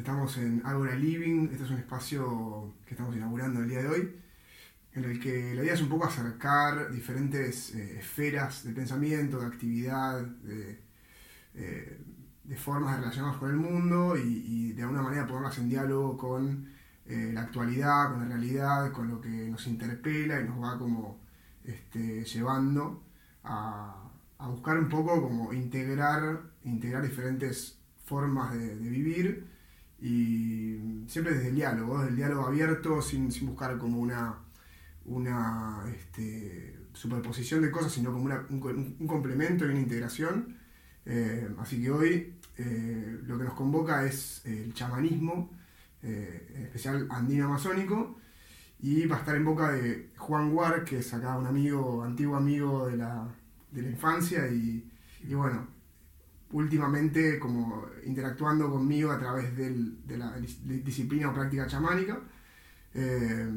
[0.00, 4.16] Estamos en Agora Living, este es un espacio que estamos inaugurando el día de hoy,
[4.94, 9.46] en el que la idea es un poco acercar diferentes eh, esferas de pensamiento, de
[9.46, 10.80] actividad, de,
[11.54, 12.00] eh,
[12.44, 16.66] de formas de relacionarnos con el mundo y, de alguna manera ponerlas en diálogo con
[17.04, 21.20] eh, la actualidad, con la realidad, con lo que nos interpela y nos va como
[21.62, 23.04] este, llevando
[23.44, 29.59] a, a buscar un poco como integrar, integrar diferentes formas de, vivir
[30.00, 34.36] y siempre desde el diálogo, desde el diálogo abierto, sin, buscar como una,
[35.04, 40.56] una este, superposición de cosas, sino como un, complemento y una integración.
[41.06, 45.50] Eh, así que hoy eh, lo que nos convoca es el chamanismo,
[46.02, 48.18] eh, en especial andino amazónico,
[48.82, 52.36] y va a estar en boca de Juan Guar, que es acá un amigo, antiguo
[52.36, 53.28] amigo de la,
[53.70, 54.88] de la infancia y,
[55.34, 55.66] bueno,
[56.52, 62.20] últimamente como interactuando conmigo a través de la disciplina o práctica chamánica.
[62.94, 63.48] Eh,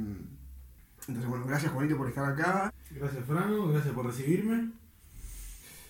[1.07, 2.73] entonces, bueno, gracias Juanito por estar acá.
[2.91, 4.71] Gracias Franco, gracias por recibirme.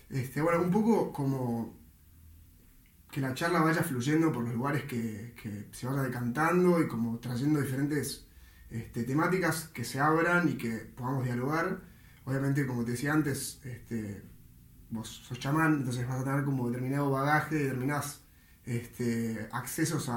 [0.10, 1.78] Este, bueno, un poco como
[3.12, 7.62] que la charla vaya fluyendo por los lugares que, se vaya decantando y como trayendo
[7.62, 8.28] diferentes
[8.70, 11.94] este, temáticas que se abran y que podamos dialogar
[12.26, 14.24] obviamente, como te decía antes, este,
[14.94, 18.22] vos sos chamán, entonces vas a tener como determinado bagaje, determinados
[18.66, 20.10] este, accesos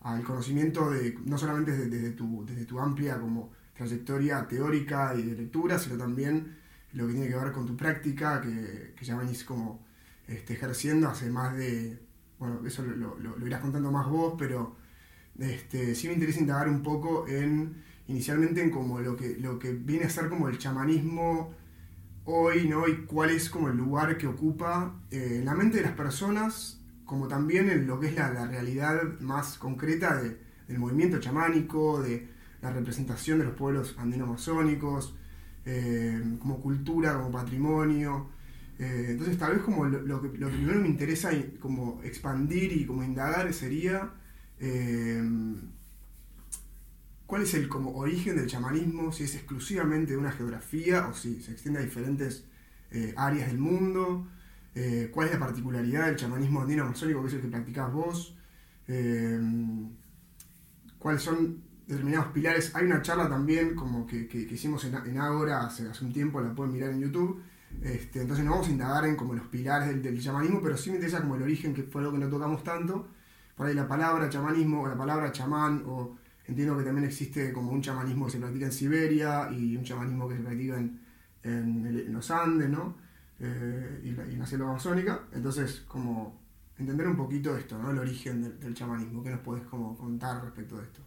[0.00, 5.34] al conocimiento de, no solamente desde, tu, desde tu amplia como trayectoria teórica y de
[5.34, 6.56] lectura, sino también
[6.92, 9.84] lo que tiene que ver con tu práctica, que, ya venís como
[10.28, 11.98] este, ejerciendo hace más de,
[12.38, 14.76] bueno, eso lo, lo, irás contando más vos, pero
[15.38, 19.72] este, sí me interesa indagar un poco en inicialmente en como lo que, lo que
[19.72, 21.54] viene a ser como el chamanismo
[22.32, 22.88] hoy, ¿no?
[22.88, 26.80] Y cuál es como el lugar que ocupa eh, en la mente de las personas,
[27.04, 32.28] como también en lo que es la, realidad más concreta del movimiento chamánico, de
[32.62, 35.14] la representación de los pueblos andino-amazónicos,
[35.64, 38.30] eh, como cultura, como patrimonio.
[38.78, 43.02] Eh, entonces tal vez como lo, que, lo primero me interesa como expandir y como
[43.02, 44.10] indagar sería
[47.30, 51.40] cuál es el como origen del chamanismo, si es exclusivamente de una geografía o si
[51.40, 52.42] se extiende a diferentes
[52.90, 54.26] eh, áreas del mundo,
[54.74, 58.36] eh, cuál es la particularidad del chamanismo andino amazónico que es el que practicás vos,
[58.88, 59.40] eh,
[60.98, 62.74] cuáles son determinados pilares.
[62.74, 66.72] Hay una charla también como que, hicimos en, en Ágora hace, un tiempo, la pueden
[66.72, 67.40] mirar en YouTube.
[67.80, 70.90] Este, entonces no vamos a indagar en como los pilares del, del, chamanismo, pero sí
[70.90, 73.06] me interesa como el origen, que fue lo que no tocamos tanto.
[73.54, 76.16] Por ahí la palabra chamanismo o la palabra chamán o
[76.50, 80.28] Entiendo que también existe como un chamanismo que se practica en Siberia y un chamanismo
[80.28, 80.82] que se practica
[81.44, 82.96] en, los Andes, ¿no?
[83.38, 85.28] Eh, y, en la selva amazónica.
[85.32, 86.40] Entonces, como
[86.76, 87.92] entender un poquito esto, ¿no?
[87.92, 89.22] El origen del, chamanismo.
[89.22, 91.00] ¿Qué nos puedes como contar respecto de esto?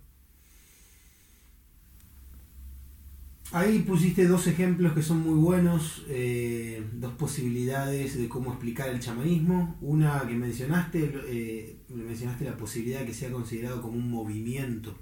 [3.51, 9.01] Ahí pusiste dos ejemplos que son muy buenos, eh, dos posibilidades de cómo explicar el
[9.01, 9.75] chamanismo.
[9.81, 14.97] Una que mencionaste, eh, mencionaste la posibilidad de que sea considerado como un movimiento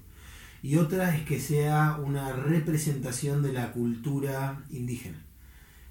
[0.62, 5.20] y otra es que sea una representación de la cultura indígena.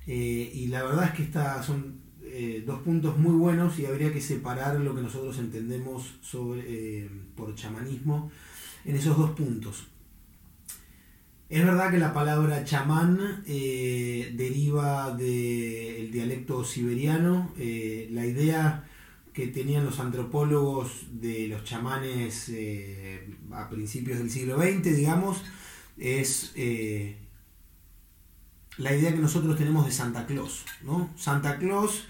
[0.08, 4.14] Eh, y la verdad es que estas son eh, dos puntos muy buenos y habría
[4.14, 8.32] que separar lo que nosotros entendemos sobre, eh, por chamanismo
[8.86, 9.88] en esos dos puntos.
[11.50, 17.52] Es verdad que la palabra chamán deriva del dialecto siberiano.
[17.58, 18.86] la idea
[19.34, 25.42] que tenían los antropólogos de los chamanes eh, a principios del siglo XX, digamos,
[25.97, 27.18] es eh,
[28.78, 30.66] la idea que nosotros tenemos de Santa Claus.
[30.84, 31.14] ¿no?
[31.16, 32.08] Santa Claus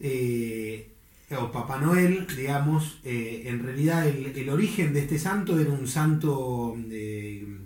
[0.00, 0.90] eh,
[1.38, 6.76] o Papá Noel, digamos, en realidad el, origen de este santo era un santo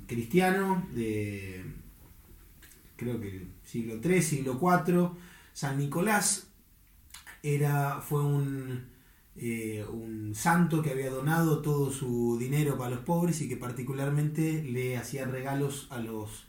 [0.07, 1.65] cristiano de
[2.97, 5.11] creo que siglo III, siglo IV,
[5.53, 6.48] San Nicolás,
[7.43, 8.23] era, fue
[9.37, 14.63] eh, un, santo que había donado todo su dinero para los pobres y que particularmente
[14.63, 16.47] le hacía regalos a los,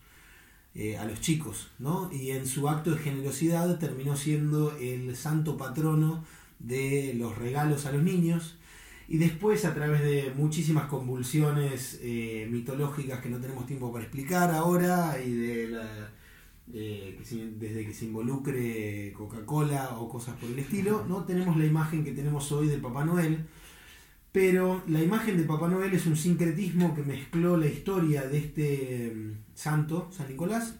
[0.75, 2.11] eh, a los chicos, ¿no?
[2.11, 6.23] Y en su acto de generosidad terminó siendo el santo patrono
[6.59, 8.57] de los regalos a los niños.
[9.07, 14.51] Y después, a través de muchísimas convulsiones eh, mitológicas que no tenemos tiempo para explicar
[14.51, 16.11] ahora, y de la,
[16.71, 17.19] eh,
[17.57, 21.23] desde que se involucre Coca-Cola o cosas por el estilo, ¿no?
[21.23, 23.47] tenemos la imagen que tenemos hoy de Papá Noel,
[24.31, 29.11] pero la imagen de Papá Noel es un sincretismo que mezcló la historia de este
[29.15, 30.75] mm, santo, San Nicolás,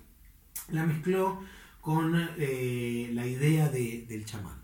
[0.70, 1.42] la mezcló
[1.82, 4.60] con eh, la idea del chamán.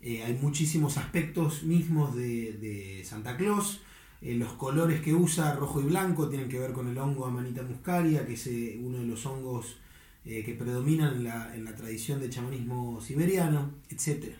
[0.00, 3.82] Eh, hay muchísimos aspectos mismos de, Santa Claus.
[4.20, 8.26] Los colores que usa, rojo y blanco, tienen que ver con el hongo Amanita muscaria,
[8.26, 8.48] que es
[8.80, 9.76] uno de los hongos
[10.44, 14.34] que predominan en la, en la, tradición de chamanismo siberiano, etc.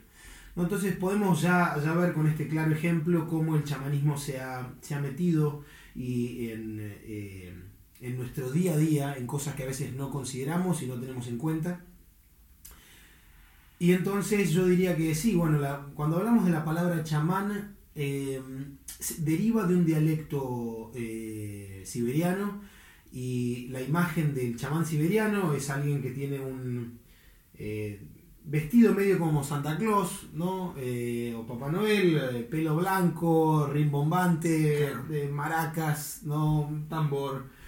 [0.55, 4.95] Entonces podemos ya, ya, ver con este claro ejemplo cómo el chamanismo se ha, se
[4.95, 5.65] ha metido
[5.95, 6.93] y en,
[8.01, 11.27] en nuestro día a día, en cosas que a veces no consideramos y no tenemos
[11.29, 11.81] en cuenta.
[13.79, 15.61] Y entonces yo diría que sí, bueno,
[15.95, 18.41] cuando hablamos de la palabra chamán, eh,
[19.19, 22.61] deriva de un dialecto eh, siberiano
[23.13, 26.99] y la imagen del chamán siberiano es alguien que tiene un
[27.55, 28.01] eh,
[28.45, 30.75] vestido medio como Santa Claus, ¿no?
[30.75, 34.93] o Papá Noel, pelo blanco, rimbombante,
[35.31, 36.85] maracas, ¿no?
[36.89, 37.59] tambor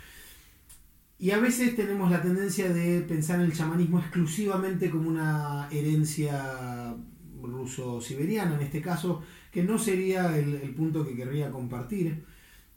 [1.21, 6.97] y a veces tenemos la tendencia de pensar en el chamanismo exclusivamente como una herencia
[7.43, 9.23] ruso-siberiana, en este caso,
[9.53, 12.25] que no sería el, punto que querría compartir.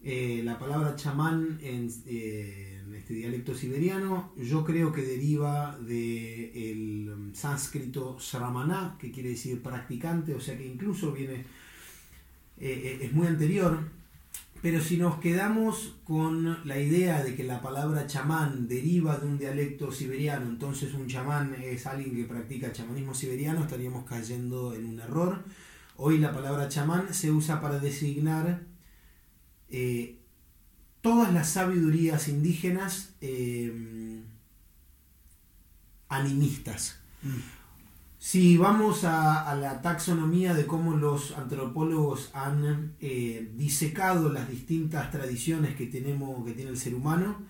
[0.03, 7.31] Eh, la palabra chamán en, eh, en, este dialecto siberiano yo creo que deriva del
[7.33, 11.45] sánscrito sramana, que quiere decir practicante, o sea que incluso viene,
[12.59, 13.79] eh, es muy anterior
[14.63, 19.37] pero si nos quedamos con la idea de que la palabra chamán deriva de un
[19.37, 25.01] dialecto siberiano, entonces un chamán es alguien que practica chamanismo siberiano, estaríamos cayendo en un
[25.01, 25.43] error.
[25.97, 28.61] Hoy la palabra chamán se usa para designar
[29.73, 30.19] eh,
[31.01, 34.23] todas las sabidurías indígenas eh,
[36.07, 36.99] animistas.
[37.21, 37.63] Mm.
[38.19, 45.75] Si vamos a, la taxonomía de cómo los antropólogos han eh, disecado las distintas tradiciones
[45.75, 47.41] que, tenemos, que tiene el ser humano,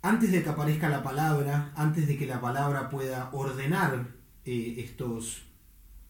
[0.00, 4.06] antes de que aparezca la palabra, antes de que la palabra pueda ordenar
[4.46, 5.42] eh, estos,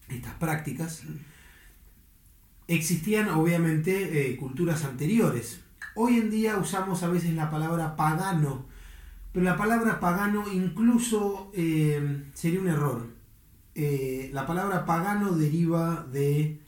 [0.09, 1.03] estas prácticas,
[2.75, 5.61] existían obviamente eh, culturas anteriores.
[5.95, 8.67] Hoy en día usamos a veces la palabra pagano,
[9.33, 13.21] pero la palabra pagano incluso sería un error
[13.75, 16.61] eh, la palabra pagano deriva de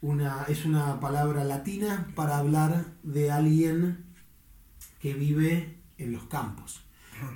[0.00, 4.04] una, es una palabra latina para hablar de alguien
[5.00, 6.82] que vive en los campos.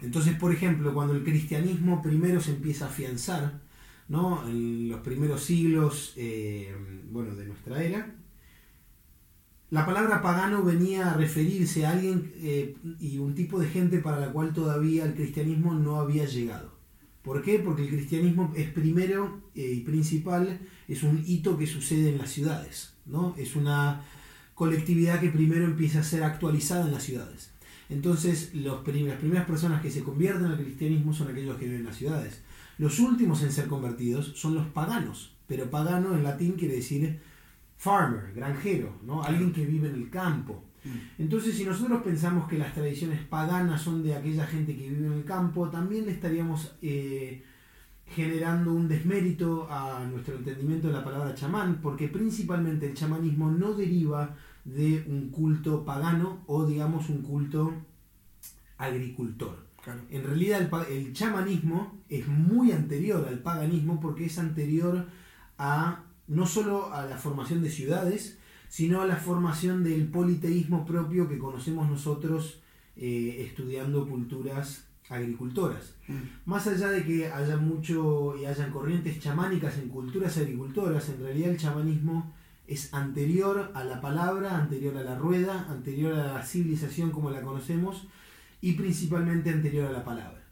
[0.03, 3.61] Entonces, por ejemplo, cuando el cristianismo primero se empieza a afianzar,
[4.09, 4.49] ¿no?
[4.49, 6.75] en los primeros siglos eh,
[7.17, 8.15] bueno, de nuestra era,
[9.71, 14.21] la palabra pagano venía a referirse a alguien eh, y un tipo de gente para
[14.21, 16.77] la cual todavía el cristianismo no había llegado.
[17.23, 17.59] ¿Por qué?
[17.59, 22.31] Porque el cristianismo es primero eh, y principal, es un hito que sucede en las
[22.31, 23.35] ciudades, ¿no?
[23.39, 24.05] Es una
[24.55, 27.51] colectividad que primero empieza a ser actualizada en las ciudades.
[27.89, 31.97] Entonces, las primeras personas que se convierten al cristianismo son aquellos que viven en las
[31.97, 32.43] ciudades.
[32.79, 37.21] Los últimos en ser convertidos son los paganos, pero pagano en latín quiere decir
[37.77, 39.23] farmer, granjero, ¿no?
[39.23, 40.65] Alguien que vive en el campo.
[40.85, 41.23] Mm.
[41.23, 45.13] Entonces, si nosotros pensamos que las tradiciones paganas son de aquella gente que vive en
[45.13, 47.45] el campo, también estaríamos eh,
[48.07, 53.75] generando un desmérito a nuestro entendimiento de la palabra chamán, porque principalmente el chamanismo no
[53.75, 57.73] deriva de un culto pagano o digamos un culto
[58.79, 59.67] agricultor.
[60.11, 65.07] En realidad el, el, chamanismo es muy anterior al paganismo porque es anterior
[65.59, 71.29] a no solo a la formación de ciudades, sino a la formación del politeísmo propio
[71.29, 72.61] que conocemos nosotros
[72.97, 75.95] eh, estudiando culturas agricultoras.
[76.09, 76.51] Mm.
[76.51, 81.51] Más allá de que haya mucho y hayan corrientes chamánicas en culturas agricultoras, en realidad
[81.51, 82.35] el chamanismo
[82.67, 87.43] es anterior a la palabra, anterior a la rueda, anterior a la civilización como la
[87.43, 88.09] conocemos
[88.61, 90.46] y principalmente anterior a la palabra.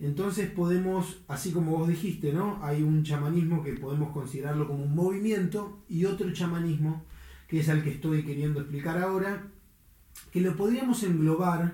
[0.00, 2.58] Entonces podemos, así como vos dijiste, ¿no?
[2.62, 7.04] Hay un chamanismo que podemos considerarlo como un movimiento y otro chamanismo
[7.50, 9.48] que es el que estoy queriendo explicar ahora,
[10.30, 11.72] que lo podríamos englobar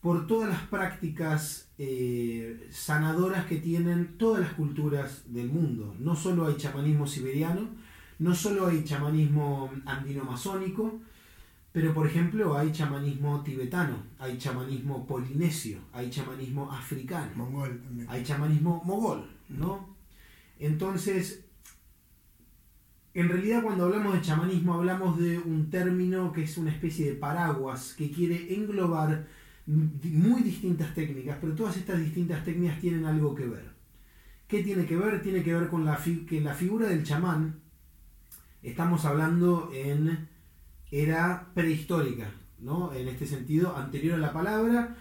[0.00, 5.96] por todas las prácticas eh, sanadoras que tienen todas las culturas del mundo.
[5.98, 7.68] No solo hay chamanismo siberiano,
[8.20, 11.00] no solo hay chamanismo andino-masónico,
[11.78, 18.82] pero por ejemplo hay chamanismo tibetano, hay chamanismo polinesio, hay chamanismo africano, mongol hay chamanismo
[18.84, 19.94] mogol, ¿no?
[20.58, 21.44] Entonces,
[23.14, 27.14] en realidad cuando hablamos de chamanismo hablamos de un término que es una especie de
[27.14, 29.28] paraguas que quiere englobar
[29.66, 33.70] muy distintas técnicas, pero todas estas distintas técnicas tienen algo que ver.
[34.48, 35.22] ¿Qué tiene que ver?
[35.22, 37.60] Tiene que ver con la que la figura del chamán,
[38.64, 40.27] estamos hablando en
[40.90, 42.92] era prehistórica, ¿no?
[42.94, 44.96] En este sentido, anterior a la palabra,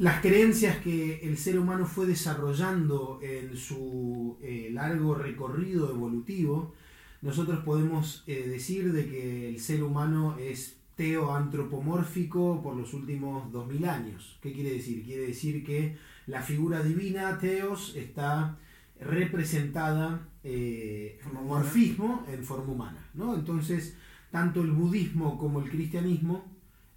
[0.00, 6.74] las creencias que el ser humano fue desarrollando en su eh, largo recorrido evolutivo,
[7.20, 13.84] nosotros podemos eh, decir de que el ser humano es teoantropomórfico por los últimos 2000
[13.84, 14.38] años.
[14.40, 15.04] ¿Qué quiere decir?
[15.04, 18.56] Quiere decir que la figura divina, teos, está
[19.00, 23.08] representada eh, morfismo en forma humana.
[23.14, 23.34] ¿no?
[23.34, 23.96] Entonces,
[24.30, 26.44] tanto el budismo como el cristianismo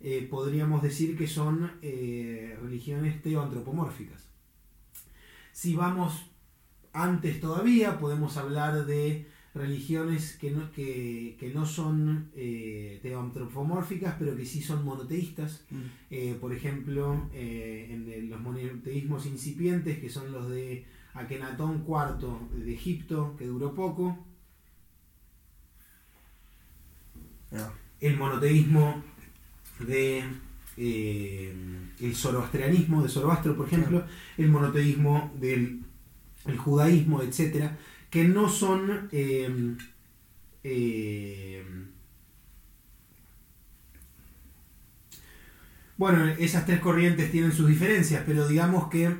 [0.05, 4.27] eh, podríamos decir que son eh, religiones teoantropomórficas.
[5.53, 6.25] Si vamos
[6.91, 14.45] antes todavía, podemos hablar de religiones que no, que, no son eh, teoantropomórficas, pero que
[14.45, 15.65] sí son monoteístas.
[15.69, 16.39] Mm.
[16.41, 23.45] por ejemplo, en los monoteísmos incipientes, que son los de Akenatón IV de Egipto, que
[23.45, 24.17] duró poco.
[27.99, 29.03] El monoteísmo
[29.79, 30.23] de
[30.77, 31.53] eh,
[31.99, 34.03] el zoroastrianismo, de Zoroastro, por ejemplo,
[34.37, 35.83] el monoteísmo del
[36.45, 37.77] el judaísmo, etcétera,
[38.09, 39.77] que no son em,
[40.63, 41.87] em,
[45.97, 49.15] bueno, esas tres corrientes tienen sus diferencias, pero digamos que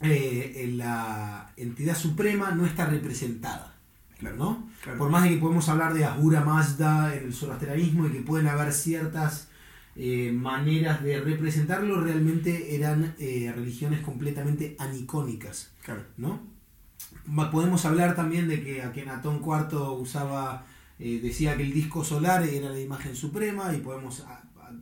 [0.00, 3.76] eh, la entidad suprema no está representada.
[4.20, 4.68] ¿no?
[4.96, 8.48] Por más de que podemos hablar de Ahura Mazda en el zoroastrianismo y que pueden
[8.48, 9.48] haber ciertas
[9.94, 15.72] eh, maneras de representarlo realmente eran eh, religiones completamente anicónicas.
[16.16, 16.40] ¿no?
[17.50, 20.66] Podemos hablar también de que Akenatón IV usaba,
[20.98, 24.24] eh, decía que el disco solar era la imagen suprema y podemos,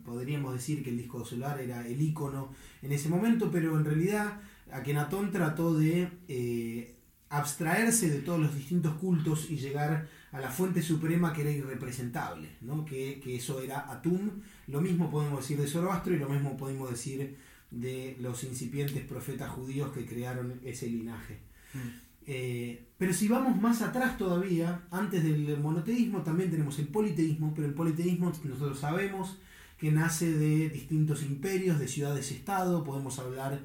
[0.05, 4.39] podríamos decir que el disco solar era el icono en ese momento, pero en realidad
[4.71, 6.95] Akenatón trató de
[7.29, 12.49] abstraerse de todos los distintos cultos y llegar a la fuente suprema que era irrepresentable,
[12.61, 12.85] ¿no?
[12.85, 14.29] que, eso era Atum.
[14.67, 17.37] Lo mismo podemos decir de Zoroastro y lo mismo podemos decir
[17.71, 21.39] de los incipientes profetas judíos que crearon ese linaje.
[21.73, 22.05] Mm.
[22.27, 27.67] Eh, pero si vamos más atrás todavía, antes del monoteísmo también tenemos el politeísmo, pero
[27.67, 29.37] el politeísmo nosotros sabemos
[29.77, 33.59] que nace de distintos imperios, de ciudades-estado, podemos hablar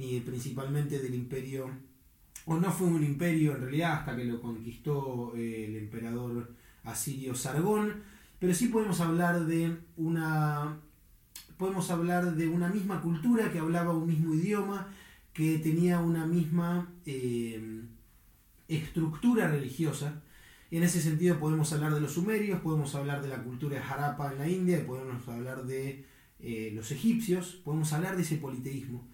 [0.00, 1.70] eh, principalmente del imperio
[2.46, 6.54] o no fue un imperio en realidad hasta que lo conquistó eh, el emperador
[6.84, 8.02] asirio Sargón,
[8.38, 10.80] pero sí podemos hablar de una
[11.58, 14.88] podemos hablar de una misma cultura que hablaba un mismo idioma,
[15.34, 17.82] que tenía una misma eh,
[18.66, 20.22] estructura religiosa.
[20.70, 24.32] En ese sentido podemos hablar de los sumerios, podemos hablar de la cultura de Harappa
[24.32, 26.06] en la India, podemos hablar de
[26.38, 29.09] eh, los egipcios, podemos hablar de ese politeísmo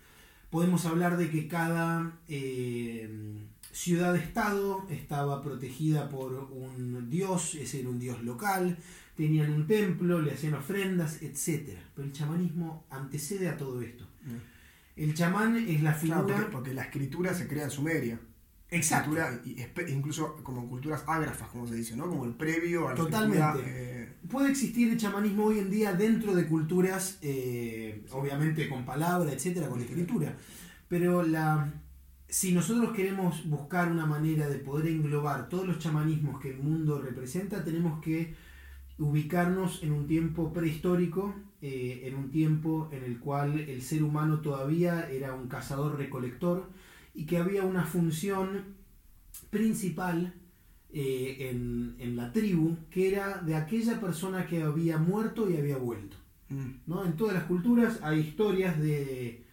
[0.56, 3.10] podemos hablar de que cada eh,
[3.72, 8.78] ciudad-estado estaba protegida por un dios, ese era un dios local,
[9.18, 11.76] tenían un templo, le hacían ofrendas, etc.
[11.94, 14.04] Pero el chamanismo antecede a todo esto.
[14.24, 15.02] Mm.
[15.02, 16.48] El chamán es la figura...
[16.50, 18.18] porque, la escritura se crea en Sumeria.
[18.70, 19.12] Exacto.
[19.88, 22.08] incluso como culturas ágrafas, como se dice, ¿no?
[22.08, 23.62] Como el previo a la Totalmente.
[23.64, 29.32] Eh, Puede existir el chamanismo hoy en día dentro de culturas, eh, obviamente con palabra,
[29.32, 30.36] etcétera, con escritura.
[30.88, 31.72] Pero la,
[32.28, 37.00] si nosotros queremos buscar una manera de poder englobar todos los chamanismos que el mundo
[37.00, 38.34] representa, tenemos que
[38.98, 44.40] ubicarnos en un tiempo prehistórico, eh, en un tiempo en el cual el ser humano
[44.40, 46.68] todavía era un cazador-recolector
[47.16, 48.76] y que había una función
[49.50, 50.34] principal
[50.92, 56.16] eh, en, la tribu que era de aquella persona que había muerto y había vuelto.
[56.50, 56.70] Mm.
[56.86, 57.04] ¿no?
[57.04, 59.44] En todas las culturas hay historias de,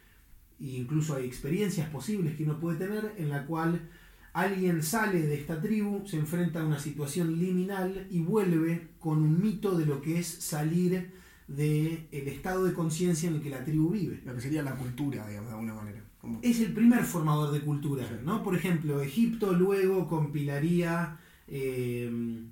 [0.59, 3.89] incluso hay experiencias posibles que uno puede tener en la cual
[4.33, 9.41] alguien sale de esta tribu, se enfrenta a una situación liminal y vuelve con un
[9.41, 11.11] mito de lo que es salir
[11.47, 14.21] del el estado de conciencia en el que la tribu vive.
[14.25, 16.02] Lo que sería la cultura, digamos, de alguna manera.
[16.41, 18.43] Es el primer formador de cultura, ¿no?
[18.43, 22.51] Por ejemplo, Egipto luego compilaría em,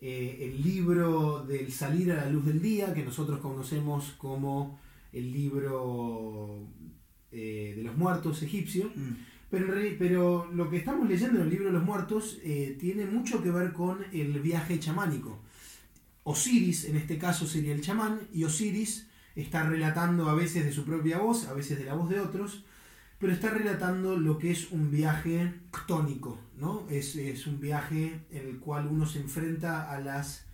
[0.00, 4.80] eh, el libro del salir a la luz del día, que nosotros conocemos como
[5.12, 6.66] el libro
[7.32, 8.90] eh, de los muertos egipcio.
[8.94, 9.12] Mm.
[9.50, 13.42] Pero, pero, lo que estamos leyendo en el libro de los muertos eh, tiene mucho
[13.42, 15.38] que ver con el viaje chamánico.
[16.24, 20.84] Osiris, en este caso, sería el chamán, y Osiris está relatando a veces de su
[20.84, 22.64] propia voz, a veces de la voz de otros,
[23.18, 26.86] pero está relatando lo que es un viaje ctónico, ¿no?
[26.90, 30.46] Es, un viaje en el cual uno se enfrenta a las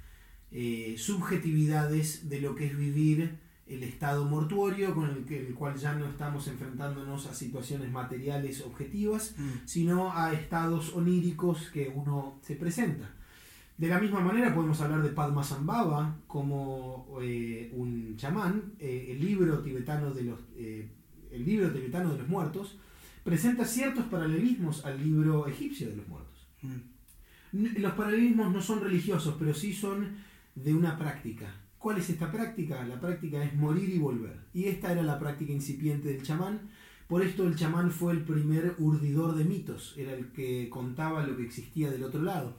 [0.52, 5.76] eh, subjetividades de lo que es vivir el estado mortuorio, con el, que, el cual
[5.76, 9.66] ya no estamos enfrentándonos a situaciones materiales objetivas, mm.
[9.66, 13.10] sino a estados oníricos que uno se presenta.
[13.78, 19.60] De la misma manera podemos hablar de Padmasambhava como eh, un chamán, eh, el libro
[19.60, 20.40] tibetano de los
[21.32, 22.78] el libro tibetano de los muertos,
[23.24, 26.46] presenta ciertos paralelismos al libro egipcio de los muertos.
[26.62, 27.80] Mm.
[27.80, 30.16] Los paralelismos no son religiosos, pero sí son
[30.54, 31.54] de una práctica.
[31.78, 32.84] ¿Cuál es esta práctica?
[32.86, 34.38] La práctica es morir y volver.
[34.54, 36.70] Y esta era la práctica incipiente del chamán.
[37.08, 41.36] Por esto el chamán fue el primer urdidor de mitos, era el que contaba lo
[41.36, 42.56] que existía del otro lado.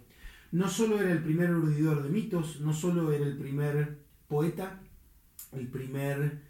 [0.51, 4.79] No solo era el primer urdidor de mitos, no solo era el primer poeta,
[5.53, 6.41] el primer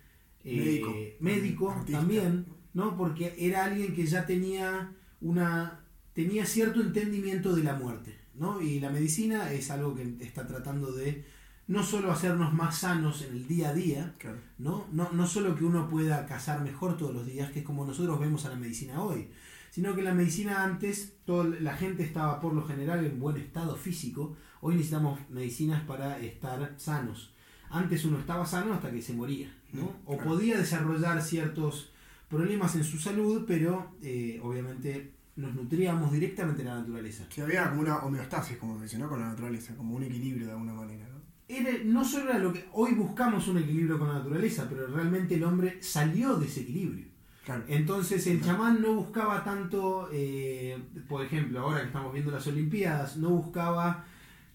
[0.44, 0.96] eh, Médico.
[1.20, 2.00] médico Artista.
[2.00, 2.98] también, ¿no?
[2.98, 5.80] Porque era alguien que ya tenía una
[6.14, 8.62] tenía cierto entendimiento de la muerte, ¿no?
[8.62, 11.26] Y la medicina es algo que está tratando de
[11.66, 14.38] no solo hacernos más sanos en el día a día, Claro.
[14.60, 14.86] ¿no?
[14.92, 18.20] No, no solo que uno pueda cazar mejor todos los días, que es como nosotros
[18.20, 19.30] vemos a la medicina hoy,
[19.72, 23.76] sino que la medicina antes, toda la gente estaba por lo general en buen estado
[23.76, 27.34] físico, hoy necesitamos medicinas para estar sanos.
[27.72, 29.92] Antes uno estaba sano hasta que se moría, ¿no?
[30.06, 30.30] O claro.
[30.30, 31.92] podía desarrollar ciertos
[32.30, 37.26] problemas en su salud, pero eh, obviamente nos nutríamos directamente de la naturaleza.
[37.30, 39.10] Sí, había como una homeostasis, como ¿no?
[39.10, 41.22] Con la naturaleza, como un equilibrio de alguna manera, ¿no?
[41.48, 45.36] Era, no solo era lo que hoy buscamos un equilibrio con la naturaleza, pero realmente
[45.36, 47.08] el hombre salió de ese equilibrio.
[47.46, 47.64] Claro.
[47.68, 53.18] Entonces el chamán no buscaba tanto, eh, por ejemplo, ahora que estamos viendo las Olimpiadas,
[53.18, 54.06] no buscaba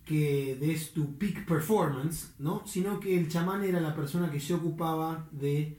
[0.09, 2.63] que des tu peak performance, ¿no?
[2.67, 5.79] sino que el chamán era la persona que se ocupaba de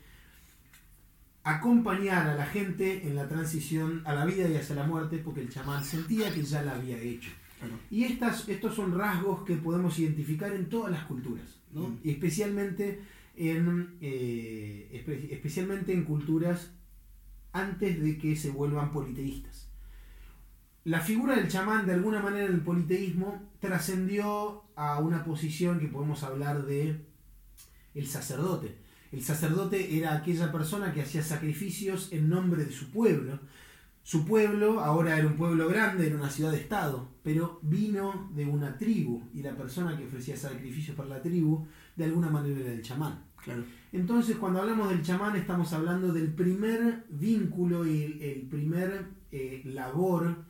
[1.43, 5.41] acompañar a la gente en la transición a la vida y hacia la muerte, porque
[5.41, 7.31] el chamán sentía que ya la había hecho.
[7.59, 7.73] claro.
[7.89, 11.89] Y estas, estos son rasgos que podemos identificar en todas las culturas, ¿no?
[11.89, 11.97] Mm.
[12.03, 13.01] y especialmente
[13.35, 16.71] en, eh, espe- especialmente en culturas
[17.53, 19.68] antes de que se vuelvan politeístas.
[20.89, 25.87] La figura del chamán, de alguna manera, en el politeísmo trascendió a una posición que
[25.87, 27.05] podemos hablar de
[27.93, 28.75] el sacerdote.
[29.11, 33.39] El sacerdote era aquella persona que hacía sacrificios en nombre de su pueblo.
[34.01, 39.21] Su pueblo ahora era un pueblo grande, era una ciudad-estado, pero vino de una tribu
[39.31, 43.25] y la persona que ofrecía sacrificios para la tribu de alguna manera era el chamán.
[43.43, 43.63] Claro.
[43.91, 49.61] Entonces, cuando hablamos del chamán, estamos hablando del primer vínculo y el, el primer eh,
[49.65, 50.48] labor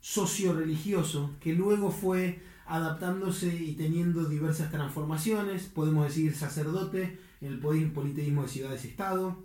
[0.00, 5.64] socio-religioso que luego fue adaptándose y teniendo diversas transformaciones.
[5.64, 9.36] Podemos decir sacerdote en el poli- politeísmo de ciudades-estado.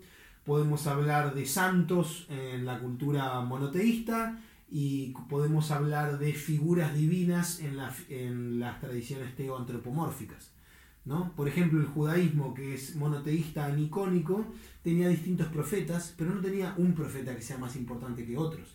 [0.45, 4.39] Podemos hablar de santos en la cultura monoteísta
[4.69, 10.51] y podemos hablar de figuras divinas en, la- en las tradiciones teoantropomórficas.
[11.05, 11.31] ¿no?
[11.35, 14.45] Por ejemplo, el judaísmo, que es monoteísta anicónico,
[14.83, 18.73] tenía distintos profetas, pero no tenía un profeta que sea más importante que otros.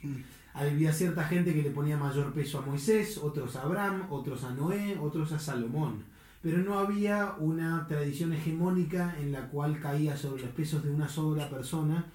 [0.55, 4.51] Había cierta gente que le ponía mayor peso a Moisés, otros a Abraham, otros a
[4.55, 6.05] Noé, otros a Salomón.
[6.43, 11.09] Pero no había una tradición hegemónica en la cual caía sobre los pesos de una
[11.09, 12.07] sola persona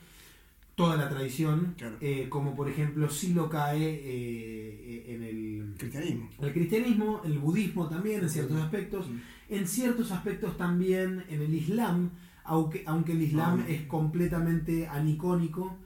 [0.76, 1.96] toda la tradición, Claro.
[2.02, 6.30] eh, como por ejemplo sí lo cae eh, en el, Cristianismo.
[6.42, 9.06] el cristianismo, el budismo también en ciertos aspectos,
[9.48, 12.10] en ciertos aspectos también en el Islam,
[12.44, 13.70] aunque, aunque el Islam Ah.
[13.70, 15.78] es completamente anicónico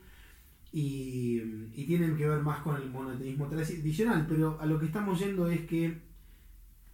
[0.72, 1.40] y,
[1.74, 5.48] y tienen que ver más con el monoteísmo tradicional, pero a lo que estamos yendo
[5.48, 5.98] es que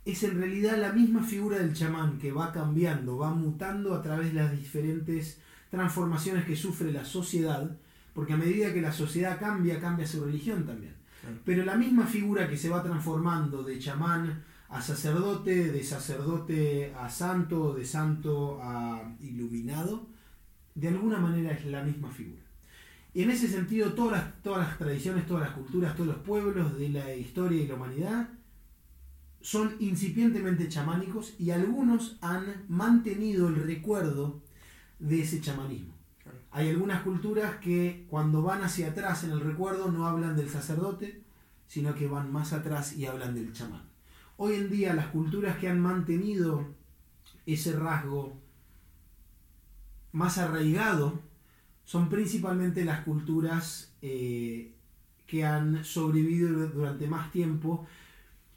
[0.06, 4.28] es en realidad la misma figura del chamán que va cambiando, va mutando a través
[4.28, 7.76] de las diferentes transformaciones que sufre la sociedad,
[8.14, 10.94] porque a medida que la sociedad cambia, cambia su religión también.
[11.44, 17.08] Pero la misma figura que se va transformando de chamán a sacerdote, de sacerdote a
[17.08, 20.06] santo, de santo a iluminado,
[20.76, 22.45] de alguna manera es la misma figura.
[23.16, 26.78] Y en ese sentido, todas las, todas las tradiciones, todas las culturas, todos los pueblos
[26.78, 28.28] de la historia y la humanidad
[29.40, 34.42] son incipientemente chamánicos y algunos han mantenido el recuerdo
[34.98, 35.94] de ese chamanismo.
[36.22, 36.36] Claro.
[36.50, 41.22] Hay algunas culturas que cuando van hacia atrás en el recuerdo no hablan del sacerdote,
[41.66, 43.88] sino que van más atrás y hablan del chamán.
[44.36, 46.66] Hoy en día las culturas que han mantenido
[47.46, 48.38] ese rasgo
[50.12, 51.22] más arraigado
[51.86, 54.74] son principalmente las culturas eh,
[55.26, 57.86] que han sobrevivido durante más tiempo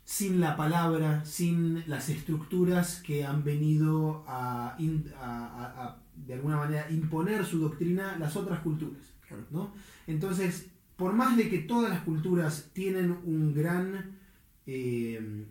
[0.06, 6.34] sin la palabra, sin las estructuras que han venido a, in- a- a- a, de
[6.34, 9.04] alguna manera imponer su doctrina las otras culturas.
[9.28, 9.46] Claro.
[9.52, 9.74] ¿no?
[10.08, 14.18] Entonces, por más de que todas las culturas tienen un gran...
[14.68, 15.46] eh,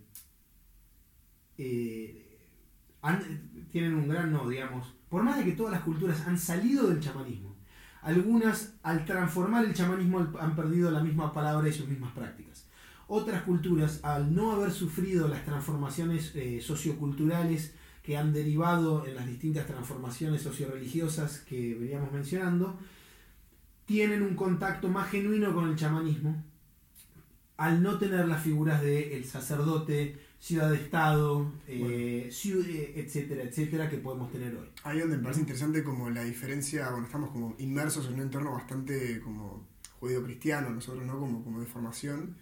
[1.57, 2.39] eh,
[3.03, 6.89] han- tienen un gran no, digamos, por más de que todas las culturas han salido
[6.89, 7.48] del chamanismo,
[8.09, 12.65] algunas al transformar el chamanismo han perdido la misma palabra y sus mismas prácticas.
[13.07, 19.27] Otras culturas, al no haber sufrido las transformaciones eh, socioculturales que han derivado en las
[19.27, 22.79] distintas transformaciones socioreligiosas que veníamos mencionando,
[23.85, 26.43] tienen un contacto más genuino con el chamanismo
[27.59, 33.91] al no tener las figuras de el sacerdote, ciudad de estado, eh, eh, etcétera, etcétera,
[33.91, 34.69] que podemos tener hoy.
[34.85, 38.53] Ahí donde me parece interesante como la diferencia, bueno, estamos como inmersos en un entorno
[38.53, 39.67] bastante como
[40.01, 41.19] judío-cristiano, nosotros, ¿no?
[41.19, 42.37] Como, como de formación,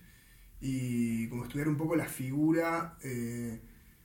[0.60, 3.60] y como estudiar un poco la figura eh,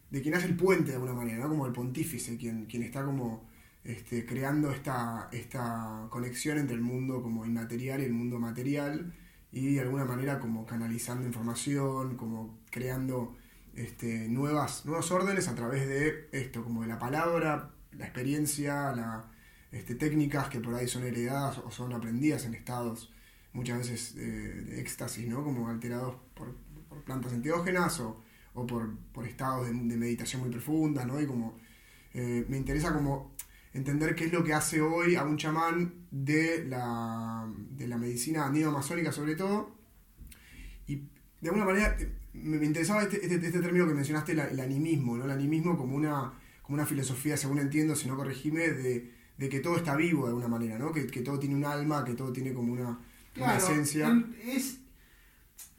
[0.10, 1.50] de quien hace el puente de alguna manera, ¿no?
[1.50, 3.50] Como el pontífice, quien, quien está como
[3.84, 9.14] este, creando esta, esta conexión entre el mundo como inmaterial y el mundo material,
[9.52, 13.36] y de alguna manera como canalizando información, como creando
[13.76, 19.32] este, nuevas, nuevos órdenes a través de esto, como de la palabra, la experiencia, la,
[19.72, 23.14] este, técnicas que por ahí son heredadas o son aprendidas en estados
[23.54, 25.44] muchas veces eh, de éxtasis, ¿no?
[25.44, 26.56] Como alterados por,
[26.90, 28.22] por plantas enteógenas o,
[28.54, 31.22] o por, por estados de, de meditación muy profundas, ¿no?
[31.22, 31.58] Y como
[32.14, 33.34] eh, me interesa como
[33.74, 38.46] entender qué es lo que hace hoy a un chamán de la, de la medicina
[38.46, 39.76] andino-amazónica sobre todo.
[40.88, 41.08] Y
[41.40, 41.98] de alguna manera
[42.34, 45.26] me, interesaba este, este, este término que mencionaste, el animismo, ¿no?
[45.26, 49.60] El animismo como una, como una filosofía, según entiendo, si no corregime, de, de que
[49.60, 50.92] todo está vivo de alguna manera, ¿no?
[50.92, 53.00] Que, que todo tiene un alma, que todo tiene como una,
[53.58, 54.08] esencia.
[54.08, 54.80] en- es,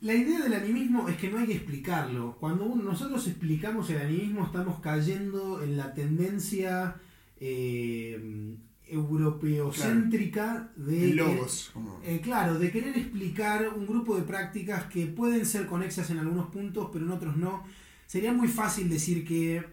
[0.01, 2.37] la idea del animismo es que no hay que explicarlo.
[2.39, 6.97] Cuando uno- nosotros explicamos el animismo estamos cayendo en la tendencia
[7.39, 8.57] eh,
[8.93, 11.11] europeocéntrica de...
[11.11, 12.01] El logos, como...
[12.05, 16.51] Eh, claro, de querer explicar un grupo de prácticas que pueden ser conexas en algunos
[16.51, 17.65] puntos, pero en otros no.
[18.07, 19.65] Sería muy fácil decir que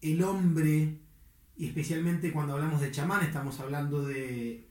[0.00, 0.98] el hombre,
[1.56, 4.66] y especialmente cuando hablamos de chamán, estamos hablando de,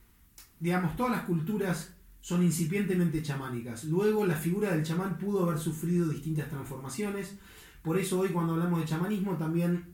[0.60, 3.86] digamos, todas las culturas son incipientemente chamánicas.
[3.86, 7.38] Luego la figura del chamán pudo haber sufrido distintas transformaciones.
[7.82, 9.86] Por eso hoy cuando hablamos de chamanismo también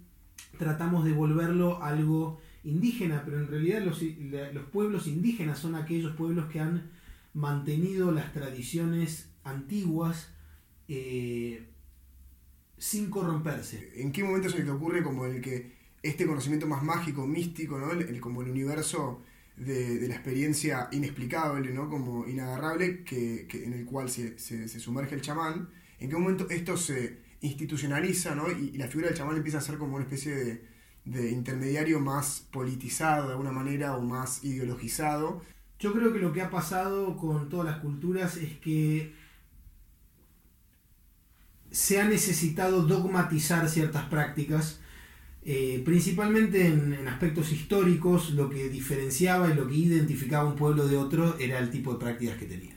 [0.57, 4.01] tratamos de volverlo algo indígena, pero en realidad los,
[4.53, 6.91] los pueblos indígenas son aquellos pueblos que han
[7.33, 10.29] mantenido las tradiciones antiguas
[10.87, 11.67] eh,
[12.77, 13.91] sin corromperse.
[13.95, 15.73] ¿En qué momento se te ocurre como el que
[16.03, 17.91] este conocimiento más mágico, místico, ¿no?
[17.91, 19.23] El, el- como el universo
[19.57, 21.89] de, la experiencia inexplicable, ¿no?
[21.89, 26.47] Como inagarrable, que, que- en el cual se, se- sumerge el chamán, ¿en qué momento
[26.49, 28.51] esto se institucionaliza, ¿no?
[28.51, 30.61] Y la figura del chamán empieza a ser como una especie de,
[31.05, 35.41] de intermediario más politizado de alguna manera o más ideologizado.
[35.79, 39.13] Yo creo que lo que ha pasado con todas las culturas es que
[41.71, 44.79] se ha necesitado dogmatizar ciertas prácticas,
[45.43, 50.87] eh, principalmente en, en aspectos históricos, lo que diferenciaba y lo que identificaba un pueblo
[50.87, 52.75] de otro era el tipo de prácticas que tenía.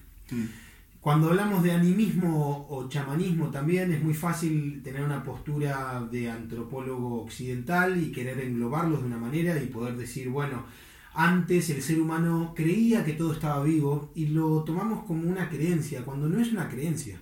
[1.08, 7.22] Cuando hablamos de animismo o chamanismo también es muy fácil tener una postura de antropólogo
[7.22, 10.66] occidental y querer englobarlos de una manera y poder decir, bueno,
[11.14, 16.04] antes el ser humano creía que todo estaba vivo y lo tomamos como una creencia,
[16.04, 17.18] cuando no es una creencia.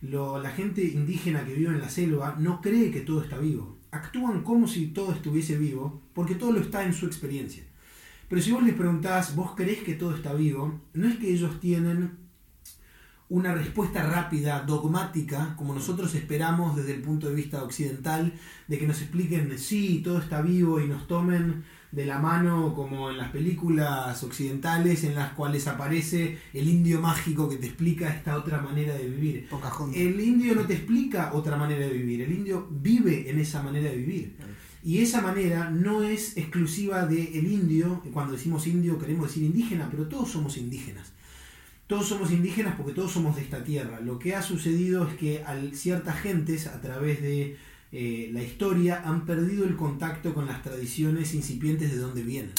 [0.00, 3.78] La gente indígena que vive en la selva no cree que todo está vivo.
[3.90, 7.64] Actúan como si todo estuviese vivo porque todo lo está en su experiencia.
[8.28, 10.82] Pero si vos les preguntás, ¿vos creés que todo está vivo?
[10.92, 12.22] No es que ellos tienen
[13.28, 18.32] una respuesta rápida, dogmática, como nosotros esperamos desde el punto de vista occidental,
[18.68, 23.10] de que nos expliquen, sí, todo está vivo y nos tomen de la mano como
[23.10, 28.36] en las películas occidentales en las cuales aparece el indio mágico que te explica esta
[28.36, 29.48] otra manera de vivir.
[29.48, 29.96] Pocahontas.
[29.96, 33.90] El indio no te explica otra manera de vivir, el indio vive en esa manera
[33.90, 34.36] de vivir.
[34.82, 40.08] Y esa manera no es exclusiva del indio, cuando decimos indio queremos decir indígena, pero
[40.08, 41.13] todos somos indígenas.
[41.94, 44.00] Todos somos indígenas porque todos somos de esta tierra.
[44.00, 47.56] Lo que ha sucedido es que ciertas gentes, a través de
[47.92, 52.50] eh, la historia, han perdido el contacto con las tradiciones incipientes de donde vienen.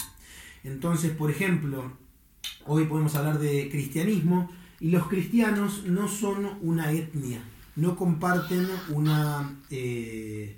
[0.63, 1.91] Entonces, por ejemplo,
[2.65, 7.41] hoy podemos hablar de cristianismo y los cristianos no son una etnia,
[7.75, 10.55] no comparten una, eh,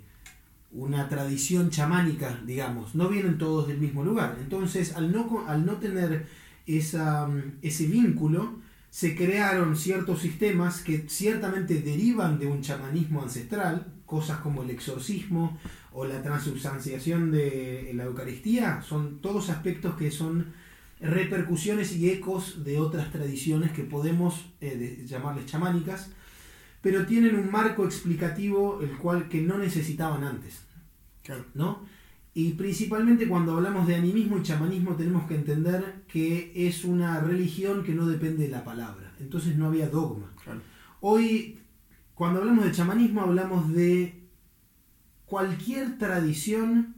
[0.71, 4.37] una tradición chamánica, digamos, no vienen todos del mismo lugar.
[4.39, 6.27] Entonces, al no, al no tener
[6.67, 7.27] esa,
[7.63, 8.66] ese vínculo,
[8.97, 15.59] se crearon ciertos sistemas que ciertamente derivan de un chamanismo ancestral, cosas como el exorcismo
[15.91, 20.51] o la transubstanciación de la Eucaristía, son todos aspectos que son
[20.99, 26.09] repercusiones y ecos de otras tradiciones que podemos eh, llamarles chamánicas,
[26.81, 30.61] pero tienen un marco explicativo el cual que no necesitaban antes.
[31.21, 31.45] Claro.
[31.53, 31.85] ¿no?
[32.37, 37.83] Y principalmente cuando hablamos de animismo y chamanismo tenemos que entender que es una religión
[37.83, 40.31] que no depende de la palabra, entonces no había dogma.
[40.43, 40.61] Claro.
[41.01, 41.57] Hoy,
[42.13, 44.21] cuando hablamos de chamanismo, hablamos de
[45.25, 46.93] cualquier tradición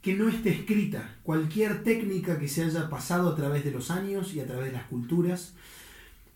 [0.00, 1.18] que no esté escrita.
[1.24, 4.74] Cualquier técnica que se haya pasado a través de los años y a través de
[4.74, 5.56] las culturas,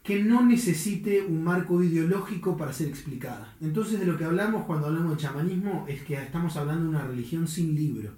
[0.08, 3.52] que no necesite un marco ideológico para ser explicada.
[3.60, 7.04] Entonces de lo que hablamos cuando hablamos de chamanismo es que estamos hablando de una
[7.04, 8.12] religión sin libro.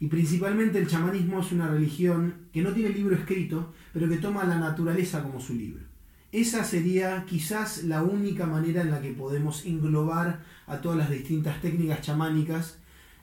[0.00, 4.42] Y principalmente el chamanismo es una religión que no tiene libro escrito, pero que toma
[4.42, 5.84] la naturaleza como su libro.
[6.32, 11.60] Esa sería quizás la única manera en la que podemos englobar a todas las distintas
[11.60, 12.78] técnicas chamánicas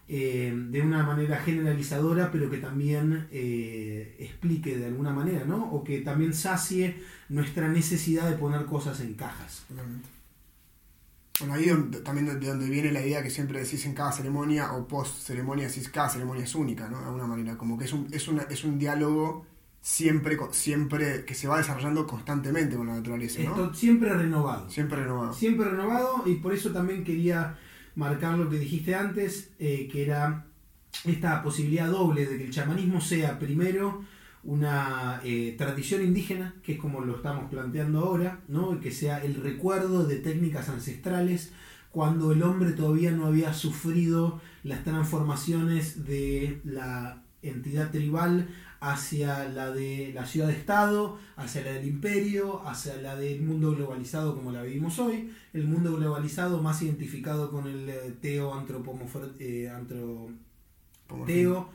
[0.10, 5.70] eh, de una manera generalizadora, pero que también eh, explique de alguna manera, ¿no?
[5.72, 9.65] O que también sacie nuestra necesidad de poner cosas en cajas.
[11.39, 11.67] Bueno, ahí
[12.04, 15.67] también de donde viene la idea que siempre decís en cada ceremonia o post ceremonia,
[15.67, 17.00] decís cada ceremonia es única, ¿no?
[17.00, 19.46] De alguna manera, como que es un, es una, es un diálogo
[19.82, 23.41] siempre, siempre que se va desarrollando constantemente con la naturaleza.
[23.41, 23.50] ¿no?
[23.50, 24.70] Esto siempre renovado.
[24.70, 25.34] Siempre renovado.
[25.34, 27.58] Siempre renovado y por eso también quería
[27.97, 30.45] marcar lo que dijiste antes, eh, que era
[31.03, 34.05] esta posibilidad doble de que el chamanismo sea primero
[34.43, 38.79] una eh, tradición indígena, que es como lo estamos planteando ahora, ¿no?
[38.79, 41.51] que sea el recuerdo de técnicas ancestrales
[41.91, 48.47] cuando el hombre todavía no había sufrido las transformaciones de la entidad tribal
[48.79, 54.51] hacia la de la ciudad-estado, hacia la del imperio, hacia la del mundo globalizado como
[54.51, 58.53] la vivimos hoy, el mundo globalizado más identificado con el eh, teo
[59.39, 60.29] eh, antro,
[61.25, 61.69] teo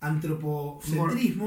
[0.00, 1.46] antropocentrismo,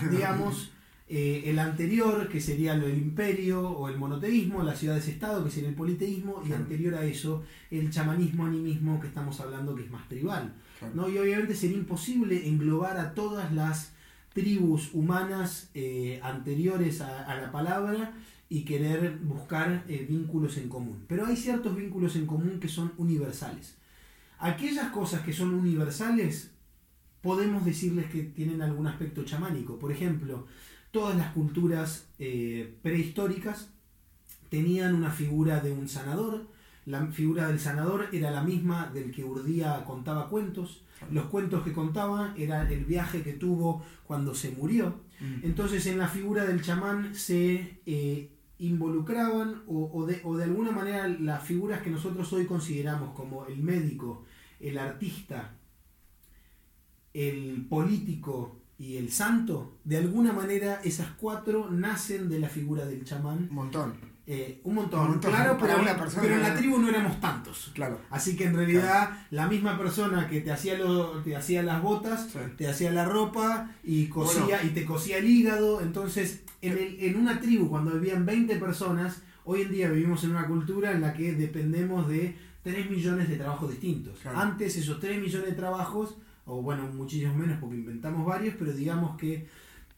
[0.10, 0.70] digamos,
[1.10, 5.74] eh, el anterior que sería el imperio o el monoteísmo, las ciudades-estado que sería el
[5.74, 10.54] politeísmo y anterior a eso el chamanismo animismo que estamos hablando que es más tribal.
[10.94, 11.08] ¿no?
[11.08, 13.94] Y obviamente sería imposible englobar a todas las
[14.38, 18.12] tribus humanas eh, anteriores a, la palabra
[18.48, 21.04] y querer buscar eh, vínculos en común.
[21.08, 23.74] Pero hay ciertos vínculos en común que son universales.
[24.38, 26.52] Aquellas cosas que son universales,
[27.20, 29.76] podemos decirles que tienen algún aspecto chamánico.
[29.80, 30.46] Por ejemplo,
[30.92, 33.70] todas las culturas eh, prehistóricas
[34.50, 36.46] tenían una figura de un sanador.
[36.86, 40.84] La figura del sanador era la misma del que Urdía contaba cuentos.
[41.10, 45.00] Los cuentos que contaba era el viaje que tuvo cuando se murió.
[45.20, 45.44] Mm.
[45.44, 51.08] Entonces en la figura del chamán se eh, involucraban o, de, o, de, alguna manera
[51.08, 54.24] las figuras que nosotros hoy consideramos como el médico,
[54.60, 55.54] el artista,
[57.14, 63.04] el político y el santo, de alguna manera esas cuatro nacen de la figura del
[63.04, 63.48] chamán.
[63.50, 64.07] Un montón.
[64.30, 67.70] Eh, un, montón, claro, pero, una persona pero en la tribu no éramos tantos.
[67.72, 67.98] Claro.
[68.10, 72.28] Así que en realidad la misma persona que te hacía, lo, te hacía las botas,
[72.58, 75.80] te hacía la ropa y cosía y te cosía el hígado.
[75.80, 80.32] Entonces, en, el, en una tribu, cuando vivían 20 personas, hoy en día vivimos en
[80.32, 84.18] una cultura en la que dependemos de 3 millones de trabajos distintos.
[84.26, 89.16] Antes esos 3 millones de trabajos, o bueno, muchísimos menos porque inventamos varios, pero digamos
[89.16, 89.48] que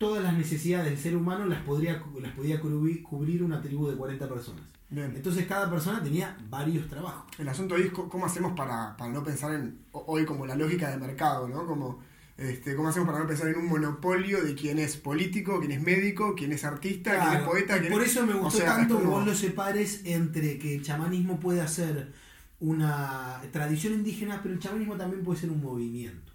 [0.01, 4.29] todas las necesidades del ser humano las, podría, las podía cubrir una tribu de 40
[4.31, 4.63] personas.
[4.91, 7.31] Entonces cada persona tenía varios trabajos.
[7.39, 11.47] El asunto es cómo hacemos para, no pensar en hoy como la lógica de mercado,
[11.49, 11.67] ¿no?
[11.67, 12.01] Como,
[12.39, 15.83] este, ¿Cómo hacemos para no pensar en un monopolio de quién es político, quién es
[15.83, 17.79] médico, quién es artista, quién es poeta?
[17.91, 22.11] Por eso me gustó tanto que vos lo separes entre que el chamanismo puede ser
[22.59, 26.30] una tradición indígena, pero el chamanismo también puede ser un movimiento.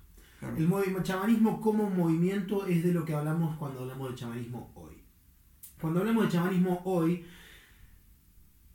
[0.58, 4.93] El chamanismo como movimiento es de lo que hablamos cuando hablamos del chamanismo hoy.
[5.81, 7.25] Cuando hablamos del chamanismo hoy,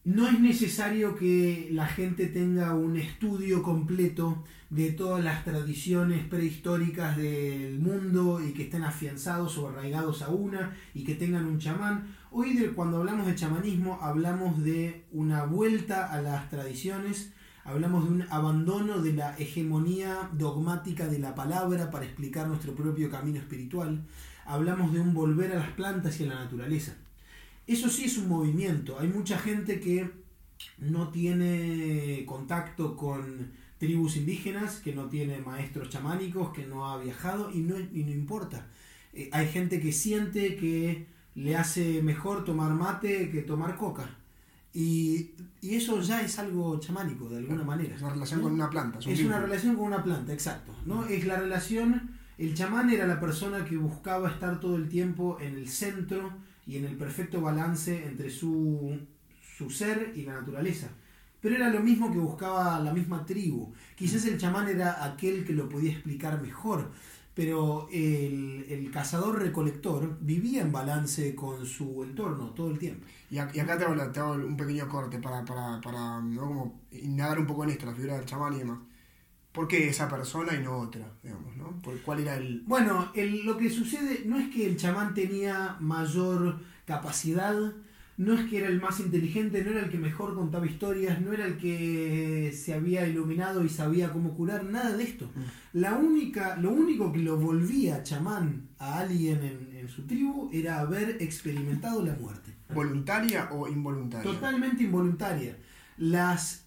[0.05, 7.17] no es necesario que la gente tenga un estudio completo de todas las tradiciones prehistóricas
[7.17, 12.17] del mundo y que estén afianzados o arraigados a una y que tengan un chamán.
[12.31, 17.33] Hoy cuando hablamos de chamanismo hablamos de una vuelta a las tradiciones
[17.65, 23.11] hablamos de un abandono de la hegemonía dogmática de la palabra para explicar nuestro propio
[23.11, 24.03] camino espiritual,
[24.45, 26.95] hablamos de un volver a las plantas y a la naturaleza.
[27.67, 30.11] Eso sí es un movimiento, hay mucha gente que
[30.79, 37.51] no tiene contacto con tribus indígenas, que no tiene maestros chamánicos, que no ha viajado
[37.51, 38.67] y no, y no importa.
[39.13, 44.17] Eh, hay gente que siente que le hace mejor tomar mate que tomar coca
[44.75, 45.31] y,
[45.63, 47.95] eso ya es algo chamánico, de alguna manera.
[47.95, 48.99] Es una relación con una planta.
[48.99, 50.75] Es, una relación con una planta, exacto.
[50.87, 51.05] ¿no?
[51.07, 55.57] Es la relación, el chamán era la persona que buscaba estar todo el tiempo en
[55.57, 56.33] el centro
[56.67, 58.99] y en el perfecto balance entre su,
[59.57, 60.89] su ser y la naturaleza.
[61.41, 63.73] Pero era lo mismo que buscaba la misma tribu.
[63.97, 66.91] Quizás el chamán era aquel que lo podía explicar mejor
[67.35, 73.07] pero el, cazador-recolector vivía en balance con su entorno todo el tiempo.
[73.31, 73.85] Y, acá te
[74.21, 76.41] hago, un pequeño corte para, para, para ¿no?
[76.43, 78.79] como indagar un poco en esto, la figura del chamán y demás.
[79.53, 81.13] ¿Por qué esa persona y no otra?
[81.23, 81.83] Digamos, ¿no?
[81.83, 82.63] ¿Por ¿Cuál era el...?
[82.67, 87.57] Bueno, el- lo que sucede no es que el chamán tenía mayor capacidad,
[88.21, 91.33] no es que era el más inteligente, no era el que mejor contaba historias, no
[91.33, 95.31] era el que se había iluminado y sabía cómo curar, nada de esto.
[95.73, 100.81] La única, lo único que lo volvía chamán a alguien en, en su tribu era
[100.81, 102.55] haber experimentado la muerte.
[102.75, 104.31] ¿Voluntaria o involuntaria?
[104.31, 105.57] Totalmente involuntaria.
[105.97, 106.67] Las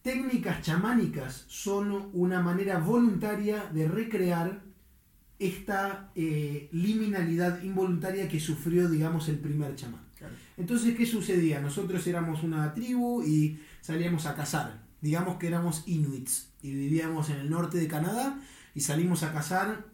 [0.00, 4.62] técnicas chamánicas son una manera voluntaria de recrear
[5.38, 10.05] esta eh, liminalidad involuntaria que sufrió, digamos, el primer chamán.
[10.56, 11.60] Entonces, ¿qué sucedía?
[11.60, 14.82] Nosotros éramos una tribu y salíamos a cazar.
[15.00, 18.38] Digamos que éramos inuits y vivíamos en el norte de Canadá
[18.74, 19.84] y salimos a cazar,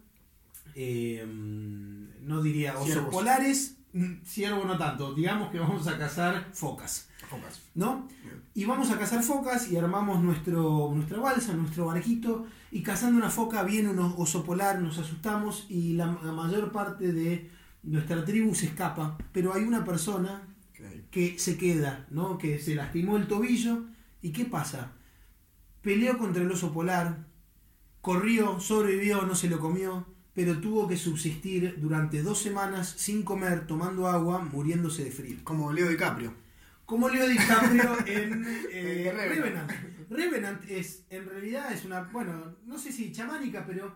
[0.75, 3.13] eh, no diría osos Ciervos.
[3.13, 3.77] polares,
[4.25, 7.09] ciervo no tanto, digamos que vamos a cazar focas.
[7.29, 7.61] Focas.
[7.75, 8.07] ¿no?
[8.53, 13.29] Y vamos a cazar focas y armamos nuestro, nuestra balsa, nuestro barquito, y cazando una
[13.29, 17.49] foca viene un oso polar, nos asustamos y la, la mayor parte de
[17.83, 20.47] nuestra tribu se escapa, pero hay una persona
[21.11, 22.37] que se queda, ¿no?
[22.37, 23.85] Que se lastimó el tobillo,
[24.21, 24.93] ¿y qué pasa?
[25.81, 27.27] Peleó contra el oso polar,
[28.01, 33.67] corrió, sobrevivió, no se lo comió, pero tuvo que subsistir durante dos semanas sin comer,
[33.67, 35.37] tomando agua, muriéndose de frío.
[35.43, 36.33] Como Leo DiCaprio.
[36.85, 39.69] Como Leo DiCaprio en eh, En Revenant.
[39.69, 39.71] Revenant.
[40.09, 43.95] Revenant es, en realidad es una, bueno, no sé si chamánica, pero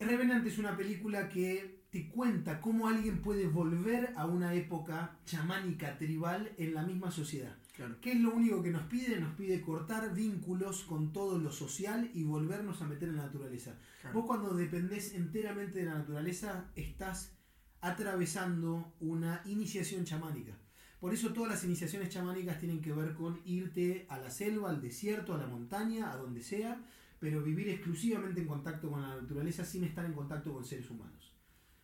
[0.00, 5.98] Revenant es una película que te cuenta cómo alguien puede volver a una época chamánica
[5.98, 7.56] tribal en la misma sociedad.
[7.74, 7.96] Claro.
[8.00, 9.18] ¿Qué es lo único que nos pide?
[9.18, 13.76] Nos pide cortar vínculos con todo lo social y volvernos a meter en la naturaleza.
[14.00, 14.20] Claro.
[14.20, 17.32] Vos cuando dependés enteramente de la naturaleza, estás
[17.80, 20.52] atravesando una iniciación chamánica.
[21.00, 24.82] Por eso todas las iniciaciones chamánicas tienen que ver con irte a la selva, al
[24.82, 26.78] desierto, a la montaña, a donde sea,
[27.18, 31.29] pero vivir exclusivamente en contacto con la naturaleza sin estar en contacto con seres humanos.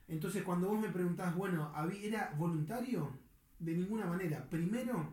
[0.09, 3.11] Entonces cuando vos me preguntás, bueno, ¿habí- ¿era voluntario?
[3.59, 4.49] De ninguna manera.
[4.51, 5.13] Primero,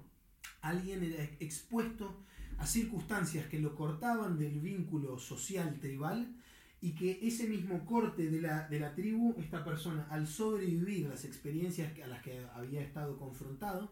[0.61, 2.23] alguien era expuesto
[2.57, 6.35] a circunstancias que lo cortaban del vínculo social tribal
[6.81, 11.23] y que ese mismo corte de la, de la tribu, esta persona, al sobrevivir las
[11.25, 13.91] experiencias a las que había estado confrontado,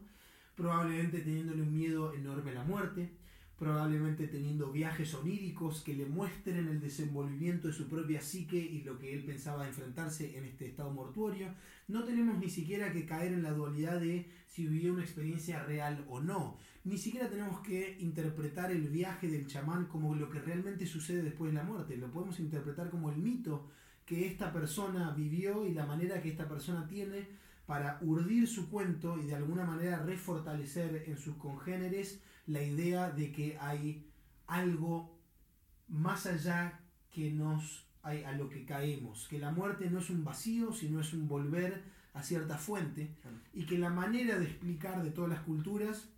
[0.55, 3.09] probablemente teniéndole un miedo enorme a la muerte,
[3.61, 8.97] probablemente teniendo viajes oníricos que le muestren el desenvolvimiento de su propia psique y lo
[8.97, 11.53] que él pensaba enfrentarse en este estado mortuorio.
[11.87, 16.03] No tenemos ni siquiera que caer en la dualidad de si vivió una experiencia real
[16.09, 16.57] o no.
[16.85, 21.51] Ni siquiera tenemos que interpretar el viaje del chamán como lo que realmente sucede después
[21.51, 21.97] de la muerte.
[21.97, 23.69] Lo podemos interpretar como el mito
[24.07, 27.27] que esta persona vivió y la manera que esta persona tiene
[27.67, 33.31] para urdir su cuento y de alguna manera refortalecer en sus congéneres la idea de
[33.31, 34.07] que hay
[34.47, 35.17] algo
[35.87, 40.23] más allá que nos hay a lo que caemos, que la muerte no es un
[40.23, 43.15] vacío, sino es un volver a cierta fuente.
[43.53, 46.09] Y que la manera de explicar de todas las culturas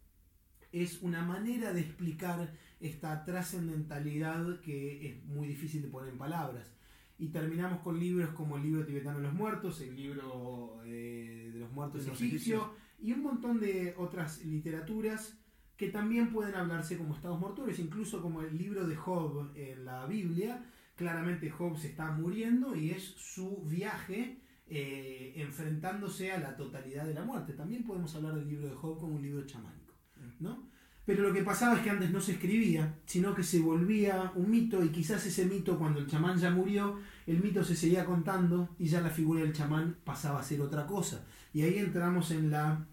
[0.72, 6.72] es una manera de explicar esta trascendentalidad que es muy difícil de poner en palabras.
[7.20, 11.60] Y terminamos con libros como el libro tibetano de los muertos, el libro eh, de
[11.60, 12.64] los muertos los egipcios.
[13.00, 15.38] y un montón de otras literaturas
[15.78, 20.06] que también pueden hablarse como estados mortuorios, incluso como el libro de Job en la
[20.06, 20.64] Biblia.
[20.96, 27.14] Claramente Job se está muriendo y es su viaje eh, enfrentándose a la totalidad de
[27.14, 27.54] la muerte.
[27.54, 29.94] También podemos hablar del libro de Job como un libro chamánico.
[30.40, 30.70] ¿no?
[31.06, 34.50] Pero lo que pasaba es que antes no se escribía, sino que se volvía un
[34.50, 38.70] mito y quizás ese mito cuando el chamán ya murió, el mito se seguía contando
[38.80, 41.26] y ya la figura del chamán pasaba a ser otra cosa.
[41.52, 42.88] Y ahí entramos en la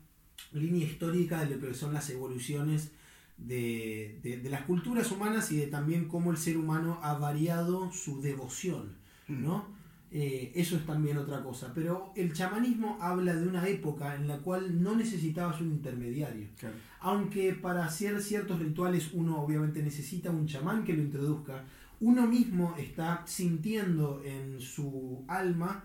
[0.53, 2.91] línea histórica de lo que son las evoluciones
[3.39, 7.91] de, de- de las culturas humanas y de también cómo el ser humano ha variado
[7.93, 8.93] su devoción,
[9.29, 9.65] ¿no?
[10.13, 11.71] Eh, eso es también otra cosa.
[11.73, 16.48] Pero el chamanismo habla de una época en la cual no necesitabas un intermediario.
[16.59, 16.75] Claro.
[16.98, 21.65] Aunque para hacer ciertos rituales uno obviamente necesita un chamán que lo introduzca,
[22.01, 25.85] uno mismo está sintiendo en su alma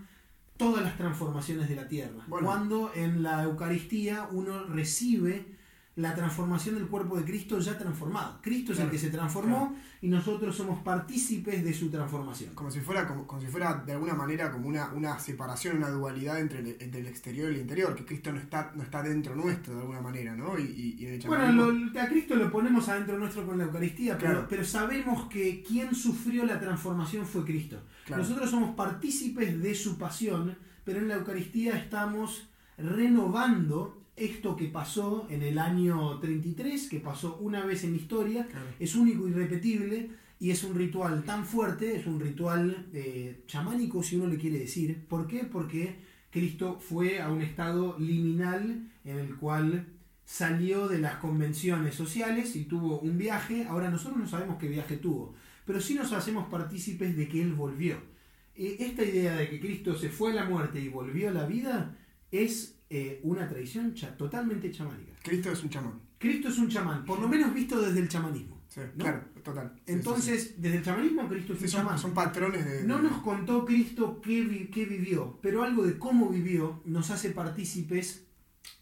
[0.57, 2.23] todas las transformaciones de la tierra.
[2.27, 2.47] Bueno.
[2.47, 5.54] Cuando en la Eucaristía uno recibe
[5.97, 8.39] la transformación del cuerpo de Cristo ya transformado.
[8.41, 12.53] Cristo es Claro, el que se transformó y nosotros somos partícipes de su transformación.
[12.53, 15.89] Como si fuera, como, como si fuera de alguna manera como una, una separación, una
[15.89, 19.01] dualidad entre el, entre el exterior y el interior, que Cristo no está, no está
[19.03, 20.59] dentro nuestro de alguna manera, ¿no?
[20.59, 20.63] Y,
[20.99, 24.47] y- y Bueno, lo- a Cristo lo ponemos adentro nuestro con la Eucaristía, pero, Claro.
[24.49, 27.79] pero sabemos que quien sufrió la transformación fue Cristo.
[28.09, 35.27] Nosotros somos partícipes de su pasión, pero en la Eucaristía estamos renovando esto que pasó
[35.29, 38.65] en el año 33, que pasó una vez en la historia, Claro.
[38.79, 40.09] es único y repetible,
[40.39, 44.59] y es un ritual tan fuerte, es un ritual eh, chamánico si uno le quiere
[44.59, 45.05] decir.
[45.07, 45.39] ¿Por qué?
[45.45, 45.95] Porque
[46.29, 49.87] Cristo fue a un estado liminal en el cual
[50.25, 53.65] salió de las convenciones sociales y tuvo un viaje.
[53.65, 55.35] Ahora nosotros no sabemos qué viaje tuvo,
[55.65, 57.97] pero sí nos hacemos partícipes de que Él volvió.
[58.55, 61.45] Eh, esta idea de que Cristo se fue a la muerte y volvió a la
[61.45, 61.95] vida
[62.31, 65.11] es eh, una tradición totalmente chamánica.
[65.21, 65.99] Cristo es un chamán.
[66.17, 68.61] Cristo es un chamán, por lo menos visto desde el chamanismo.
[68.69, 69.73] Sí, claro, total.
[69.85, 71.99] Entonces, desde el chamanismo, Cristo es un son, chamán.
[71.99, 72.83] Son patrones de.
[72.85, 78.27] No nos contó Cristo qué, qué vivió, pero algo de cómo vivió nos hace partícipes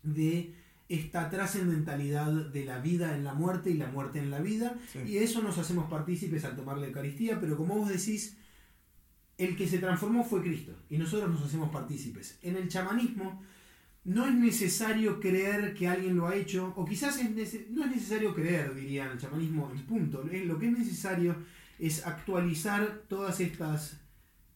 [0.04, 0.54] de
[0.90, 4.78] esta trascendentalidad de la vida en la muerte y la muerte en la vida.
[5.08, 8.38] Y eso nos hacemos partícipes al tomar la Eucaristía, pero como vos decís,
[9.40, 12.38] el que se transformó fue Cristo y nosotros nos hacemos partícipes.
[12.44, 13.42] En el chamanismo
[14.06, 18.34] no es necesario creer que alguien lo ha hecho, o quizás es no es necesario
[18.36, 20.24] creer, diría el chamanismo en punto.
[20.24, 21.36] Lo que es necesario
[21.80, 24.02] es actualizar todas estas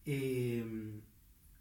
[0.04, 0.64] eh,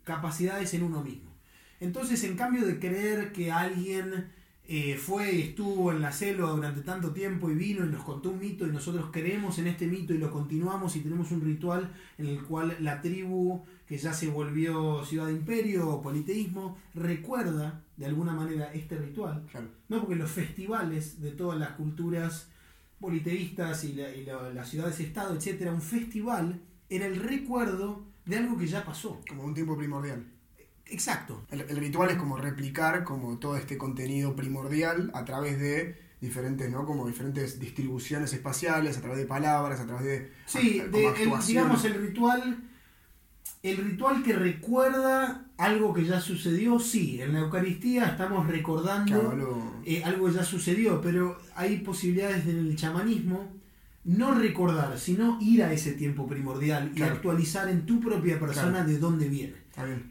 [0.04, 1.36] capacidades en uno mismo.
[1.80, 4.32] Entonces, en cambio de creer que alguien
[4.70, 8.32] eh, fue y estuvo en la selva durante tanto tiempo y vino y nos contó
[8.32, 11.94] un mito y nosotros creemos en este mito y lo continuamos y tenemos un ritual
[12.18, 17.82] en el cual la tribu que ya se volvió ciudad de imperio o politeísmo recuerda
[17.96, 19.46] de alguna manera este ritual.
[19.88, 22.50] No porque los festivales de todas las culturas
[23.00, 26.60] politeístas y, las ciudades-estado, etcétera, un festival
[26.90, 29.22] era el recuerdo de algo que ya pasó.
[29.30, 30.26] Como un tiempo primordial.
[30.90, 31.46] Exacto.
[31.50, 36.86] El, ritual es como replicar como todo este contenido primordial a través de diferentes, ¿no?
[36.86, 40.32] Como diferentes distribuciones espaciales, a través de palabras, a través de.
[40.46, 40.82] Sí,
[41.48, 42.64] digamos el ritual.
[43.64, 50.04] El ritual que recuerda algo que ya sucedió, sí, en la Eucaristía estamos recordando eh,
[50.06, 53.58] algo que ya sucedió, pero hay posibilidades en el chamanismo
[54.08, 59.00] no recordar, sino ir a ese tiempo primordial y actualizar en tu propia persona de
[59.00, 59.56] dónde viene.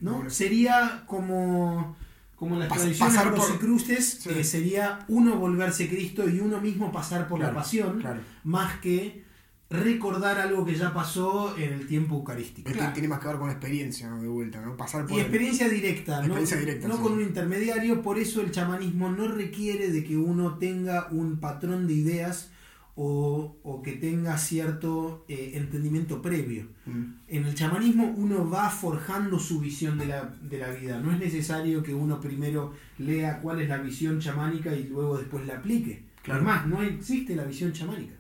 [0.01, 0.29] ¿No?
[0.31, 1.97] Sería como,
[2.35, 7.53] como las tradiciones rosicruces, eh, sería uno volverse Cristo y uno mismo pasar por la
[7.53, 8.03] pasión,
[8.45, 9.25] más que
[9.69, 12.71] recordar algo que ya pasó en el tiempo eucarístico.
[12.93, 14.77] Tiene más que ver con experiencia, de vuelta, ¿no?
[14.77, 19.91] Pasar por y experiencia directa, no, con un intermediario, por eso el chamanismo no requiere
[19.91, 22.51] de que uno tenga un patrón de ideas
[22.97, 26.67] o, que tenga cierto eh, entendimiento previo.
[26.87, 27.05] Mm.
[27.29, 30.99] En el chamanismo uno va forjando su visión de la, vida.
[30.99, 35.47] No es necesario que uno primero lea cuál es la visión chamánica y luego después
[35.47, 36.05] la aplique.
[36.23, 36.41] Claro.
[36.41, 38.15] Además, no existe la visión chamánica.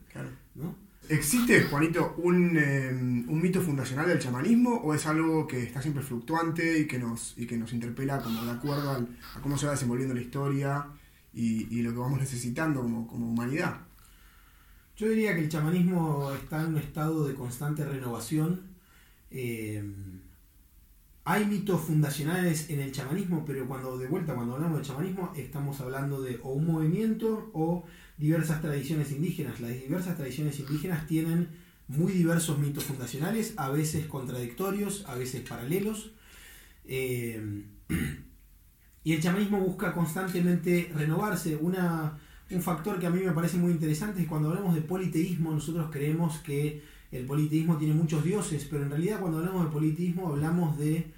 [1.08, 6.02] ¿Existe, Juanito, un, eh, un, mito fundacional del chamanismo o es algo que está siempre
[6.02, 9.72] fluctuante y que nos, y que nos interpela como de acuerdo a cómo se va
[9.72, 10.86] desenvolviendo la historia
[11.32, 13.85] y, lo que vamos necesitando como, como humanidad?
[14.96, 18.62] Yo diría que el chamanismo está en un estado de constante renovación.
[19.30, 19.84] Eh,
[21.24, 25.78] hay mitos fundacionales en el chamanismo, pero cuando de vuelta, cuando hablamos de chamanismo, estamos
[25.82, 27.84] hablando de o un movimiento o
[28.16, 29.60] diversas tradiciones indígenas.
[29.60, 31.48] Las diversas tradiciones indígenas tienen
[31.88, 36.12] muy diversos mitos fundacionales, a veces contradictorios, a veces paralelos.
[36.86, 37.64] Eh,
[39.04, 41.54] y el chamanismo busca constantemente renovarse.
[41.54, 42.18] Una
[42.50, 45.88] un factor que a mí me parece muy interesante es cuando hablamos de politeísmo, nosotros
[45.90, 50.78] creemos que el politeísmo tiene muchos dioses, pero en realidad cuando hablamos de politeísmo hablamos
[50.78, 51.12] de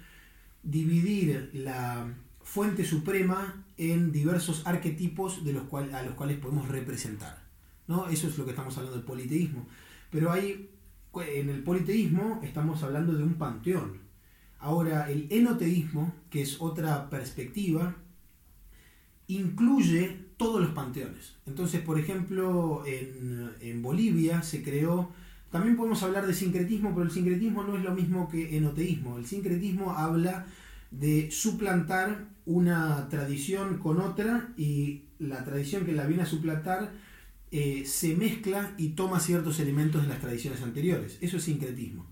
[0.63, 7.43] dividir la fuente suprema en diversos arquetipos de los a los cuales podemos representar.
[7.87, 8.07] ¿no?
[8.07, 9.67] Eso es lo que estamos hablando del politeísmo.
[10.11, 10.69] Pero ahí,
[11.15, 13.99] en el politeísmo, estamos hablando de un panteón.
[14.59, 17.95] Ahora, el enoteísmo, que es otra perspectiva,
[19.27, 21.35] incluye todos los panteones.
[21.45, 25.11] Entonces, por ejemplo, en, Bolivia se creó,
[25.51, 29.17] también podemos hablar de sincretismo, pero el sincretismo no es lo mismo que enoteísmo.
[29.17, 30.47] El sincretismo habla
[30.91, 36.93] de suplantar una tradición con otra y la tradición que la viene a suplantar
[37.51, 41.17] eh, se mezcla y toma ciertos elementos de las tradiciones anteriores.
[41.19, 42.07] Eso es sincretismo.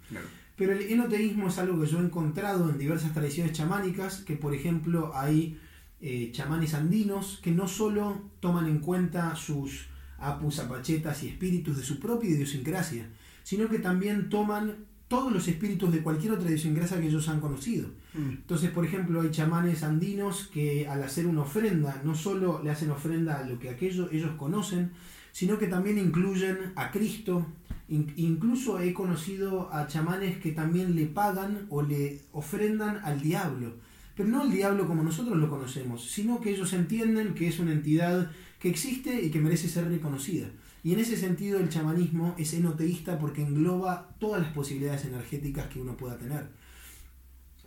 [0.58, 4.54] Pero el enoteísmo es algo que yo he encontrado en diversas tradiciones chamánicas, que por
[4.54, 5.58] ejemplo hay
[6.00, 9.88] eh, chamanes andinos que no solo toman en cuenta sus
[10.20, 13.10] apus, apachetas y espíritus de su propia idiosincrasia,
[13.44, 17.90] sino que también toman todos los espíritus de cualquier otra idiosincrasia que ellos han conocido.
[18.14, 18.30] Mm.
[18.30, 22.92] Entonces, por ejemplo, hay chamanes andinos que al hacer una ofrenda, no solo le hacen
[22.92, 24.92] ofrenda a lo que aquello, ellos conocen,
[25.32, 27.48] sino que también incluyen a Cristo.
[27.90, 33.76] incluso he conocido a chamanes que también le pagan o le ofrendan al diablo
[34.18, 37.72] pero no el diablo como nosotros lo conocemos, sino que ellos entienden que es una
[37.72, 40.50] entidad que existe y que merece ser reconocida.
[40.84, 45.80] Y en ese sentido el chamanismo es enoteísta porque engloba todas las posibilidades energéticas que
[45.80, 46.50] uno pueda tener.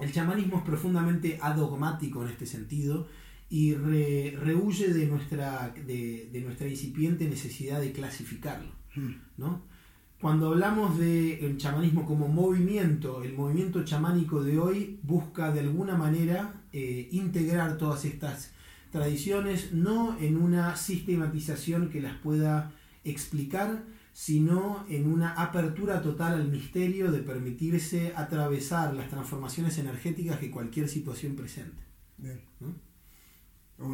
[0.00, 3.06] El chamanismo es profundamente adogmático en este sentido
[3.48, 8.72] y rehuye de nuestra, de, nuestra incipiente necesidad de clasificarlo.
[8.96, 9.14] Hmm.
[9.36, 9.69] ¿no?
[10.20, 16.62] Cuando hablamos del chamanismo como movimiento, el movimiento chamánico de hoy busca de alguna manera
[16.74, 18.52] eh, integrar todas estas
[18.92, 22.70] tradiciones, no en una sistematización que las pueda
[23.02, 30.50] explicar, sino en una apertura total al misterio de permitirse atravesar las transformaciones energéticas que
[30.50, 31.82] cualquier situación presente.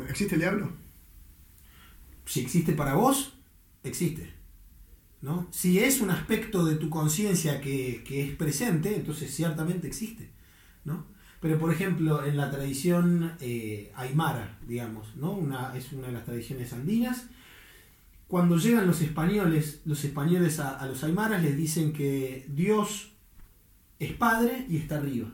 [0.09, 0.73] ¿Existe el diablo?
[2.25, 3.39] Si existe para vos,
[3.85, 4.36] existe.
[5.23, 5.49] ¿No?
[5.51, 10.31] Si es un aspecto de tu conciencia que, es presente, entonces ciertamente existe.
[10.85, 11.07] ¿no?
[11.41, 15.33] Pero por ejemplo, en la tradición eh, aymara, digamos, ¿no?
[15.33, 17.27] una, es una de las tradiciones andinas,
[18.29, 23.13] cuando llegan los españoles, los españoles a, a los aymaras les dicen que Dios
[23.99, 25.29] es Padre y está arriba.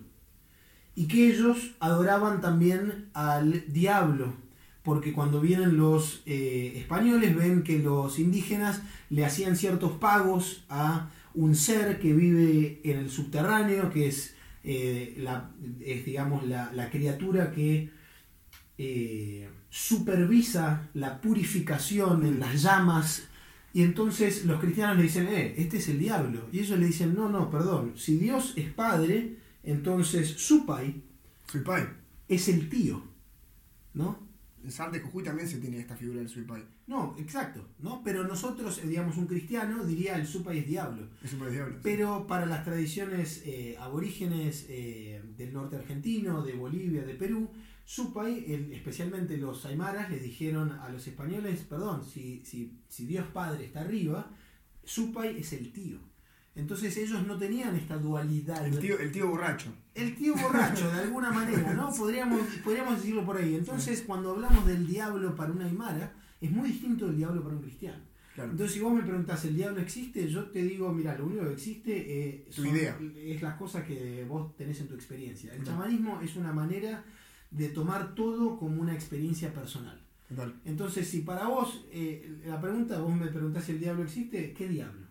[0.95, 4.35] Y que ellos adoraban también al diablo,
[4.83, 8.83] porque cuando vienen los eh, españoles ven que los indígenas
[9.13, 14.35] le hacían ciertos pagos a un ser que vive en el subterráneo, que es,
[14.65, 17.91] eh, la, digamos, la, criatura que
[18.79, 23.29] eh, supervisa la purificación en las llamas.
[23.75, 26.49] Y entonces los cristianos le dicen, eh, este es el diablo.
[26.51, 31.03] Y ellos le dicen, no, no, perdón, si Dios es padre, entonces su pai,
[32.29, 33.03] es el tío.
[33.93, 34.32] ¿No?
[34.63, 36.65] En Sar de Jujuy también se tiene esta figura del Suipai.
[36.87, 38.03] No, exacto, ¿no?
[38.05, 41.09] Pero nosotros, eh, digamos, un cristiano diría el Supai es diablo.
[41.23, 41.79] El diablo.
[41.83, 47.51] Pero para las tradiciones eh, aborígenes eh, del norte argentino, de Bolivia, de Perú,
[47.85, 53.65] Supai, especialmente los aymaras, les dijeron a los españoles, perdón, si, si, si Dios Padre
[53.65, 54.31] está arriba,
[54.85, 55.99] Supai es el tío.
[56.55, 58.67] Entonces ellos no tenían esta dualidad.
[58.67, 59.73] El tío, el tío borracho.
[59.95, 61.91] El tío borracho, de alguna manera, ¿no?
[61.93, 63.55] Podríamos, podríamos decirlo por ahí.
[63.55, 67.63] Entonces, cuando hablamos del diablo para una aymara, es muy distinto del diablo para un
[67.63, 68.03] cristiano.
[68.37, 70.27] Entonces, si vos me preguntás, ¿el diablo existe?
[70.29, 71.93] Yo te digo, mira, lo único que existe
[72.35, 72.47] eh,
[73.27, 75.55] es las cosas que vos tenés en tu experiencia.
[75.55, 77.05] El chamanismo es una manera
[77.51, 80.01] de tomar todo como una experiencia personal.
[80.65, 84.67] Entonces, si para vos, eh, la pregunta, vos me preguntás si el diablo existe, ¿qué
[84.67, 85.02] diablo?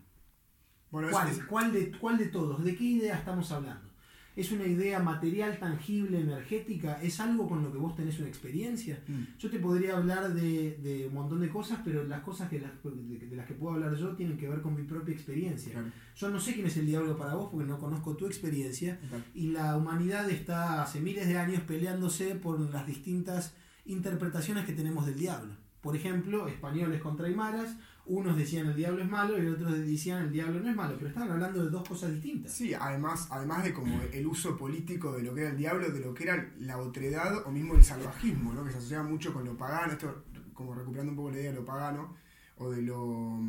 [1.48, 2.62] ¿Cuál, de, ¿Cuál de todos?
[2.62, 3.90] ¿De qué idea estamos hablando?
[4.36, 7.02] ¿Es una idea material, tangible, energética?
[7.02, 9.02] ¿Es algo con lo que vos tenés una experiencia?
[9.06, 9.38] Mm.
[9.38, 13.46] Yo te podría hablar de, un montón de cosas, pero las cosas que de, las
[13.46, 15.82] que puedo hablar yo tienen que ver con mi propia experiencia.
[16.14, 18.98] Yo no sé quién es el diablo para vos porque no conozco tu experiencia
[19.34, 23.54] y la humanidad está hace miles de años peleándose por las distintas
[23.86, 25.54] interpretaciones que tenemos del diablo.
[25.82, 27.76] Por ejemplo, españoles contra aymaras,
[28.06, 31.08] unos decían el diablo es malo y otros decían el diablo no es malo, pero
[31.08, 32.52] estaban hablando de dos cosas distintas.
[32.52, 36.00] Sí, además, además de como el uso político de lo que era el diablo, de
[36.00, 38.64] lo que era la otredad o mismo el salvajismo, ¿no?
[38.64, 41.56] que se asociaba mucho con lo pagano, esto como recuperando un poco la idea de
[41.56, 42.14] lo pagano,
[42.56, 43.40] o de lo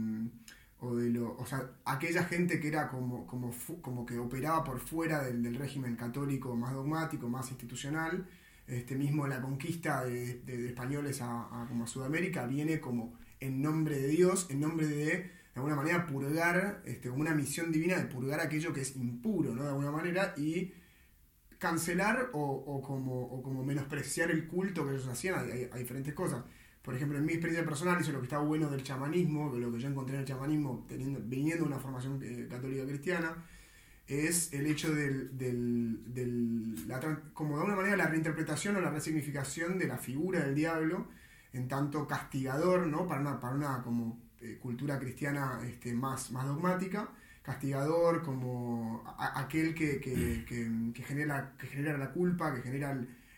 [0.83, 4.79] o de lo, o sea, aquella gente que era como, como, como que operaba por
[4.79, 8.27] fuera del, régimen católico más dogmático, más institucional,
[8.67, 13.13] este mismo la conquista de, españoles a, como a Sudamérica viene como
[13.43, 17.97] en nombre de Dios, en nombre de, de alguna manera, purgar, este, una misión divina
[17.97, 19.63] de purgar aquello que es impuro, ¿no?
[19.63, 20.73] De alguna manera, y
[21.59, 25.43] cancelar o, como, como menospreciar el culto que ellos hacían a,
[25.77, 26.43] diferentes cosas.
[26.81, 29.71] Por ejemplo, en mi experiencia personal, eso es lo que está bueno del chamanismo, lo
[29.71, 33.45] que yo encontré en el chamanismo, teniendo, viniendo de una formación eh, católica cristiana,
[34.07, 36.75] es el hecho del, del,
[37.33, 41.07] como de alguna manera la reinterpretación o la resignificación de la figura del diablo
[41.53, 43.07] en tanto castigador, ¿no?
[43.07, 47.09] Para una, para una como eh, cultura cristiana este, más, más dogmática,
[47.43, 49.99] castigador como aquel que,
[51.05, 52.91] genera, que genera la culpa, que genera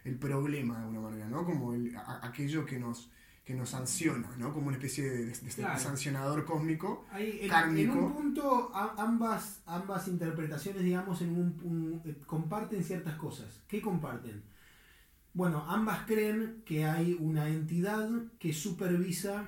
[0.03, 1.43] el, problema de alguna manera, ¿no?
[1.43, 1.73] Como
[2.21, 3.09] aquello que nos,
[3.43, 4.53] que nos sanciona, ¿no?
[4.53, 5.35] Como una especie de,
[5.77, 13.15] sancionador cósmico, en, En un punto ambas, ambas interpretaciones, digamos, en un, eh, comparten ciertas
[13.15, 13.61] cosas.
[13.67, 14.43] ¿Qué comparten?
[15.35, 18.09] Bueno, ambas creen que hay una entidad
[18.39, 19.45] que supervisa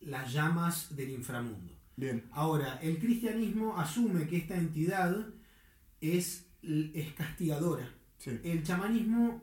[0.00, 1.72] las llamas del inframundo.
[1.96, 2.22] Bien.
[2.30, 5.26] Ahora, el cristianismo asume que esta entidad
[6.00, 7.92] es, es castigadora.
[8.44, 9.42] El chamanismo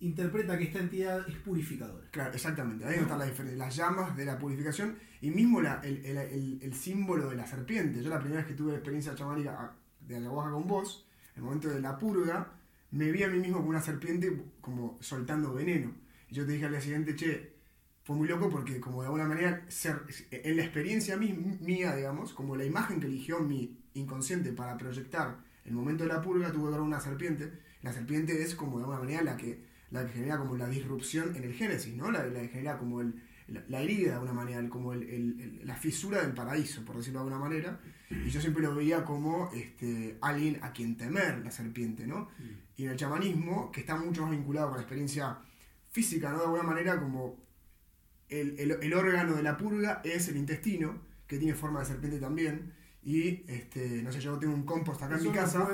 [0.00, 2.08] interpreta que esta entidad es purificadora.
[2.10, 2.84] Claro, exactamente.
[2.84, 3.56] Ahí está la diferencia.
[3.56, 8.02] Las llamas de la purificación y mismo el, símbolo de la serpiente.
[8.02, 11.80] Yo la primera vez que tuve experiencia chamánica de ayahuasca con vos, el momento de
[11.80, 12.59] la purga,
[12.92, 15.94] me vi a mí mismo como una serpiente como soltando veneno.
[16.28, 17.52] Y yo te dije al día siguiente, che,
[18.02, 22.56] fue muy loco porque como de alguna manera, ser, en la experiencia mía, digamos, como
[22.56, 26.70] la imagen que eligió mi inconsciente para proyectar el momento de la purga, tuve que
[26.70, 27.52] ver una serpiente.
[27.82, 31.36] La serpiente es como de alguna manera la que, la que genera como la disrupción
[31.36, 32.10] en el Génesis, ¿no?
[32.10, 33.14] La, la que genera como el,
[33.68, 37.44] la, herida de alguna manera, como el, la fisura del paraíso, por decirlo de alguna
[37.44, 37.80] manera.
[38.10, 42.28] Y yo siempre lo veía como este, alguien a quien temer, la serpiente, ¿no?
[42.80, 45.36] Y en el chamanismo, que está mucho más vinculado con la experiencia
[45.90, 46.38] física, ¿no?
[46.38, 47.36] De alguna manera, como
[48.30, 52.72] el, órgano de la purga es el intestino, que tiene forma de serpiente también.
[53.02, 55.68] Y, este, no sé, yo tengo un compost acá en mi casa.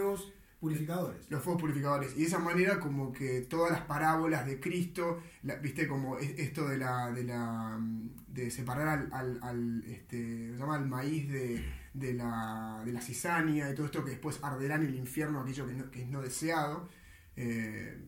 [0.59, 1.31] Purificadores.
[1.31, 2.17] Los fuegos purificadores.
[2.17, 5.21] Y de esa manera como que todas las parábolas de Cristo,
[5.63, 7.79] viste como esto de la, de la
[8.27, 11.65] de separar al, al, este, se llama el maíz de,
[11.97, 15.67] de, la, de la cizaña y todo esto que después arderá en el infierno aquello
[15.67, 16.89] que, no, es no deseado,
[17.35, 17.99] eh,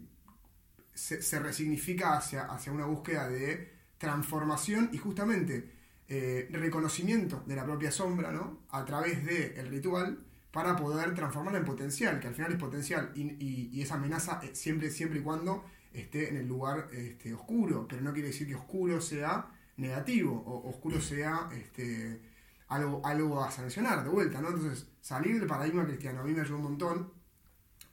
[0.93, 5.72] se, resignifica hacia, hacia una búsqueda de transformación y justamente
[6.09, 8.61] eh, reconocimiento de la propia sombra, ¿no?
[8.70, 10.18] A través del ritual
[10.51, 14.55] para poder transformarla en potencial, que al final es potencial y, y, esa amenaza eh,
[14.55, 18.55] siempre, siempre y cuando esté en el lugar este, oscuro, pero no quiere decir que
[18.55, 22.20] oscuro sea negativo o oscuro sea este,
[22.68, 24.48] algo, algo a sancionar de vuelta, ¿no?
[24.48, 27.12] Entonces, salir del paradigma cristiano a mí me ayudó un montón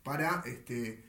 [0.04, 1.04] para este,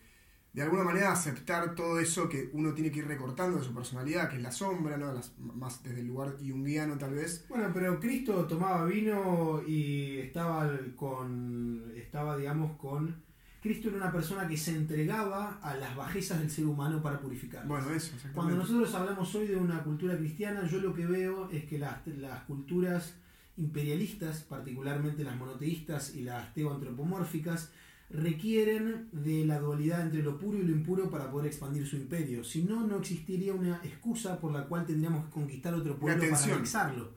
[0.57, 4.31] de alguna manera aceptar todo eso que uno tiene que ir recortando de su personalidad,
[4.31, 5.13] que es la sombra, ¿no?
[5.39, 7.45] más desde el lugar junguiano tal vez.
[7.49, 13.27] Bueno, pero Cristo tomaba vino y estaba con, estaba digamos con...
[13.61, 17.67] Cristo era una persona que se entregaba a las bajezas del ser humano para purificar.
[17.67, 21.65] Bueno, eso, Cuando nosotros hablamos hoy de una cultura cristiana, yo lo que veo es
[21.65, 23.17] que las, las culturas
[23.57, 27.71] imperialistas, particularmente las monoteístas y las teoantropomórficas,
[28.09, 32.45] requieren de la dualidad entre lo puro y lo impuro para poder expandir su imperio.
[32.45, 36.45] Si no, no existiría una excusa por la cual tendríamos que conquistar otro pueblo para
[36.45, 37.13] anexarlo.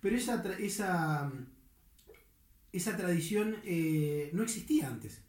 [0.00, 1.32] Pero esa, esa,
[2.72, 5.22] esa tradición eh, no existía antes.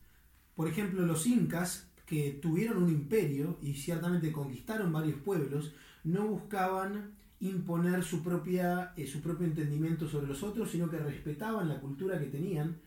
[0.55, 5.73] Por ejemplo, los incas, que tuvieron un imperio y ciertamente conquistaron varios pueblos,
[6.05, 11.69] no buscaban imponer su, propia, eh, su propio entendimiento sobre los otros, sino que respetaban
[11.69, 12.77] la cultura que tenían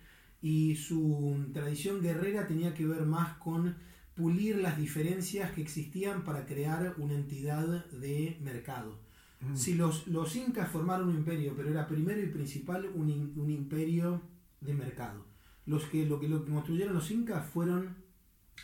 [0.42, 3.76] y su tradición guerrera tenía que ver más con
[4.14, 8.98] pulir las diferencias que existían para crear una entidad de mercado.
[9.40, 9.56] Mm.
[9.56, 14.20] Si los, los, incas formaron un imperio, pero era primero y principal un, un imperio
[14.60, 15.26] de mercado.
[15.66, 17.96] Los que, lo, que, lo que construyeron los incas fueron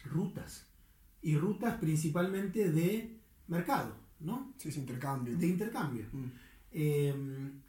[0.04, 0.66] rutas,
[1.22, 3.18] y rutas principalmente de
[3.48, 4.54] mercado, ¿no?
[4.56, 5.36] Sí, es intercambio.
[5.36, 6.06] De intercambio.
[6.12, 6.24] Mm.
[6.72, 7.62] Em,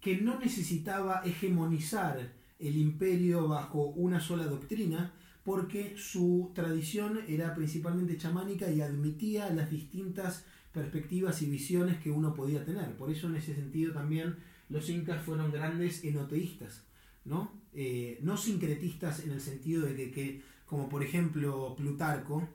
[0.00, 5.12] que no necesitaba hegemonizar el imperio bajo una sola doctrina,
[5.44, 12.34] porque su tradición era principalmente chamánica y admitía las distintas perspectivas y visiones que uno
[12.34, 12.96] podía tener.
[12.96, 14.36] Por eso en ese sentido también
[14.68, 16.84] los incas fueron grandes enoteístas,
[17.24, 17.52] ¿no?
[17.72, 22.48] Eh, no sincretistas en el sentido de que, como por ejemplo Plutarco,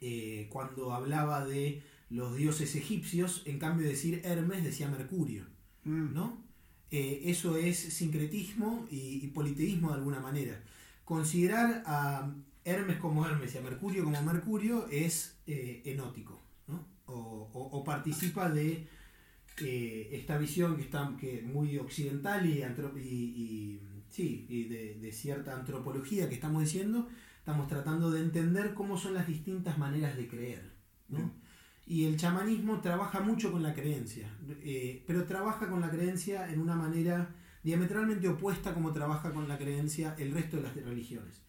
[0.00, 5.44] eh, cuando hablaba de los dioses egipcios, en cambio de decir Hermes decía Mercurio,
[5.84, 6.14] mm.
[6.14, 6.48] ¿no?
[6.90, 10.62] Eh, eso es sincretismo y, politeísmo de alguna manera.
[11.04, 12.32] Considerar a
[12.64, 16.40] Hermes como Hermes y a Mercurio como Mercurio es eh, enótico,
[17.10, 18.86] o, participa de
[19.62, 22.62] eh, esta visión que está que muy occidental y,
[23.02, 23.80] y,
[24.10, 29.26] sí, y de, cierta antropología que estamos diciendo, estamos tratando de entender cómo son las
[29.26, 30.70] distintas maneras de creer.
[31.08, 31.32] ¿no?
[31.88, 34.28] Y el chamanismo trabaja mucho con la creencia,
[34.62, 39.56] eh, pero trabaja con la creencia en una manera diametralmente opuesta como trabaja con la
[39.56, 41.40] creencia el resto de las religiones.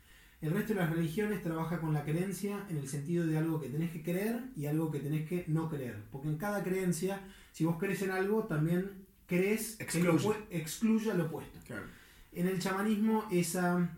[0.42, 3.68] El resto de las religiones trabaja con la creencia en el sentido de algo que
[3.68, 6.06] tenés que creer y algo que tenés que no creer.
[6.10, 7.20] Porque en cada creencia,
[7.52, 10.18] si vos crees en algo, también crees que lo
[10.50, 11.60] excluya lo opuesto.
[12.32, 13.90] En el chamanismo esa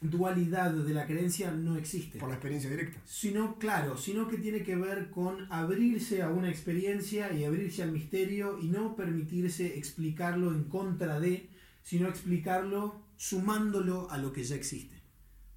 [0.00, 2.18] dualidad de la creencia no existe.
[2.18, 3.00] Por la experiencia directa.
[3.04, 7.92] Sino, claro, sino que tiene que ver con abrirse a una experiencia y abrirse al
[7.92, 11.50] misterio y no permitirse explicarlo en contra de,
[11.82, 14.96] sino explicarlo sumándolo a lo que ya existe.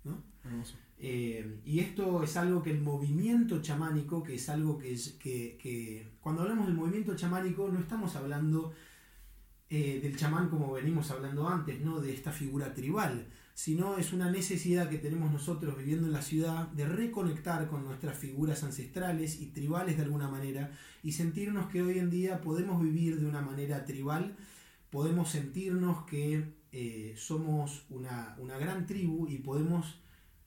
[0.04, 0.22] ¿no?
[0.98, 5.58] Eh, y esto es algo que el movimiento chamánico, que es algo que, es, que,
[5.62, 8.74] que cuando hablamos del movimiento chamánico no estamos hablando
[9.70, 12.00] eh, del chamán como venimos hablando antes, ¿no?
[12.00, 16.68] de esta figura tribal, sino es una necesidad que tenemos nosotros viviendo en la ciudad
[16.70, 20.72] de reconectar con nuestras figuras ancestrales y tribales de alguna manera
[21.04, 24.36] y sentirnos que hoy en día podemos vivir de una manera tribal,
[24.90, 30.00] podemos sentirnos que eh, somos una, una gran tribu y podemos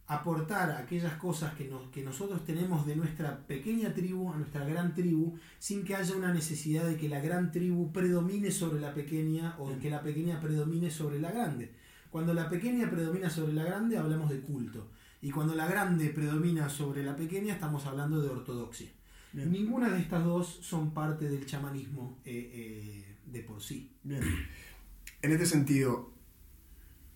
[0.09, 4.95] aportar aquellas cosas que, nos, que nosotros tenemos de nuestra pequeña tribu a nuestra gran
[4.95, 9.57] tribu, sin que haya una necesidad de que la gran tribu predomine sobre la pequeña
[9.59, 11.73] o de que la pequeña predomine sobre la grande.
[12.17, 14.89] Cuando la pequeña predomina sobre la grande, hablamos de culto.
[15.21, 18.89] Y cuando la grande predomina sobre la pequeña, estamos hablando de ortodoxia.
[19.35, 23.93] Ninguna de estas dos son parte del chamanismo eh, eh, de por sí.
[24.03, 24.23] Bien.
[25.21, 26.11] En este sentido,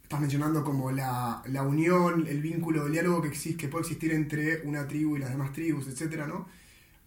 [0.02, 4.60] estás mencionando como la, unión, el vínculo, el diálogo que, existe, que puede existir entre
[4.66, 6.46] una tribu y las demás tribus, etcétera, ¿no?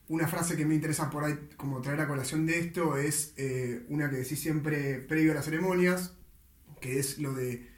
[0.07, 3.85] Una frase que me interesa por ahí como traer a colación de esto es eh,
[3.89, 6.15] una que decís siempre previo a las ceremonias,
[6.81, 7.71] que es lo de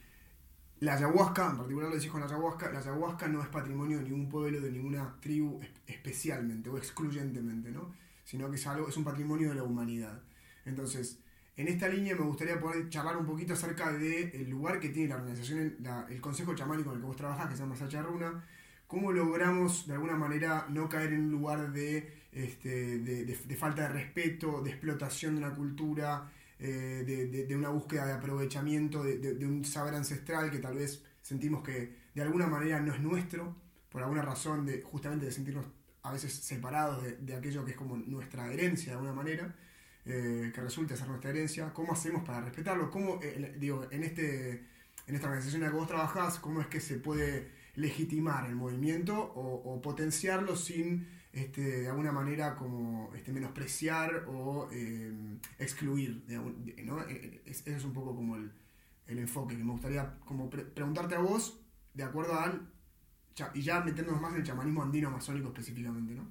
[0.80, 4.04] la ayahuasca, en particular lo decís con la ayahuasca, la ayahuasca no es patrimonio de
[4.04, 7.94] ningún pueblo, de ninguna tribu especialmente o excluyentemente, ¿no?
[8.24, 10.22] Sino que es algo, es un patrimonio de la humanidad.
[10.66, 11.20] Entonces,
[11.58, 15.16] en esta línea me gustaría poder charlar un poquito acerca del lugar que tiene la
[15.16, 15.78] organización,
[16.10, 18.44] el consejo chamánico en el que vos trabajás, que se llama Sacharruna,
[18.88, 23.90] cómo logramos de alguna manera no caer en un lugar de, este, de, falta de
[23.90, 29.96] respeto, de explotación de una cultura, eh, de, una búsqueda de aprovechamiento de, un saber
[29.96, 33.56] ancestral que tal vez sentimos que de alguna manera no es nuestro,
[33.90, 35.66] por alguna razón de justamente de sentirnos
[36.04, 39.56] a veces separados de, aquello que es como nuestra herencia de alguna manera.
[40.08, 42.92] Eh, que resulte ser nuestra herencia, ¿cómo hacemos para respetarlo?
[42.92, 44.64] ¿Cómo, eh, digo, en, este,
[45.08, 48.56] en esta organización en la que vos trabajás, cómo es que se puede legitimar el
[48.56, 55.14] movimiento o, potenciarlo sin este, de alguna manera como este, menospreciar o eh,
[55.60, 56.24] excluir?
[56.84, 57.02] ¿no?
[57.02, 58.52] Ese es un poco como el,
[59.08, 61.60] enfoque que me gustaría como preguntarte a vos,
[61.94, 62.72] de acuerdo al...
[63.54, 66.26] Y ya metiéndonos más en el chamanismo andino amazónico específicamente, ¿no?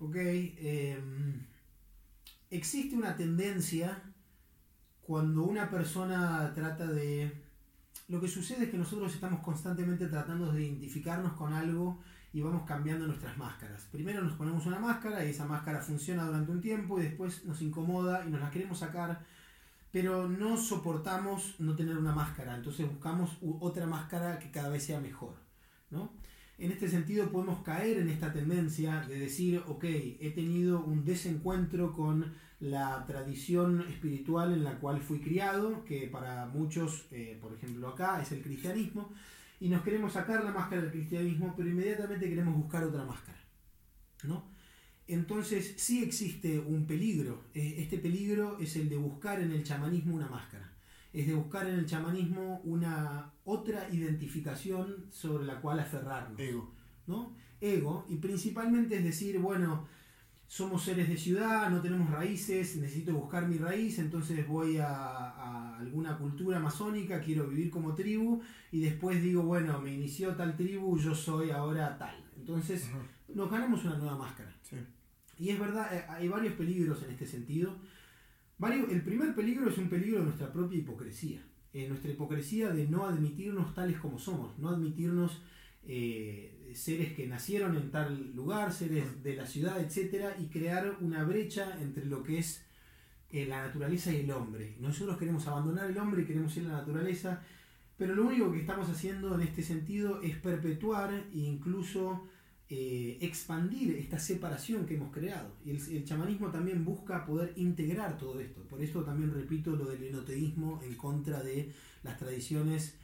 [0.00, 0.16] Ok.
[0.16, 1.00] Eh
[2.52, 4.02] existe una tendencia
[5.00, 7.32] cuando una persona trata de...
[8.08, 12.00] Lo que sucede es que nosotros estamos constantemente tratando de identificarnos con algo
[12.32, 13.86] y vamos cambiando nuestras máscaras.
[13.92, 17.60] Primero nos ponemos una máscara y esa máscara funciona durante un tiempo y después nos
[17.60, 19.20] incomoda y nos la queremos sacar,
[19.90, 25.00] pero no soportamos no tener una máscara, entonces buscamos otra máscara que cada vez sea
[25.00, 25.34] mejor.
[25.90, 26.10] ¿no?
[26.58, 31.92] En este sentido podemos caer en esta tendencia de decir, ok, he tenido un desencuentro
[31.92, 37.88] con la tradición espiritual en la cual fui criado, que para muchos, eh, por ejemplo
[37.88, 39.12] acá, es el cristianismo,
[39.62, 43.38] y nos queremos sacar la máscara del cristianismo, pero inmediatamente queremos buscar otra máscara.
[44.24, 44.44] ¿no?
[45.06, 47.44] Entonces sí existe un peligro.
[47.54, 50.72] Eh, este peligro es el de buscar en el chamanismo una máscara
[51.12, 56.40] es de buscar en el chamanismo una otra identificación sobre la cual aferrarnos.
[56.40, 56.72] Ego.
[57.06, 57.34] ¿no?
[57.60, 59.86] Ego, y principalmente es decir, bueno,
[60.52, 66.18] somos seres de ciudad, no tenemos raíces, necesito buscar mi raíz, entonces voy a, alguna
[66.18, 71.14] cultura amazónica, quiero vivir como tribu, y después digo, bueno, me inició tal tribu, yo
[71.14, 72.14] soy ahora tal.
[72.36, 72.90] Entonces
[73.34, 74.54] nos ganamos una nueva máscara.
[75.38, 77.74] Y es verdad, eh, hay varios peligros en este sentido
[78.70, 81.42] el primer peligro es un peligro de nuestra propia hipocresía.
[81.72, 85.42] Eh, nuestra hipocresía de no admitirnos tales como somos, no admitirnos
[85.84, 90.34] eh, seres que nacieron en tal lugar, seres de la ciudad, etc.
[90.38, 92.62] y crear una brecha entre lo que es
[93.30, 94.76] eh, la naturaleza y el hombre.
[94.78, 97.42] Nosotros queremos abandonar el hombre y queremos ir a la naturaleza,
[97.96, 102.28] pero lo único que estamos haciendo en este sentido es perpetuar e incluso
[102.74, 105.50] eh, expandir esta separación que hemos creado.
[105.62, 108.62] Y el, chamanismo también busca poder integrar todo esto.
[108.62, 111.70] Por eso también repito lo del enoteísmo en contra de
[112.02, 112.94] las tradiciones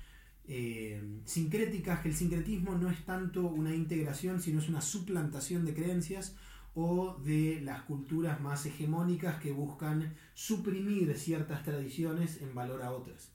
[0.48, 5.74] eh, sincréticas, que el sincretismo no es tanto una integración, sino es una suplantación de
[5.74, 6.36] creencias
[6.74, 13.30] o de las culturas más hegemónicas que buscan suprimir ciertas tradiciones en valor a otras.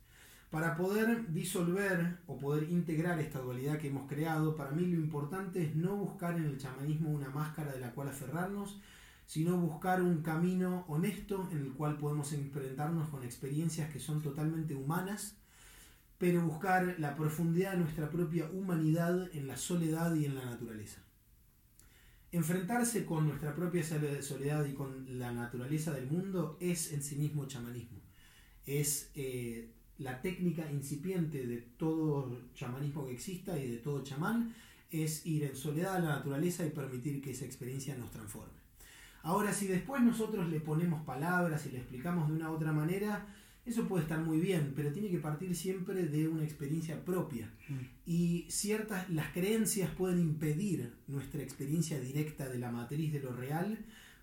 [0.49, 5.63] Para poder disolver o poder integrar esta dualidad que hemos creado, para mí lo importante
[5.63, 8.79] es no buscar en el chamanismo una máscara de la cual aferrarnos,
[9.25, 14.75] sino buscar un camino honesto en el cual podemos enfrentarnos con experiencias que son totalmente
[14.75, 15.42] humanas,
[16.23, 21.01] pero buscar la profundidad de nuestra propia humanidad en la soledad y en la naturaleza.
[22.31, 27.45] Enfrentarse con nuestra propia soledad y con la naturaleza del mundo es en sí mismo
[27.45, 27.99] chamanismo.
[28.65, 34.55] Es eh, la técnica incipiente de todo chamanismo que exista y de todo chamán
[34.91, 38.63] es ir en soledad a la naturaleza y permitir que esa experiencia nos transforme.
[39.23, 43.27] Ahora, si después nosotros le ponemos palabras y le explicamos de una u otra manera,
[43.65, 47.49] eso puede estar muy bien, pero tiene que partir siempre de una experiencia propia.
[47.69, 47.73] Mm.
[48.05, 53.77] Y ciertas, las creencias pueden impedir nuestra experiencia directa de la matriz de lo real,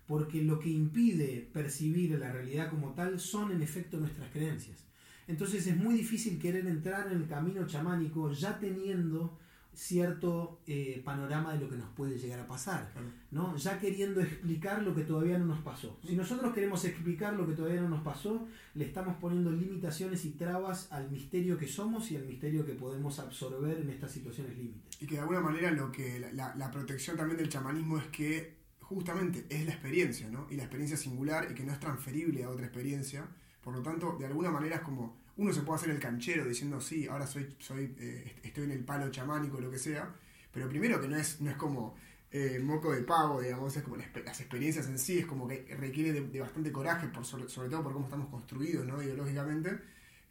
[0.05, 4.85] porque lo que impide percibir la realidad como tal son en efecto nuestras creencias.
[5.27, 9.39] Entonces es muy difícil querer entrar en el camino chamánico ya teniendo
[9.73, 12.91] cierto eh, panorama de lo que nos puede llegar a pasar,
[13.31, 13.55] ¿no?
[13.55, 15.97] ya queriendo explicar lo que todavía no nos pasó.
[16.05, 20.31] Si nosotros queremos explicar lo que todavía no nos pasó, le estamos poniendo limitaciones y
[20.31, 25.01] trabas al misterio que somos y al misterio que podemos absorber en estas situaciones límites.
[25.01, 28.61] Y que de alguna manera lo que la, la protección también del chamanismo es que
[28.81, 30.47] justamente es la experiencia, ¿no?
[30.49, 33.25] Y la experiencia singular y que no es transferible a otra experiencia.
[33.63, 36.79] Por lo tanto, de alguna manera es como uno se puede hacer el canchero diciendo,
[36.81, 40.13] sí, ahora soy, soy, eh, estoy en el palo chamánico, lo que sea,
[40.51, 41.95] pero primero que no es, no es como
[42.31, 46.13] eh, moco de pavo, digamos, es como las, experiencias en sí, es como que requiere
[46.13, 49.01] de, bastante coraje, por sobre, todo por cómo estamos construidos, ¿no?
[49.01, 49.79] Ideológicamente,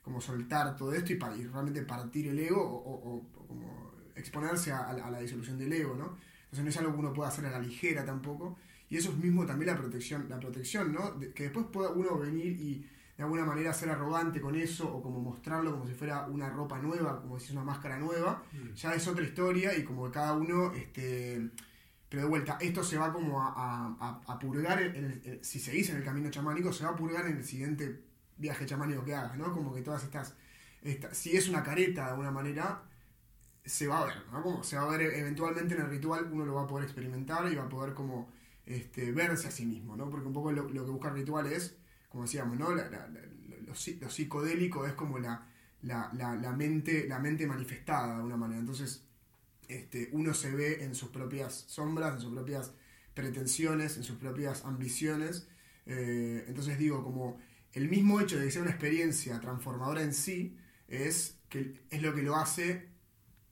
[0.02, 5.10] como soltar todo esto y, para, realmente partir el ego o, como exponerse a, a,
[5.10, 6.16] la disolución del ego, ¿no?
[6.44, 8.58] Entonces no es algo que uno pueda hacer a la ligera tampoco,
[8.90, 11.18] y eso es mismo también la protección, la protección, ¿no?
[11.32, 12.84] que después pueda uno venir y
[13.20, 16.78] de alguna manera ser arrogante con eso o como mostrarlo como si fuera una ropa
[16.78, 18.72] nueva, como si una máscara nueva, mm.
[18.72, 21.50] ya es otra historia y como cada uno, este,
[22.08, 26.30] pero de vuelta, esto se va como a, purgar, en si seguís en el camino
[26.30, 28.04] chamánico, se va a purgar en el siguiente
[28.38, 29.52] viaje chamánico que hagas, ¿no?
[29.52, 30.34] Como que todas estas,
[31.12, 32.84] si es una careta de alguna manera,
[33.62, 34.42] se va a ver, ¿no?
[34.42, 37.52] Como se va a ver eventualmente en el ritual, uno lo va a poder experimentar
[37.52, 38.30] y va a poder como
[38.64, 40.08] este, verse a sí mismo, ¿no?
[40.08, 41.76] Porque un poco lo, lo que busca el ritual es
[42.10, 42.74] como decíamos, ¿no?
[42.74, 45.46] lo, psicodélico es como la,
[45.82, 48.60] la, mente, la mente manifestada de alguna manera.
[48.60, 49.06] Entonces,
[49.68, 52.72] este, uno se ve en sus propias sombras, en sus propias
[53.14, 55.48] pretensiones, en sus propias ambiciones.
[55.86, 57.38] Eh, entonces digo, como
[57.72, 60.58] el mismo hecho de que sea una experiencia transformadora en sí,
[60.88, 62.90] es, que, es lo que lo hace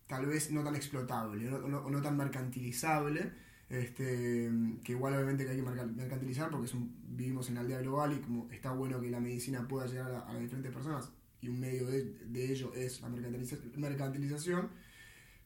[0.09, 3.33] tal vez no tan explotable, o no tan mercantilizable,
[3.71, 4.51] este,
[4.83, 6.71] que igual obviamente que hay que mercantilizar porque
[7.09, 10.33] vivimos en la aldea global y como está bueno que la medicina pueda llegar a,
[10.33, 11.11] las diferentes personas
[11.41, 14.71] y un medio de, ello es la mercantilización.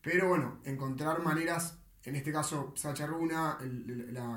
[0.02, 3.58] Pero bueno, encontrar maneras, en este caso Sacha Runa,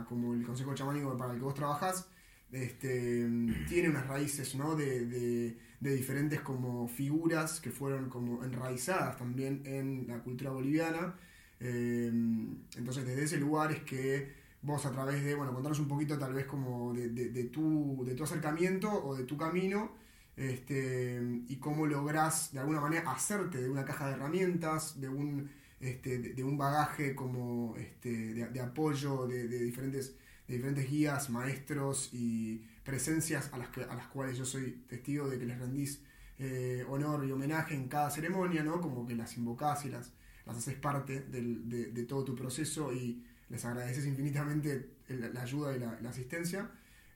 [0.08, 2.08] como el consejo chamánico para el que vos trabajás,
[2.52, 3.28] este,
[3.68, 4.76] tiene unas raíces ¿no?
[4.76, 11.16] de, de, de, diferentes como figuras que fueron como enraizadas también en la cultura boliviana
[11.60, 16.18] Em, entonces, desde ese lugar es que vos a través de, bueno, contanos un poquito
[16.18, 19.92] tal vez como de, de, tu, de tu acercamiento o de tu camino
[20.36, 25.50] este, y cómo lográs de alguna manera hacerte de una caja de herramientas, de un,
[25.80, 30.16] este, de, un bagaje como este, de, apoyo de, diferentes,
[30.48, 35.30] de diferentes guías, maestros y presencias a las, que, a las cuales yo soy testigo
[35.30, 36.02] de que les rendís
[36.38, 38.82] eh, honor y homenaje en cada ceremonia, ¿no?
[38.82, 40.12] Como que las invocás y las,
[40.46, 46.10] las haces parte de, todo tu proceso y les agradeces infinitamente la ayuda y la,
[46.10, 46.70] asistencia.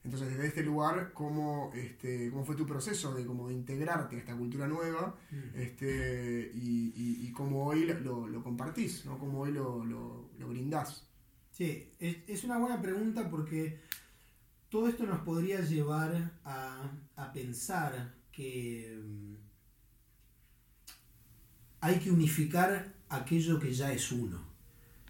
[0.03, 4.35] Entonces, desde este lugar, ¿cómo, este, cómo fue tu proceso de, como integrarte a esta
[4.35, 5.59] cultura nueva mm.
[5.59, 9.17] este, y, cómo hoy lo, compartís, ¿no?
[9.17, 11.05] cómo hoy lo, lo, brindás?
[11.51, 13.79] Sí, es, una buena pregunta porque
[14.69, 19.35] todo esto nos podría llevar a, a pensar que mm,
[21.81, 24.49] hay que unificar aquello que ya es uno.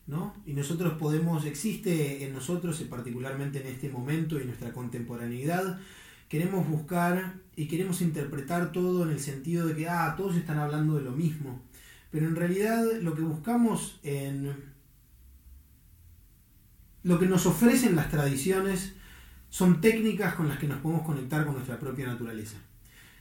[0.10, 0.34] ¿no?
[0.46, 5.80] Y nosotros podemos, existe en nosotros, particularmente en este momento y nuestra contemporaneidad,
[6.28, 10.96] queremos buscar y queremos interpretar todo en el sentido de que, ah, todos están hablando
[10.96, 11.62] de lo mismo.
[12.10, 14.70] Pero en realidad lo que buscamos en...
[17.04, 18.94] Lo que nos ofrecen las tradiciones
[19.50, 22.58] son técnicas con las que nos podemos conectar con nuestra propia naturaleza.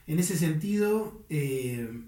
[0.07, 2.01] En ese sentido, eh,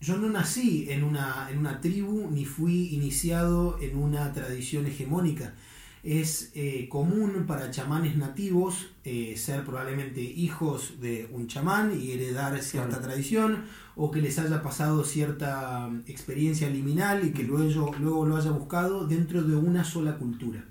[0.00, 5.54] yo no nací en una, en una tribu ni fui iniciado en una tradición hegemónica.
[6.04, 12.62] Es eh, común para chamanes nativos eh, ser probablemente hijos de un chamán y heredar
[12.62, 13.64] cierta tradición
[13.96, 18.52] o que les haya pasado cierta mm, experiencia liminal y que luego, luego lo haya
[18.52, 20.64] buscado dentro de una sola cultura.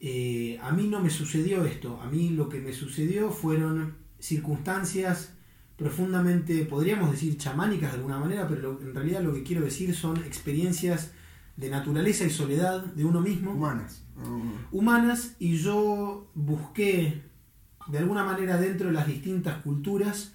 [0.00, 5.34] Eh, a mí no me sucedió esto, a mí lo que me sucedió fueron circunstancias
[5.76, 10.18] profundamente, podríamos decir, chamánicas de alguna manera, pero en realidad lo que quiero decir son
[10.18, 11.12] experiencias
[11.56, 13.52] de naturaleza y soledad de uno mismo.
[13.52, 14.02] Humanas.
[14.70, 17.22] Humanas, y yo busqué,
[17.88, 20.32] de alguna manera, dentro de las distintas culturas,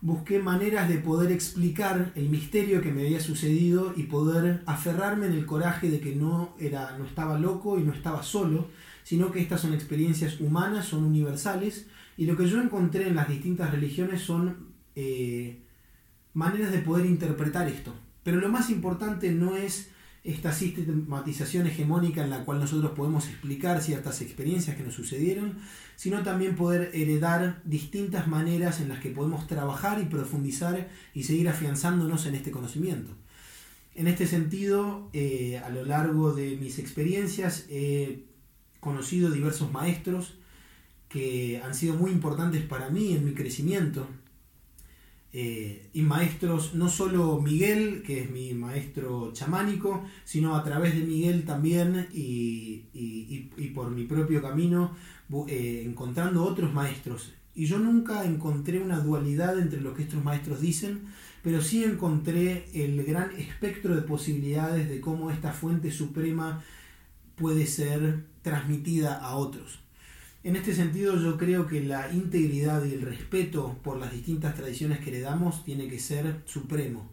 [0.00, 5.32] busqué maneras de poder explicar el misterio que me había sucedido y poder aferrarme en
[5.32, 8.68] el coraje de que no, era, no estaba loco y no estaba solo,
[9.02, 13.28] sino que estas son experiencias humanas, son universales, y lo que yo encontré en las
[13.28, 15.62] distintas religiones son eh,
[16.32, 17.94] maneras de poder interpretar esto.
[18.22, 19.90] Pero lo más importante no es
[20.24, 25.58] esta sistematización hegemónica en la cual nosotros podemos explicar ciertas experiencias que nos sucedieron,
[25.96, 31.50] sino también poder heredar distintas maneras en las que podemos trabajar y profundizar y seguir
[31.50, 33.10] afianzándonos en este conocimiento.
[33.94, 38.24] En este sentido, eh, a lo largo de mis experiencias he
[38.80, 40.38] conocido diversos maestros
[41.14, 44.04] que han sido muy importantes para mí en mi crecimiento.
[45.32, 51.02] Eh, y maestros, no solo Miguel, que es mi maestro chamánico, sino a través de
[51.02, 54.90] Miguel también y, por mi propio camino,
[55.46, 57.32] eh, encontrando otros maestros.
[57.54, 61.02] Y yo nunca encontré una dualidad entre lo que estos maestros dicen,
[61.44, 66.64] pero sí encontré el gran espectro de posibilidades de cómo esta fuente suprema
[67.36, 69.83] puede ser transmitida a otros.
[70.44, 75.00] En este sentido yo creo que la integridad y el respeto por las distintas tradiciones
[75.00, 77.10] que le damos tiene que ser supremo.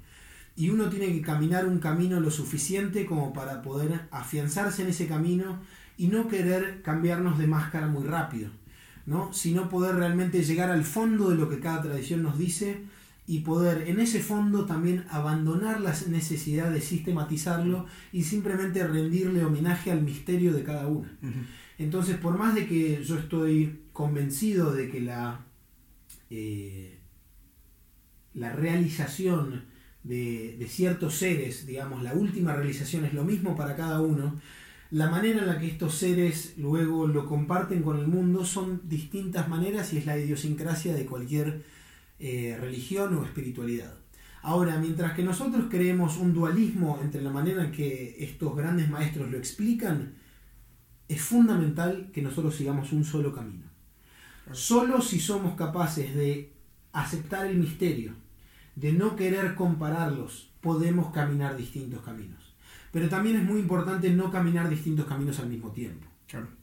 [0.57, 5.07] Y uno tiene que caminar un camino lo suficiente como para poder afianzarse en ese
[5.07, 5.61] camino
[5.97, 8.49] y no querer cambiarnos de máscara muy rápido,
[9.05, 9.31] ¿no?
[9.31, 12.83] sino poder realmente llegar al fondo de lo que cada tradición nos dice
[13.27, 19.89] y poder en ese fondo también abandonar la necesidad de sistematizarlo y simplemente rendirle homenaje
[19.89, 21.09] al misterio de cada una.
[21.81, 25.45] Entonces, por más de que yo estoy convencido de que la,
[26.29, 26.99] eh,
[28.35, 29.65] la realización
[30.03, 34.39] de, de, ciertos seres, digamos, la última realización es lo mismo para cada uno,
[34.91, 39.49] la manera en la que estos seres luego lo comparten con el mundo son distintas
[39.49, 41.63] maneras y es la idiosincrasia de cualquier
[42.19, 43.95] eh, religión o espiritualidad.
[44.43, 49.31] Ahora, mientras que nosotros creemos un dualismo entre la manera en que estos grandes maestros
[49.31, 50.20] lo explican,
[51.11, 53.65] es fundamental que nosotros sigamos un solo camino.
[54.53, 56.53] Solo si somos capaces de
[56.93, 58.13] aceptar el misterio,
[58.77, 62.55] de no querer compararlos, podemos caminar distintos caminos.
[62.93, 66.07] Pero también es muy importante no caminar distintos caminos al mismo tiempo.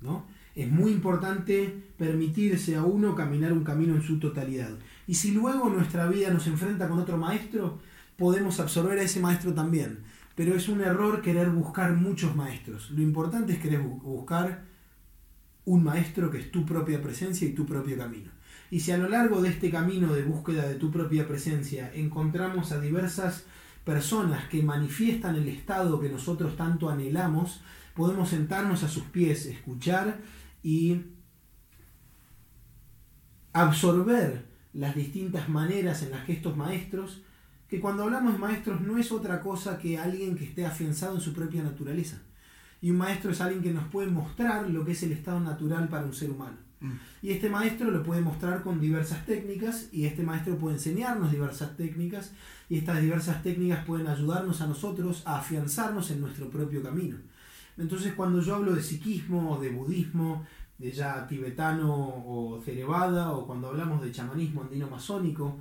[0.00, 0.24] ¿no?
[0.54, 4.70] Es muy importante permitirse a uno caminar un camino en su totalidad.
[5.06, 7.80] Y si luego nuestra vida nos enfrenta con otro maestro,
[8.16, 9.98] podemos absorber a ese maestro también
[10.38, 12.92] pero es un error querer buscar muchos maestros.
[12.92, 14.62] Lo importante es querer buscar
[15.64, 18.30] un maestro que es tu propia presencia y tu propio camino.
[18.70, 22.70] Y si a lo largo de este camino de búsqueda de tu propia presencia encontramos
[22.70, 23.46] a diversas
[23.82, 27.60] personas que manifiestan el estado que nosotros tanto anhelamos,
[27.96, 30.20] podemos sentarnos a sus pies, escuchar
[30.62, 31.00] y
[33.52, 37.22] absorber las distintas maneras en las que estos maestros
[37.68, 41.20] que cuando hablamos de maestros no es otra cosa que alguien que esté afianzado en
[41.20, 42.18] su propia naturaleza.
[42.80, 45.88] Y un maestro es alguien que nos puede mostrar lo que es el estado natural
[45.88, 46.56] para un ser humano.
[46.80, 46.92] Mm.
[47.22, 51.76] Y este maestro lo puede mostrar con diversas técnicas y este maestro puede enseñarnos diversas
[51.76, 52.32] técnicas
[52.68, 57.16] y estas diversas técnicas pueden ayudarnos a nosotros a afianzarnos en nuestro propio camino.
[57.76, 60.46] Entonces cuando yo hablo de psiquismo o de budismo,
[60.78, 65.58] de ya tibetano o cerebada, o cuando hablamos de chamanismo andino masónico,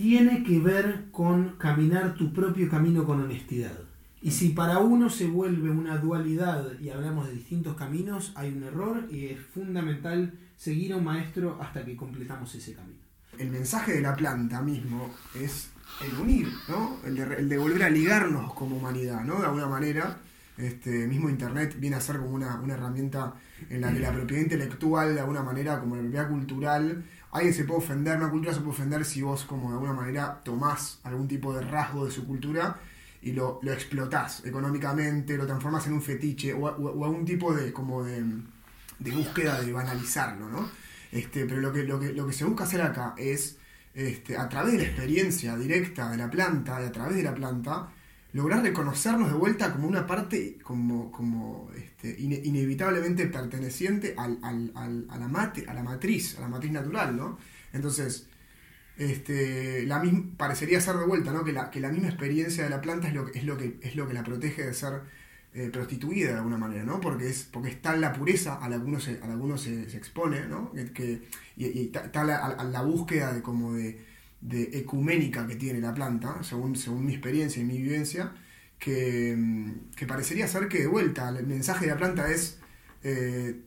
[0.00, 3.78] tiene que ver con caminar tu propio camino con honestidad.
[4.22, 8.62] Y si para uno se vuelve una dualidad y hablamos de distintos caminos, hay un
[8.62, 12.98] error y es fundamental seguir a un maestro hasta que completamos ese camino.
[13.36, 15.68] El mensaje de la planta mismo es
[16.02, 16.96] el unir, ¿no?
[17.04, 19.38] el, de, volver a ligarnos como humanidad, ¿no?
[19.38, 20.16] de alguna manera.
[20.56, 23.34] Este, mismo Internet viene a ser como una, una herramienta
[23.70, 27.64] en la que la propiedad intelectual, de alguna manera, como la propiedad cultural, alguien se
[27.64, 31.28] puede ofender, una cultura se puede ofender si vos como de alguna manera tomás algún
[31.28, 32.76] tipo de rasgo de su cultura
[33.22, 37.72] y lo, lo explotás económicamente, lo transformás en un fetiche o, o, algún tipo de,
[37.72, 38.22] como de,
[38.98, 40.68] búsqueda de banalizarlo, ¿no?
[41.12, 43.58] Este, pero lo que, lo, que, lo que se busca hacer acá es,
[43.94, 47.34] este, a través de la experiencia directa de la planta y a través de la
[47.34, 47.90] planta,
[48.32, 55.06] lograr reconocernos de vuelta como una parte como, como este, inevitablemente perteneciente al, al, al,
[55.10, 57.38] a, la a la matriz, a la matriz natural, ¿no?
[57.72, 58.28] Entonces,
[58.96, 60.02] este, la
[60.36, 61.44] parecería ser de vuelta, ¿no?
[61.44, 63.78] Que la, que la misma experiencia de la planta es lo que, es lo que,
[63.82, 65.02] es lo que la protege de ser
[65.52, 67.00] eh, prostituida de alguna manera, ¿no?
[67.00, 70.72] Porque es, porque está la pureza a la que uno se, a se, expone, ¿no?
[70.94, 71.22] Que,
[71.56, 74.09] y, está la, la búsqueda de como de
[74.40, 78.32] de ecuménica que tiene la planta, según, según mi experiencia y mi vivencia,
[78.78, 82.60] que, mm, parecería ser que de vuelta el mensaje de la planta es
[83.02, 83.62] eh,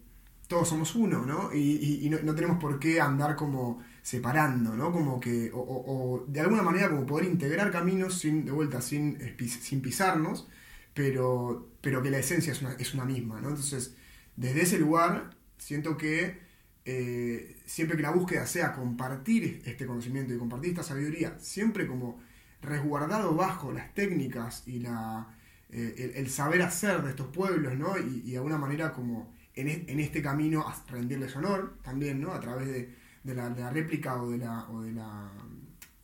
[0.47, 1.53] todos somos uno, ¿no?
[1.53, 4.91] Y, no, tenemos por qué andar como separando, ¿no?
[4.91, 9.17] Como que, o, de alguna manera como poder integrar caminos sin, de vuelta, sin,
[9.47, 10.47] sin pisarnos,
[10.93, 13.49] pero, pero que la esencia es una, es una misma, ¿no?
[13.49, 13.95] Entonces,
[14.35, 16.42] desde ese lugar, siento que
[16.85, 22.19] eh, siempre que la búsqueda sea compartir este conocimiento y compartir esta sabiduría, siempre como
[22.61, 25.27] resguardado bajo las técnicas y la,
[25.69, 27.97] eh, el, saber hacer de estos pueblos, ¿no?
[27.97, 32.31] Y, de alguna manera como en, este camino rendirles honor también, ¿no?
[32.31, 35.31] A través de, la, réplica o, de o, de la,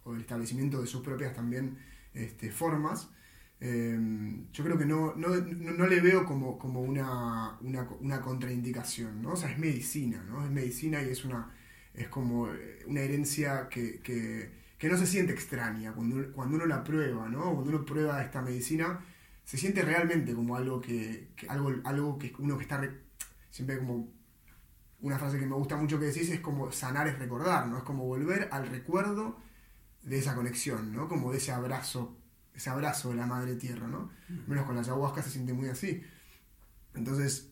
[0.05, 1.77] o del establecimiento de sus propias también
[2.13, 3.09] este, formas,
[3.60, 9.22] em, yo creo que no, no, no, le veo como, como una, una, una, contraindicación,
[9.22, 9.34] ¿no?
[9.34, 10.43] O sea, es medicina, ¿no?
[10.45, 11.53] Es medicina y es una
[11.93, 12.47] es como
[12.88, 17.53] una herencia que, que, que no se siente extraña cuando, cuando uno la prueba, ¿no?
[17.53, 18.99] Cuando uno prueba esta medicina,
[19.43, 22.82] se siente realmente como algo que, algo, algo que uno que está
[23.49, 24.10] siempre como
[25.01, 27.78] una frase que me gusta mucho que decís es como sanar es recordar, ¿no?
[27.78, 29.38] Es como volver al recuerdo
[30.03, 31.07] de esa conexión, ¿no?
[31.07, 32.18] Como de ese abrazo,
[32.60, 34.12] ese abrazo de la madre tierra, ¿no?
[34.28, 34.49] Mm.
[34.49, 36.03] Menos con la ayahuasca se siente muy así.
[36.93, 37.49] Entonces,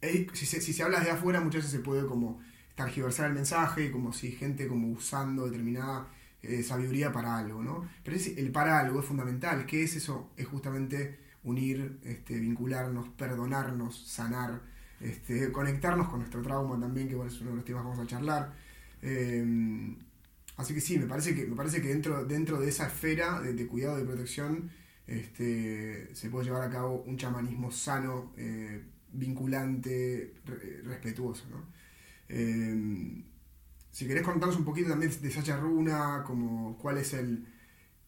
[0.00, 2.40] si se, si se habla de afuera, muchas veces se puede como
[2.76, 6.06] targiversar el mensaje, como si gente como usando determinada
[6.40, 7.88] eh, sabiduría para algo, ¿no?
[8.04, 9.66] Pero el para algo es fundamental.
[9.66, 10.30] ¿Qué es eso?
[10.36, 14.60] Es justamente unir, este, vincularnos, perdonarnos, sanar,
[15.00, 18.06] este, conectarnos con nuestro trauma también, que es uno de los temas que vamos a
[18.06, 18.52] charlar.
[19.02, 19.96] Eh,
[20.56, 23.66] así que sí, me parece que, me parece que dentro, dentro de esa esfera de,
[23.66, 24.70] cuidado y protección
[25.06, 28.82] este, se puede llevar a cabo un chamanismo sano, eh,
[29.12, 30.34] vinculante,
[30.84, 31.44] respetuoso.
[32.28, 33.22] Eh,
[33.90, 37.46] si querés contarnos un poquito también de Sacha Runa, como cuál es el,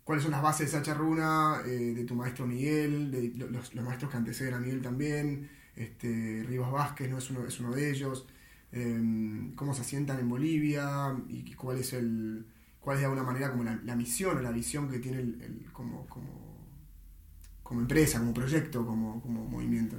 [0.02, 4.10] cuáles son las bases de Sacha Runa, de tu maestro Miguel, de los, los maestros
[4.10, 8.26] que anteceden a Miguel también, este, Rivas Vázquez no es uno, es uno de ellos,
[8.74, 12.46] em, cómo se asientan en Bolivia y cuál es el
[12.84, 16.06] cuál es de alguna manera como la, misión o la visión que tiene el, como,
[16.06, 19.96] como, empresa, como proyecto, como, movimiento.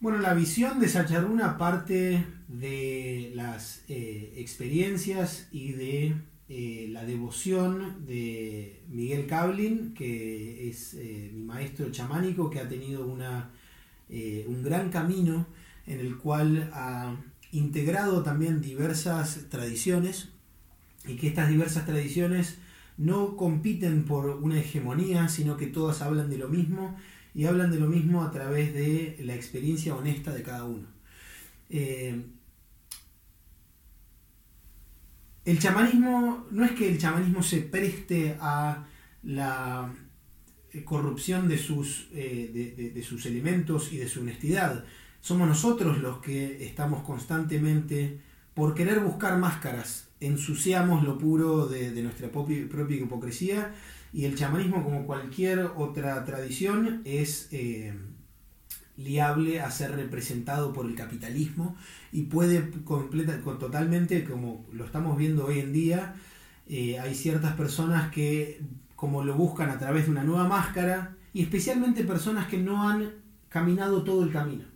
[0.00, 6.14] Bueno, la visión de Sacharuna parte de las eh, experiencias y de
[6.48, 13.06] eh, la devoción de Miguel Cablin, que es eh, mi maestro chamánico, que ha tenido
[13.06, 13.52] una
[14.48, 15.46] un gran camino
[15.90, 17.16] en el cual ha
[17.52, 20.28] integrado también diversas tradiciones
[21.06, 22.58] y que estas diversas tradiciones
[22.96, 26.96] no compiten por una hegemonía, sino que todas hablan de lo mismo
[27.34, 30.86] y hablan de lo mismo a través de la experiencia honesta de cada uno.
[31.70, 32.22] Eh,
[35.44, 38.86] el chamanismo, no es que el chamanismo se preste a
[39.22, 39.92] la
[40.84, 44.84] corrupción de sus, eh, de, sus elementos y de su honestidad.
[45.20, 48.20] Somos nosotros los que estamos constantemente,
[48.54, 53.74] por querer buscar máscaras, ensuciamos lo puro de, nuestra propia, hipocresía
[54.12, 57.94] y el chamanismo, como cualquier otra tradición, es eh,
[58.96, 61.76] liable a ser representado por el capitalismo
[62.12, 66.16] y puede completa, totalmente, como lo estamos viendo hoy en día,
[66.68, 68.60] hay ciertas personas que
[69.00, 73.12] como lo buscan a través de una nueva máscara, y especialmente personas que no han
[73.48, 74.69] caminado todo el camino.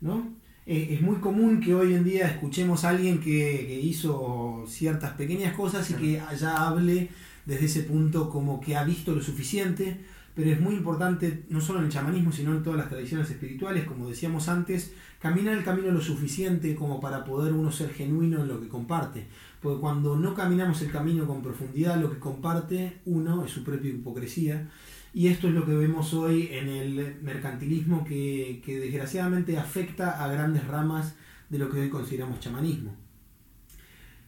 [0.00, 0.34] ¿No?
[0.66, 5.54] Eh, es muy común que hoy en día escuchemos a alguien que, hizo ciertas pequeñas
[5.54, 7.08] cosas y que ya hable
[7.44, 10.00] desde ese punto como que ha visto lo suficiente,
[10.34, 13.84] pero es muy importante, no solo en el chamanismo, sino en todas las tradiciones espirituales,
[13.84, 18.48] como decíamos antes, caminar el camino lo suficiente como para poder uno ser genuino en
[18.48, 19.26] lo que comparte.
[19.62, 23.90] Porque cuando no caminamos el camino con profundidad, lo que comparte uno es su propia
[23.90, 24.68] hipocresía.
[25.16, 30.66] Y esto es lo que vemos hoy en el mercantilismo que, desgraciadamente afecta a grandes
[30.66, 31.14] ramas
[31.48, 32.94] de lo que hoy consideramos chamanismo.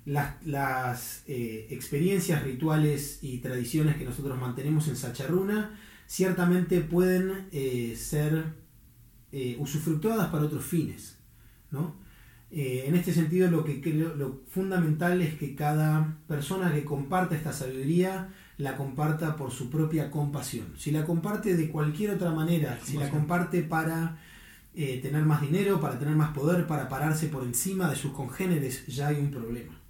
[0.07, 8.54] Las, eh, experiencias rituales y tradiciones que nosotros mantenemos en Sacharuna ciertamente pueden eh, ser
[9.30, 11.18] eh, usufructuadas para otros fines.
[11.71, 11.96] ¿no?
[12.50, 17.53] En este sentido, lo que creo, lo fundamental es que cada persona que comparta esta
[17.53, 20.75] sabiduría la comparta por su propia compasión.
[20.76, 24.18] Si la comparte de cualquier otra manera, si la comparte para
[24.75, 28.85] eh, tener más dinero, para tener más poder, para pararse por encima de sus congéneres,
[28.89, 29.80] ya hay un problema.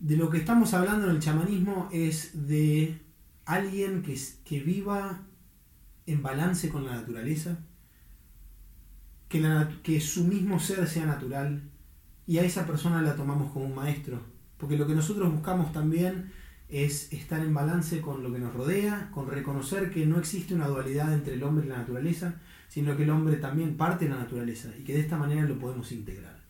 [0.00, 3.00] De lo que estamos hablando en el chamanismo es de
[3.44, 5.22] alguien que, que viva
[6.06, 7.58] en balance con la naturaleza,
[9.28, 11.70] que, que su mismo ser sea natural,
[12.26, 14.20] y a esa persona la tomamos como un maestro.
[14.58, 16.32] Porque lo que nosotros buscamos también
[16.72, 20.66] es estar en balance con lo que nos rodea, con reconocer que no existe una
[20.66, 22.36] dualidad entre el hombre y la naturaleza,
[22.68, 25.58] sino que el hombre también parte de la naturaleza y que de esta manera lo
[25.58, 26.40] podemos integrar.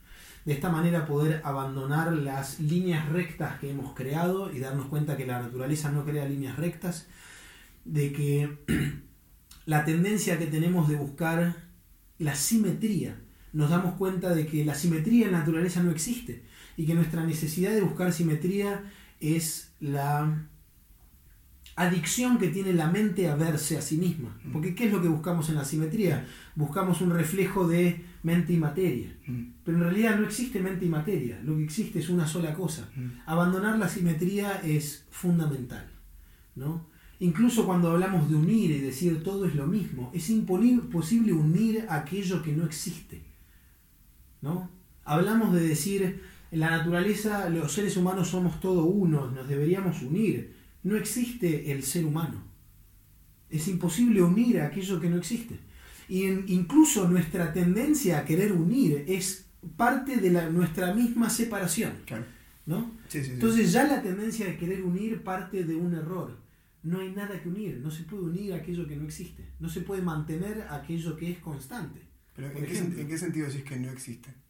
[0.45, 5.27] De esta manera poder abandonar las líneas rectas que hemos creado y darnos cuenta que
[5.27, 7.09] la naturaleza no crea líneas rectas,
[7.85, 8.59] de que
[9.67, 11.57] la tendencia que tenemos de buscar
[12.19, 13.17] la simetría
[13.53, 16.45] nos damos cuenta de que la simetría en la naturaleza no existe
[16.77, 18.85] y que nuestra necesidad de buscar simetría
[19.21, 20.49] es la
[21.75, 24.39] adicción que tiene la mente a verse a sí misma.
[24.45, 24.53] Mm.
[24.53, 26.27] Porque ¿qué es lo que buscamos en la simetría?
[26.55, 29.15] Buscamos un reflejo de mente y materia.
[29.27, 29.43] Mm.
[29.65, 32.89] Pero en realidad no existe mente y materia, lo que existe es una sola cosa.
[32.95, 33.09] Mm.
[33.27, 35.91] Abandonar la simetría es fundamental.
[36.55, 36.87] ¿no?
[37.19, 42.43] Incluso cuando hablamos de unir y decir todo es lo mismo, es imposible unir aquello
[42.43, 43.23] que no existe.
[44.43, 44.71] ¿no?
[45.05, 46.23] Hablamos de decir,
[46.53, 50.55] en la naturaleza los seres humanos somos todo uno, nos deberíamos unir.
[50.83, 52.45] No existe el ser humano.
[53.49, 55.59] Es imposible unir aquello que no existe.
[56.11, 59.47] Y incluso nuestra tendencia a querer unir es
[59.79, 61.95] parte de la, nuestra misma separación.
[62.67, 62.93] ¿no?
[63.11, 66.39] Entonces ya la tendencia de querer unir parte de un error.
[66.83, 69.81] No hay nada que unir, no se puede unir aquello que no existe, no se
[69.81, 72.03] puede mantener aquello que es constante.
[72.37, 74.42] Pero ¿en qué, ¿en qué sentido decís que no existe?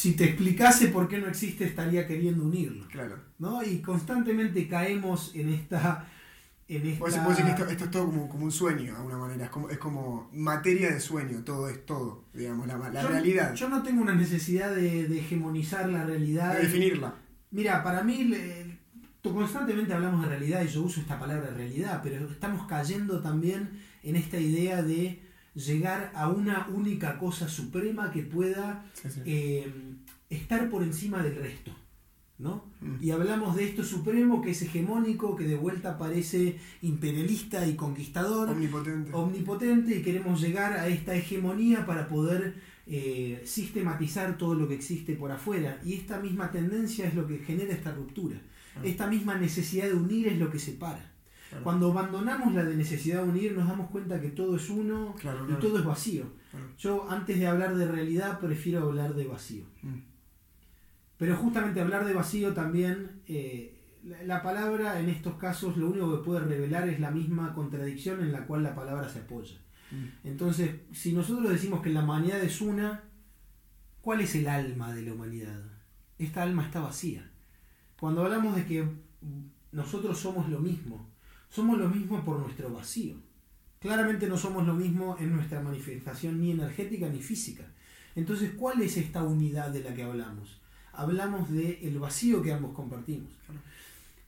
[0.00, 2.88] Si te explicase por qué no existe, estaría queriendo unirlo.
[2.88, 3.18] Claro.
[3.38, 3.62] ¿no?
[3.62, 6.08] Y constantemente caemos en esta.
[6.66, 7.28] En esta...
[7.28, 9.44] Decir que esto, esto, es todo como, como, un sueño, de alguna manera.
[9.44, 13.54] Es como, es como materia de sueño, todo es todo, digamos, la, la realidad.
[13.54, 16.54] Yo no tengo una necesidad de, de hegemonizar la realidad.
[16.54, 17.16] De definirla.
[17.50, 18.32] Mira, para mí,
[19.22, 23.68] constantemente hablamos de realidad y yo uso esta palabra realidad, pero estamos cayendo también
[24.02, 25.20] en esta idea de
[25.54, 28.84] llegar a una única cosa suprema que pueda
[29.24, 29.72] eh,
[30.30, 31.72] estar por encima del resto.
[32.40, 32.64] ¿no?
[32.80, 32.96] Mm.
[33.02, 38.48] Y hablamos de esto supremo que es hegemónico, que de vuelta parece imperialista y conquistador,
[38.48, 42.54] omnipotente, omnipotente y queremos llegar a esta hegemonía para poder
[42.86, 45.80] eh, sistematizar todo lo que existe por afuera.
[45.84, 48.40] Y esta misma tendencia es lo que genera esta ruptura.
[48.74, 48.80] Ah.
[48.84, 51.10] Esta misma necesidad de unir es lo que separa.
[51.64, 55.16] Cuando abandonamos la de necesidad de unir, nos damos cuenta que todo es uno
[55.48, 56.24] y todo es vacío.
[56.78, 59.64] Yo antes de hablar de realidad prefiero hablar de vacío.
[59.82, 60.09] Mm.
[61.20, 63.78] Pero justamente hablar de vacío también, eh,
[64.24, 68.32] la, palabra en estos casos lo único que puede revelar es la misma contradicción en
[68.32, 69.58] la cual la palabra se apoya.
[69.90, 70.26] Mm.
[70.28, 73.02] Entonces, si nosotros decimos que la humanidad es una,
[74.00, 75.60] ¿cuál es el alma de la humanidad?
[76.16, 77.30] Esta alma está vacía.
[78.00, 78.88] Cuando hablamos de que
[79.72, 81.06] nosotros somos lo mismo,
[81.50, 83.16] somos lo mismo por nuestro vacío.
[83.78, 87.66] Claramente no somos lo mismo en nuestra manifestación ni energética ni física.
[88.14, 90.59] Entonces, ¿cuál es esta unidad de la que hablamos?
[91.00, 93.28] Hablamos del el vacío que ambos compartimos.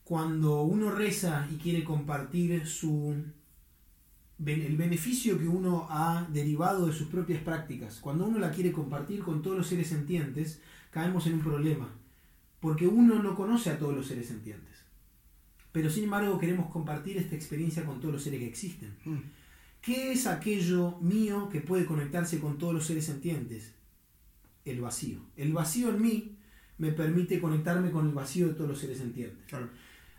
[0.04, 3.14] Cuando uno reza y quiere compartir su
[4.44, 9.22] el beneficio que uno ha derivado de sus propias prácticas, cuando uno la quiere compartir
[9.22, 11.88] con todos los seres sentientes, caemos en un problema,
[12.58, 14.72] porque uno no conoce a todos los seres sentientes
[15.72, 18.94] pero sin embargo queremos compartir esta experiencia con todos los seres que existen.
[19.04, 19.18] Mm.
[19.80, 23.72] ¿Qué es aquello mío que puede conectarse con todos los seres sentientes?
[24.64, 25.20] El vacío.
[25.36, 26.36] El vacío en mí
[26.82, 29.38] me permite conectarme con el vacío de todos los seres sentientes.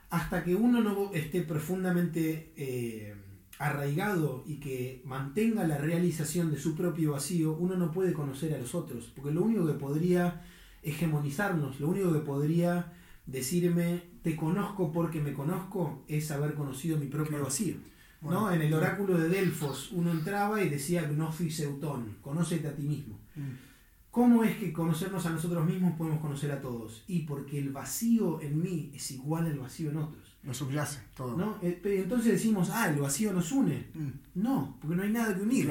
[0.09, 3.13] Hasta que uno no esté profundamente eh,
[3.59, 8.59] arraigado y que mantenga la realización de su propio vacío, uno no puede conocer a
[8.59, 10.41] los otros, porque lo único que podría
[10.83, 12.93] hegemonizarnos, lo único que podría
[13.25, 17.75] decirme te conozco porque me conozco es haber conocido mi propio vacío.
[18.21, 18.53] ¿no?
[18.53, 23.19] En el oráculo de Delfos uno entraba y decía Gnosis Eutón, conócete a ti mismo.
[23.35, 23.72] Mm.
[24.13, 27.03] ¿Cómo es que conocernos a nosotros mismos podemos conocer a todos?
[27.07, 30.37] Y porque el vacío en mí es igual al vacío en otros.
[30.43, 31.35] Nos subyace todo.
[31.35, 31.57] ¿no?
[31.63, 33.87] Eh, entonces decimos, ah, el vacío nos une.
[33.95, 34.09] Mm.
[34.43, 35.67] No, porque no hay nada que unir.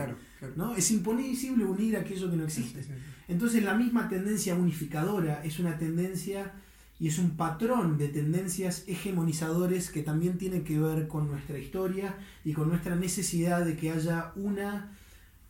[0.56, 0.74] ¿no?
[0.74, 2.84] Es imposible unir aquello que no existe.
[3.28, 6.52] Entonces la misma tendencia unificadora es una tendencia
[6.98, 12.18] y es un patrón de tendencias hegemonizadores que también tiene que ver con nuestra historia
[12.44, 14.98] y con nuestra necesidad de que haya una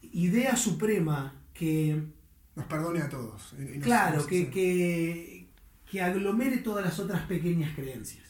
[0.02, 2.20] idea suprema que...
[2.54, 3.54] Nos perdone a todos.
[3.82, 8.26] claro, que, que, aglomere todas las otras pequeñas creencias.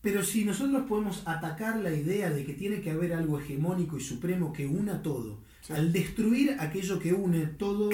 [0.00, 4.00] Pero si nosotros podemos atacar la idea de que tiene que haber algo hegemónico y
[4.00, 7.90] supremo que una todo, al destruir aquello que une todo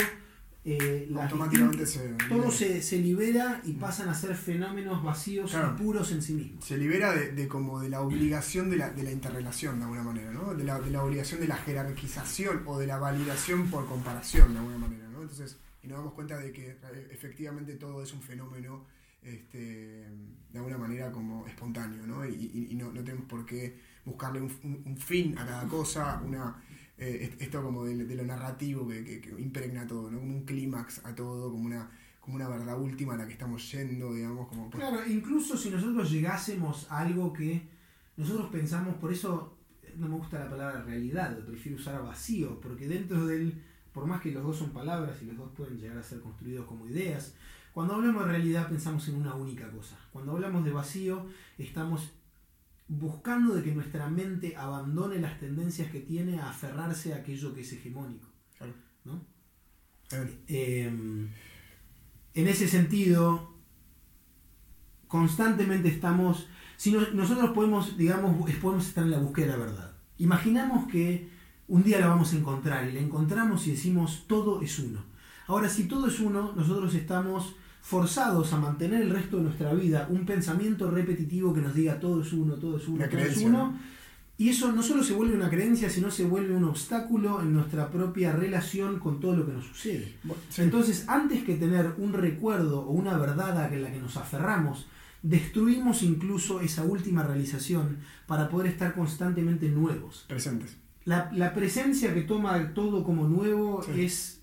[0.68, 3.78] eh, automáticamente se todo se, se, libera y mm.
[3.78, 6.64] pasan a ser fenómenos vacíos y puros en sí mismos.
[6.64, 10.02] Se libera de, de, como de la obligación de la, de la interrelación de alguna
[10.02, 10.54] manera, ¿no?
[10.54, 14.58] de, la, de la obligación de la jerarquización o de la validación por comparación de
[14.58, 15.05] alguna manera.
[15.30, 18.86] Entonces, y nos damos cuenta de que eh, efectivamente todo es un fenómeno
[19.22, 20.06] este,
[20.52, 22.24] de alguna manera como espontáneo, ¿no?
[22.24, 26.62] Y, no, tenemos por qué buscarle un, fin a cada cosa, una,
[26.96, 30.20] eh, esto como de, lo narrativo que, impregna todo, ¿no?
[30.20, 31.90] Como un clímax a todo, como una,
[32.20, 34.48] como una verdad última a la que estamos yendo, digamos.
[34.48, 37.68] Como Claro, incluso si nosotros llegásemos a algo que
[38.16, 39.58] nosotros pensamos, por eso
[39.96, 43.60] no me gusta la palabra realidad, prefiero usar vacío, porque dentro del,
[43.96, 46.66] por más que los dos son palabras y los dos pueden llegar a ser construidos
[46.66, 47.32] como ideas,
[47.72, 49.96] cuando hablamos de realidad pensamos en una única cosa.
[50.12, 51.24] Cuando hablamos de vacío
[51.56, 52.10] estamos
[52.88, 57.62] buscando de que nuestra mente abandone las tendencias que tiene a aferrarse a aquello que
[57.62, 58.28] es hegemónico.
[59.06, 59.24] ¿no?
[60.46, 60.84] Eh,
[62.34, 63.54] en ese sentido,
[65.08, 69.96] constantemente estamos, si nosotros podemos, digamos, podemos estar en la búsqueda de la verdad.
[70.18, 71.34] Imaginamos que
[71.68, 75.00] un día la vamos a encontrar y la encontramos y decimos todo es uno.
[75.46, 80.08] Ahora, si todo es uno, nosotros estamos forzados a mantener el resto de nuestra vida
[80.10, 83.78] un pensamiento repetitivo que nos diga todo es uno, todo es uno, todo es uno.
[84.38, 87.90] Y eso no solo se vuelve una creencia, sino se vuelve un obstáculo en nuestra
[87.90, 90.14] propia relación con todo lo que nos sucede.
[90.58, 94.88] Entonces, antes que tener un recuerdo o una verdad a la que nos aferramos,
[95.22, 100.26] destruimos incluso esa última realización para poder estar constantemente nuevos.
[100.28, 100.76] Presentes.
[101.06, 104.40] La, presencia que toma todo como nuevo es,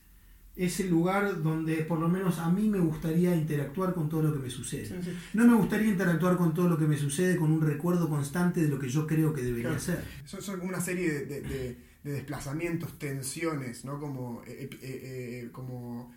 [0.56, 4.34] es el lugar donde por lo menos a mí me gustaría interactuar con todo lo
[4.34, 4.98] que me sucede.
[5.34, 8.70] No me gustaría interactuar con todo lo que me sucede con un recuerdo constante de
[8.70, 10.06] lo que yo creo que debería ser.
[10.24, 14.00] Son, son como una serie de, desplazamientos, tensiones, ¿no?
[14.00, 16.14] Como, eh, eh, eh, como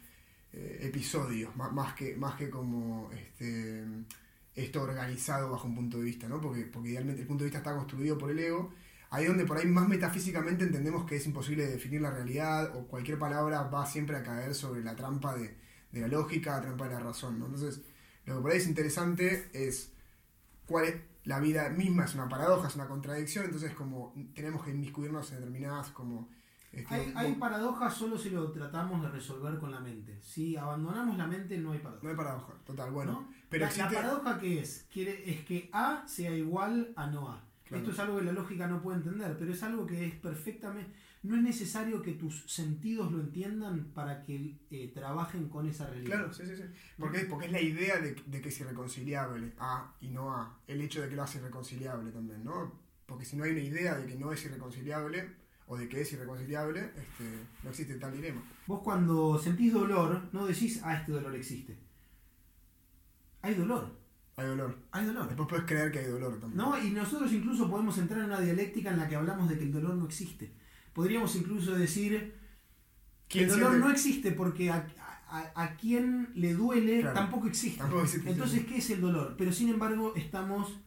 [0.52, 3.10] episodios, más, que, más que como...
[3.12, 3.84] Este,
[4.56, 6.40] esto organizado bajo un punto de vista, ¿no?
[6.40, 8.72] Porque, porque idealmente el punto de vista está construido por el ego.
[9.10, 13.18] Ahí donde por ahí más metafísicamente entendemos que es imposible definir la realidad o cualquier
[13.18, 15.56] palabra va siempre a caer sobre la trampa de,
[15.92, 17.46] la lógica, la trampa de la razón, ¿no?
[17.46, 17.82] Entonces,
[18.24, 19.92] lo que por ahí es interesante es
[20.66, 24.70] cuál es la vida misma, es una paradoja, es una contradicción, entonces como tenemos que
[24.72, 26.28] inmiscuirnos en determinadas como
[27.14, 30.18] hay, paradojas solo si lo tratamos de resolver con la mente.
[30.20, 32.02] Si abandonamos la mente, no hay paradoja.
[32.02, 33.28] No hay paradoja, total, bueno.
[33.48, 37.42] Pero la, paradoja que es, quiere, es que A sea igual a no A.
[37.70, 40.90] Esto es algo que la lógica no puede entender, pero es algo que es perfectamente...
[41.22, 46.18] No es necesario que tus sentidos lo entiendan para que eh, trabajen con esa realidad.
[46.18, 46.62] Claro, sí, sí, sí.
[46.96, 50.60] Porque, porque es la idea de, que es irreconciliable, A y no A.
[50.68, 52.80] El hecho de que lo hace irreconciliable también, ¿no?
[53.06, 55.34] Porque si no hay una idea de que no es irreconciliable,
[55.66, 57.24] o de que es irreconciliable, este,
[57.64, 58.42] no existe tal dilema.
[58.68, 61.76] Vos cuando sentís dolor, no decís, ah, este dolor existe.
[63.42, 64.05] Hay dolor.
[64.36, 64.78] Hay dolor.
[64.92, 65.26] Hay dolor.
[65.28, 66.56] Después puedes creer que hay dolor también.
[66.56, 69.64] No, y nosotros incluso podemos entrar en una dialéctica en la que hablamos de que
[69.64, 70.52] el dolor no existe.
[70.92, 72.34] Podríamos incluso decir
[73.28, 77.78] que el dolor no existe porque a, quien le duele tampoco existe.
[77.78, 78.30] Tampoco existe.
[78.30, 79.34] Entonces, ¿qué es el dolor?
[79.38, 80.78] Pero sin embargo, estamos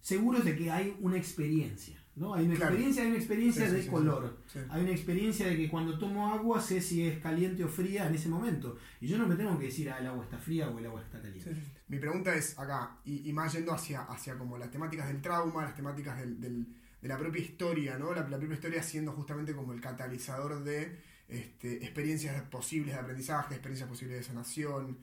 [0.00, 2.03] seguros de que hay una experiencia.
[2.16, 2.34] ¿No?
[2.34, 4.38] Hay una experiencia, hay una experiencia de color.
[4.68, 8.14] Hay una experiencia de que cuando tomo agua sé si es caliente o fría en
[8.14, 8.76] ese momento.
[9.00, 11.02] Y yo no me tengo que decir, ah, el agua está fría o el agua
[11.02, 11.54] está caliente.
[11.88, 15.74] Mi pregunta es acá, y, más yendo hacia, hacia como las temáticas del trauma, las
[15.74, 18.14] temáticas del, de la propia historia, ¿no?
[18.14, 23.88] La, propia historia siendo justamente como el catalizador de este, experiencias posibles de aprendizaje, experiencias
[23.88, 24.98] posibles de sanación.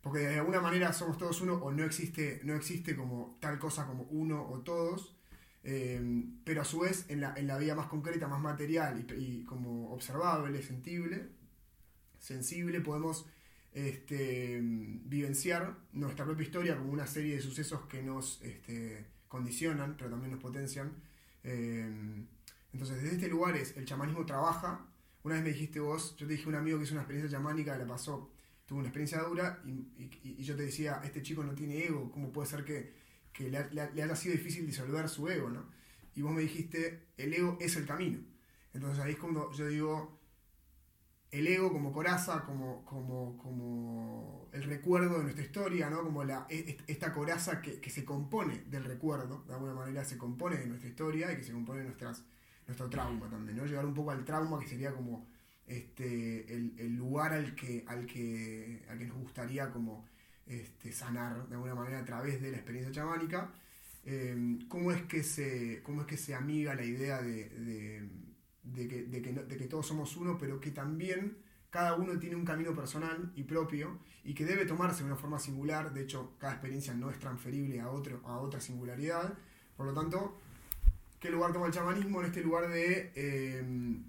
[0.00, 3.86] Porque de alguna manera somos todos uno o no existe, no existe como tal cosa
[3.86, 5.17] como uno o todos
[5.70, 9.44] eh, pero a su vez en la, en la, vida más concreta, más material y,
[9.44, 11.28] como observable, sentible,
[12.18, 13.26] sensible, podemos
[13.74, 20.08] este, vivenciar nuestra propia historia como una serie de sucesos que nos este, condicionan, pero
[20.08, 20.90] también nos potencian.
[21.44, 22.24] Eh,
[22.72, 24.86] entonces, desde este lugar es, el chamanismo trabaja.
[25.22, 27.36] Una vez me dijiste vos, yo te dije a un amigo que hizo una experiencia
[27.36, 28.30] chamánica, la pasó,
[28.64, 32.32] tuvo una experiencia dura, y, y yo te decía, este chico no tiene ego, ¿cómo
[32.32, 32.97] puede ser que
[33.38, 35.70] que le, le, haya sido difícil disolver su ego, ¿no?
[36.16, 38.18] Y vos me dijiste, el ego es el camino.
[38.74, 40.18] Entonces ahí es cuando yo digo,
[41.30, 46.02] el ego como coraza, como, como, como el recuerdo de nuestra historia, ¿no?
[46.02, 50.18] Como la, e, esta coraza que, que, se compone del recuerdo, de alguna manera se
[50.18, 52.24] compone de nuestra historia y que se compone de nuestras,
[52.66, 53.66] nuestro trauma también, ¿no?
[53.66, 55.28] Llegar un poco al trauma que sería como
[55.64, 60.07] este, el, el lugar al que, al, que, al que nos gustaría como
[60.48, 63.50] este, sanar de alguna manera a través de la experiencia chamánica.
[64.04, 68.08] Em, ¿cómo, es que se, ¿Cómo es que se amiga la idea de,
[68.74, 71.38] que, todos somos uno, pero que también
[71.70, 75.38] cada uno tiene un camino personal y propio y que debe tomarse de una forma
[75.38, 75.92] singular?
[75.92, 79.34] De hecho, cada experiencia no es transferible a, otro, a otra singularidad.
[79.76, 80.38] Por lo tanto,
[81.20, 84.02] ¿qué lugar toma el chamanismo en este lugar de em,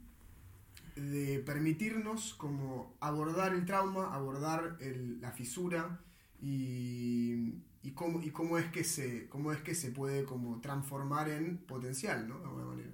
[1.00, 4.78] de permitirnos como abordar el trauma, abordar
[5.22, 6.00] la fisura,
[6.42, 12.28] y, cómo, cómo, es que se, cómo es que se puede como transformar en potencial,
[12.28, 12.40] ¿no?
[12.40, 12.90] De alguna manera.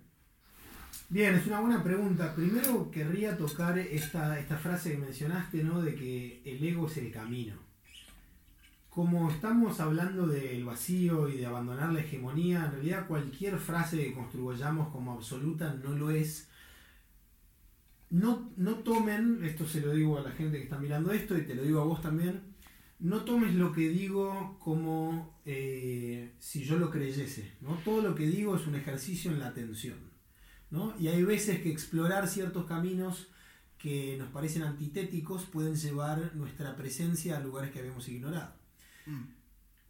[1.09, 2.33] Bien, es una buena pregunta.
[2.33, 5.81] Primero querría tocar esta, esta frase que mencionaste, ¿no?
[5.81, 7.55] De que el ego es el camino.
[8.89, 14.13] Como estamos hablando del vacío y de abandonar la hegemonía, en realidad cualquier frase que
[14.13, 16.49] construyamos como absoluta no lo es.
[18.09, 21.41] No, no tomen, esto se lo digo a la gente que está mirando esto y
[21.41, 22.54] te lo digo a vos también,
[23.05, 27.51] no tomes lo que digo como eh, si yo lo creyese.
[27.61, 27.75] ¿no?
[27.85, 29.99] Todo lo que digo es un ejercicio en la atención.
[30.71, 30.95] ¿no?
[30.99, 33.27] Y hay veces que explorar ciertos caminos
[33.77, 38.55] que nos parecen antitéticos pueden llevar nuestra presencia a lugares que habíamos ignorado.
[39.05, 39.25] Mm.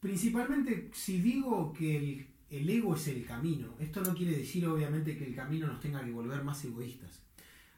[0.02, 5.18] Principalmente si digo que el, el ego es el camino, esto no quiere decir obviamente
[5.18, 7.22] que el camino nos tenga que volver más egoístas.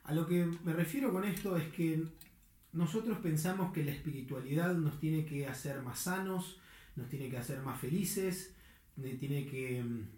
[0.02, 2.02] A lo que me refiero con esto es que
[2.72, 6.60] nosotros pensamos que la espiritualidad nos tiene que hacer más sanos,
[6.96, 8.54] nos tiene que hacer más felices,
[9.02, 10.08] eh, tiene que mm,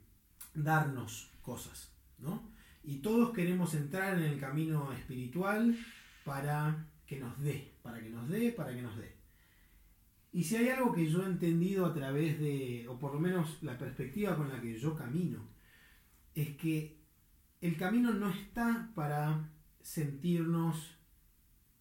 [0.55, 2.51] darnos cosas, ¿no?
[2.82, 5.77] Y todos queremos entrar en el camino espiritual
[6.24, 9.14] para que nos dé, para que nos dé, para que nos dé.
[10.32, 13.62] Y si hay algo que yo he entendido a través de, o por lo menos
[13.62, 15.48] la perspectiva con la que yo camino,
[16.35, 17.01] es que
[17.60, 19.51] el camino no está para
[19.82, 20.97] sentirnos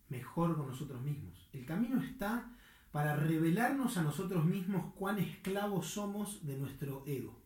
[0.09, 1.47] mejor con nosotros mismos.
[1.53, 2.55] El camino está
[2.91, 7.39] para revelarnos a nosotros mismos cuán esclavos somos de nuestro ego.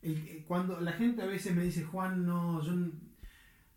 [0.00, 2.72] El- cuando la gente a veces me dice, Juan, no, yo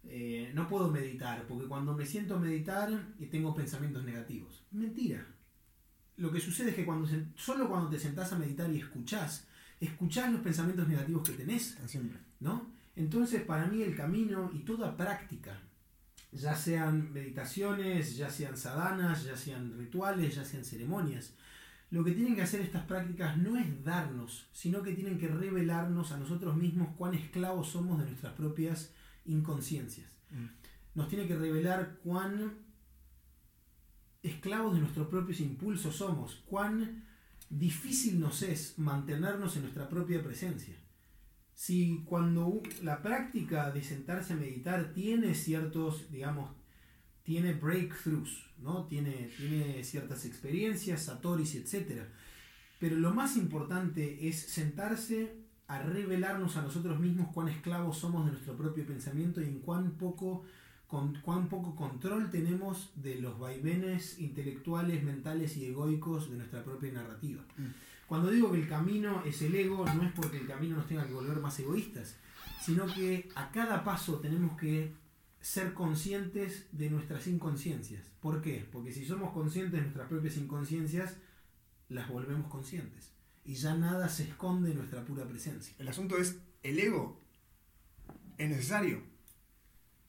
[0.07, 2.89] eh, no puedo meditar, porque cuando me siento a meditar
[3.19, 4.63] eh, tengo pensamientos negativos.
[4.71, 5.25] Mentira.
[6.17, 9.47] Lo que sucede es que cuando se- solo cuando te sentás a meditar y escuchás,
[9.79, 11.77] escuchás los pensamientos negativos que tenés.
[11.85, 12.19] Siempre.
[12.39, 12.71] ¿no?
[12.95, 15.59] Entonces, para mí el camino y toda práctica,
[16.35, 21.33] ya sean meditaciones, ya sean sadanas, ya sean rituales, ya sean ceremonias,
[21.91, 26.11] lo que tienen que hacer estas prácticas no es darnos, sino que tienen que revelarnos
[26.11, 28.93] a nosotros mismos cuán esclavos somos de nuestras propias
[29.25, 30.09] inconsciencias.
[30.31, 30.45] Mm.
[30.95, 32.53] Nos tiene que revelar cuán
[34.23, 37.05] esclavos de nuestros propios impulsos somos, cuán
[37.49, 40.75] difícil nos es mantenernos en nuestra propia presencia.
[41.55, 46.51] Si cuando la práctica de sentarse a meditar tiene ciertos, digamos,
[47.23, 48.85] tiene breakthroughs, ¿no?
[48.85, 52.03] Tiene, tiene ciertas experiencias, satoris, etc.
[52.79, 58.33] Pero lo más importante es sentarse a revelarnos a nosotros mismos cuán esclavos somos de
[58.33, 60.43] nuestro propio pensamiento y cuán poco,
[60.87, 66.91] con, cuán poco control tenemos de los vaivenes intelectuales, mentales y egoicos de nuestra propia
[66.91, 67.43] narrativa.
[67.57, 67.65] Mm.
[68.07, 71.05] Cuando digo que el camino es el ego, no es porque el camino nos tenga
[71.07, 72.17] que volver más egoístas,
[72.61, 74.93] sino que a cada paso tenemos que
[75.41, 78.03] ser conscientes de nuestras inconsciencias.
[78.19, 78.67] ¿Por qué?
[78.71, 81.17] Porque si somos conscientes de nuestras propias inconsciencias,
[81.89, 83.11] las volvemos conscientes.
[83.43, 85.75] Y ya nada se esconde en nuestra pura presencia.
[85.77, 87.21] El asunto es, el ego
[88.37, 89.03] es necesario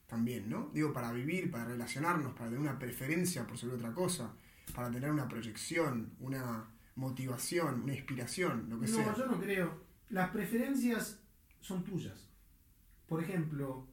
[0.07, 0.71] también, ¿no?
[0.73, 4.33] Digo, para vivir, para relacionarnos, para tener una preferencia por sobre otra cosa,
[4.73, 6.65] para tener una proyección, una
[6.97, 9.15] motivación, una inspiración, lo que No, sea.
[9.15, 9.81] yo no creo.
[10.09, 11.19] Las preferencias
[11.61, 12.27] son tuyas.
[13.07, 13.87] Por ejemplo,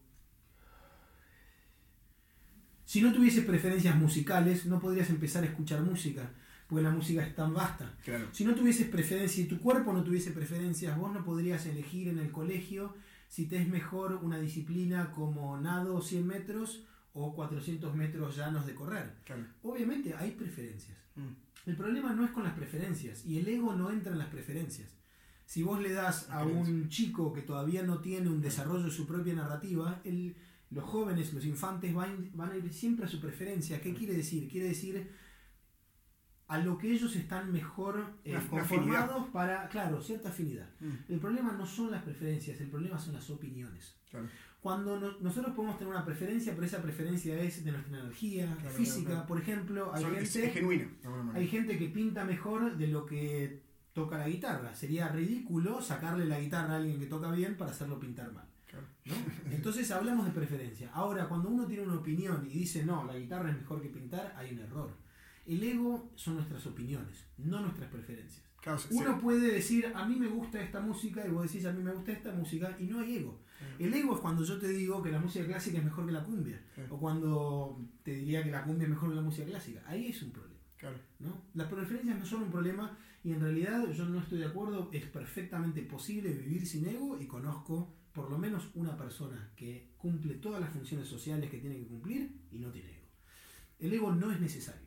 [2.85, 6.31] si no tuvieses preferencias musicales, no podrías empezar a escuchar música,
[6.69, 7.95] porque la música es tan vasta.
[8.05, 8.29] Claro.
[8.33, 12.19] Si no tuvieses preferencias, si tu cuerpo no tuviese preferencias, vos no podrías elegir en
[12.19, 12.95] el colegio
[13.29, 18.75] si te es mejor una disciplina como nado 100 metros o 400 metros llanos de
[18.75, 19.15] correr.
[19.25, 19.45] Claro.
[19.63, 20.97] Obviamente hay preferencias.
[21.17, 21.29] Mm.
[21.67, 24.91] El problema no es con las preferencias y el ego no entra en las preferencias.
[25.47, 29.07] Si vos le das a un chico que todavía no tiene un desarrollo de su
[29.07, 30.37] propia narrativa, el-
[30.71, 33.81] los jóvenes, los infantes van, van a ir siempre a su preferencia.
[33.81, 34.49] ¿Qué quiere decir?
[34.51, 35.11] Quiere decir
[36.49, 40.69] a lo que ellos están mejor eh, conformados para, claro, cierta afinidad.
[40.81, 41.13] Mm.
[41.13, 43.95] El problema no son las preferencias, el problema son las opiniones.
[44.11, 44.29] Claro.
[44.65, 48.75] Cuando no- nosotros podemos tener una preferencia, pero esa preferencia es de nuestra energía Claro,
[48.75, 50.47] física, claro, por ejemplo, hay Son- gente...
[50.47, 50.89] es genuina.
[51.35, 53.61] Hay gente que pinta mejor de lo que
[53.93, 54.75] toca la guitarra.
[54.75, 58.47] Sería ridículo sacarle la guitarra a alguien que toca bien para hacerlo pintar mal.
[58.67, 58.87] Claro.
[59.05, 59.15] ¿no?
[59.53, 60.91] Entonces hablamos de preferencia.
[60.95, 64.35] Ahora, cuando uno tiene una opinión y dice no, la guitarra es mejor que pintar,
[64.35, 64.91] hay un error.
[65.45, 68.43] El ego son nuestras opiniones, no nuestras preferencias.
[68.63, 71.83] Claro, Uno puede decir, a mí me gusta esta música, y vos decís, a mí
[71.83, 73.39] me gusta esta música, y no hay ego.
[73.79, 76.25] El ego es cuando yo te digo que la música clásica es mejor que la
[76.25, 76.61] cumbia,
[76.91, 79.83] o cuando te diría que la cumbia es mejor que la música clásica.
[79.87, 80.55] Ahí es un problema.
[80.77, 80.99] Claro.
[81.21, 81.43] ¿no?
[81.55, 85.07] Las preferencias no son un problema y en realidad yo no estoy de acuerdo, es
[85.07, 90.61] perfectamente posible vivir sin ego y conozco por lo menos una persona que cumple todas
[90.61, 93.09] las funciones sociales que tiene que cumplir y no tiene ego.
[93.79, 94.87] El ego no es necesario.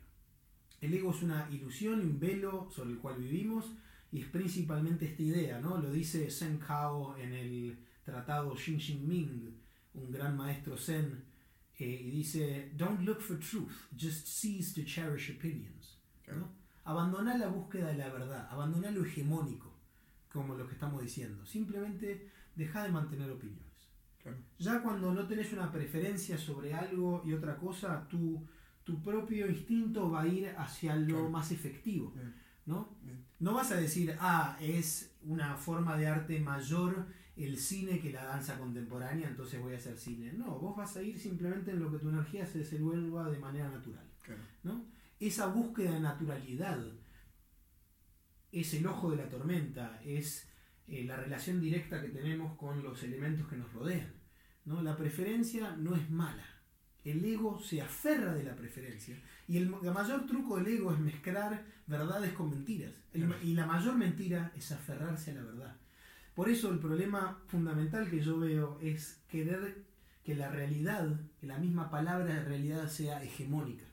[0.80, 3.72] El ego es una ilusión y un velo sobre el cual vivimos
[4.12, 5.76] y es principalmente esta idea, ¿no?
[5.78, 7.78] Lo dice Sen Kao en el
[8.12, 9.54] tratado Xin Xin Ming,
[9.94, 11.24] un gran maestro Zen,
[11.78, 15.98] eh, y dice, Don't look for truth, just cease to cherish opinions.
[16.24, 16.40] Claro.
[16.40, 16.48] ¿no?
[16.84, 19.70] Abandoná la búsqueda de la verdad, abandoná lo hegemónico,
[20.32, 21.44] como lo que estamos diciendo.
[21.44, 23.66] Simplemente deja de mantener opiniones.
[24.22, 24.38] Claro.
[24.58, 28.42] Ya cuando no tenés una preferencia sobre algo y otra cosa, tu,
[28.84, 31.30] tu propio instinto va a ir hacia lo Claro.
[31.30, 32.10] más efectivo.
[32.12, 32.34] Bien,
[32.66, 32.96] ¿no?
[33.02, 33.22] bien.
[33.38, 37.06] No vas a decir, ah, es una forma de arte mayor
[37.38, 40.32] el cine que la danza contemporánea, entonces voy a hacer cine.
[40.32, 43.68] No, vos vas a ir simplemente en lo que tu energía se desenvuelva de manera
[43.68, 44.04] natural.
[44.64, 44.86] ¿no?
[45.20, 46.78] Esa búsqueda de naturalidad
[48.50, 50.48] es el ojo de la tormenta, es
[50.88, 54.12] eh, la relación directa que tenemos con los elementos que nos rodean.
[54.64, 54.82] ¿no?
[54.82, 56.44] La preferencia no es mala.
[57.04, 59.16] El ego se aferra de la preferencia.
[59.46, 62.92] Y el, mayor truco del ego es mezclar verdades con mentiras.
[63.14, 65.76] y la mayor mentira es aferrarse a la verdad.
[66.38, 69.82] Por eso el problema fundamental que yo veo es querer
[70.22, 73.84] que la realidad, que la misma palabra realidad sea hegemónica.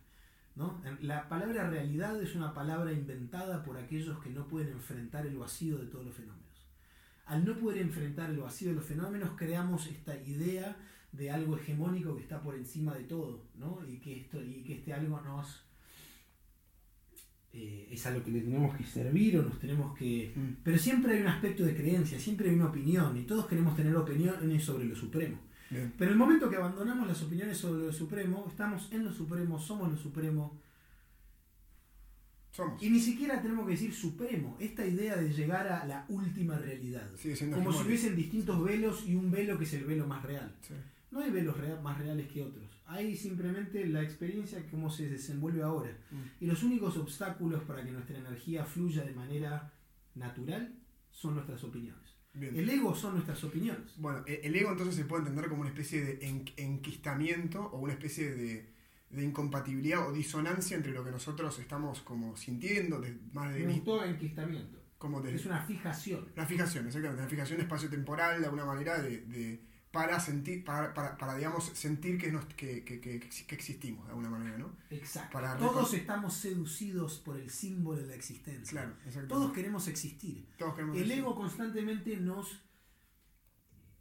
[0.56, 0.80] ¿no?
[1.02, 5.80] La palabra realidad es una palabra inventada por aquellos que no pueden enfrentar el vacío
[5.80, 6.68] de todos los fenómenos.
[7.26, 10.78] Al no poder enfrentar el vacío de los fenómenos, creamos esta idea
[11.14, 13.42] de algo hegemónico que está por encima de todo,
[13.88, 15.65] y que este algo nos,
[17.58, 20.34] eh, es algo que le tenemos que servir o nos tenemos que...
[20.36, 20.62] Mm.
[20.62, 23.96] Pero siempre hay un aspecto de creencia, siempre hay una opinión y todos queremos tener
[23.96, 25.38] opiniones sobre lo supremo.
[25.98, 29.90] Pero el momento que abandonamos las opiniones sobre lo supremo, estamos en lo supremo, somos
[29.90, 30.60] lo supremo.
[32.52, 32.82] Somos.
[32.82, 37.10] Y ni siquiera tenemos que decir supremo, esta idea de llegar a la última realidad.
[37.54, 40.54] como si hubiesen distintos velos y un velo que es el velo más real.
[41.16, 42.70] No hay velos más reales que otros.
[42.86, 45.98] Hay simplemente la experiencia de cómo se desenvuelve ahora.
[46.12, 46.44] Mm.
[46.44, 49.72] Y los únicos obstáculos para que nuestra energía fluya de manera
[50.14, 50.76] natural
[51.12, 52.04] son nuestras opiniones.
[52.34, 53.96] El ego son nuestras opiniones.
[53.96, 57.94] Bueno, e-, el ego entonces se puede entender como una especie de enquistamiento o una
[57.94, 58.74] especie de,
[59.24, 63.00] incompatibilidad o disonancia entre lo que nosotros estamos como sintiendo.
[63.00, 64.82] De, más de, Me enquistamiento.
[64.98, 66.28] Como es una fijación.
[66.36, 67.22] Una fijación, exactamente.
[67.22, 72.44] Una fijación espacio-temporal de alguna manera de para sentir, para, para, digamos, sentir que, nos,
[72.48, 74.76] que, que, que, existimos de alguna manera, ¿no?
[74.90, 75.40] Exacto.
[75.58, 78.82] Todos estamos seducidos por el símbolo de la existencia.
[78.82, 80.50] Claro, Todos queremos existir.
[80.58, 82.60] Todos queremos el ego constantemente nos,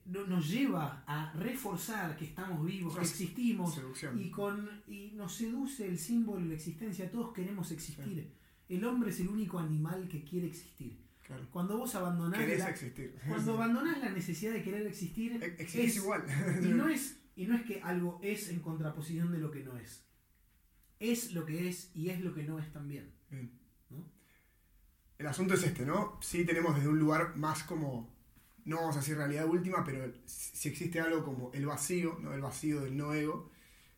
[0.06, 3.80] nos lleva a reforzar que estamos vivos, que existimos,
[4.16, 7.08] y, con, y nos seduce el símbolo de la existencia.
[7.08, 8.32] Todos queremos existir.
[8.68, 11.03] El hombre es el único animal que quiere existir.
[11.50, 12.40] Cuando vos abandonás.
[12.58, 12.74] La,
[13.28, 15.56] Cuando abandonás la necesidad de querer existir.
[15.58, 16.24] es, igual.
[16.62, 19.76] y, no es, y no es que algo es en contraposición de lo que no
[19.78, 20.04] es.
[21.00, 23.12] Es lo que es y es lo que no es también.
[25.18, 26.18] El asunto es este, ¿no?
[26.20, 28.12] Sí tenemos desde un lugar más como.
[28.64, 32.32] No vamos a decir realidad última, pero si existe algo como el vacío, ¿no?
[32.32, 33.50] El vacío del no ego.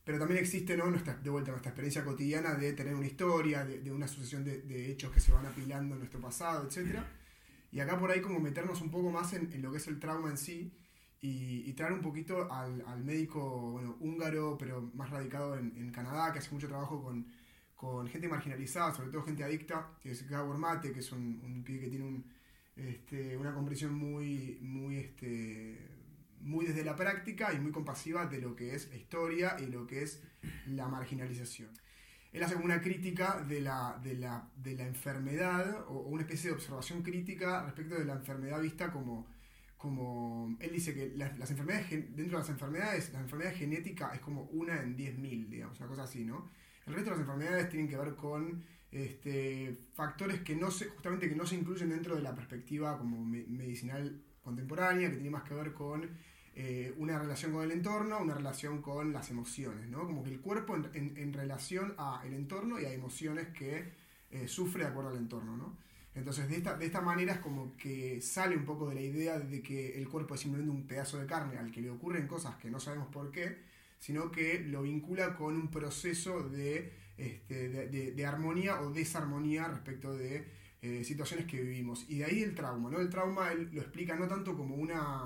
[0.07, 0.89] Pero también existe, ¿no?
[0.89, 5.11] Nuestra, de vuelta, nuestra experiencia cotidiana de tener una historia, de, una sucesión de, hechos
[5.11, 7.01] que se van apilando en nuestro pasado, etc.
[7.73, 10.31] Y acá por ahí como meternos un poco más en, lo que es el trauma
[10.31, 10.73] en sí
[11.21, 16.53] y, traer un poquito al, médico bueno, húngaro, pero más radicado en, Canadá, que hace
[16.53, 17.27] mucho trabajo con,
[17.75, 21.65] con, gente marginalizada, sobre todo gente adicta, que es Gabor Mate, que es un, un
[21.65, 22.25] pibe que tiene un,
[22.77, 25.96] este, una comprensión muy, muy este,
[26.47, 29.87] muy desde la práctica y muy compasiva de lo que es la historia y lo
[29.87, 30.23] que es
[30.67, 31.71] la marginalización.
[32.33, 36.57] Él hace una crítica de la, de la, de la enfermedad o una especie de
[36.57, 39.27] observación crítica respecto de la enfermedad vista como,
[39.77, 44.43] como él dice que las, enfermedades, dentro de las enfermedades, la enfermedad genética es como
[44.53, 46.49] una en 10.000, digamos, una cosa así, ¿no?
[46.87, 48.63] El resto de las enfermedades tienen que ver con
[48.93, 53.25] este, factores que no se, justamente que no se incluyen dentro de la perspectiva como
[53.25, 56.09] medicinal contemporánea, que tiene más que ver con
[56.59, 60.07] eh, una relación con el entorno, una relación con las emociones, ¿no?
[60.07, 63.93] Como que el cuerpo en, relación al entorno y a emociones que
[64.31, 65.77] eh, sufre de acuerdo al entorno, ¿no?
[66.15, 69.39] Entonces, de esta, de esta manera es como que sale un poco de la idea
[69.39, 72.57] de que el cuerpo es simplemente un pedazo de carne al que le ocurren cosas
[72.57, 73.59] que no sabemos por qué,
[73.99, 80.47] sino que lo vincula con un proceso de, este, de armonía o desarmonía respecto de
[80.83, 82.05] eh, situaciones que vivimos.
[82.09, 83.01] Y de ahí el trauma, ¿no?
[83.01, 85.25] El trauma él lo explica no tanto como una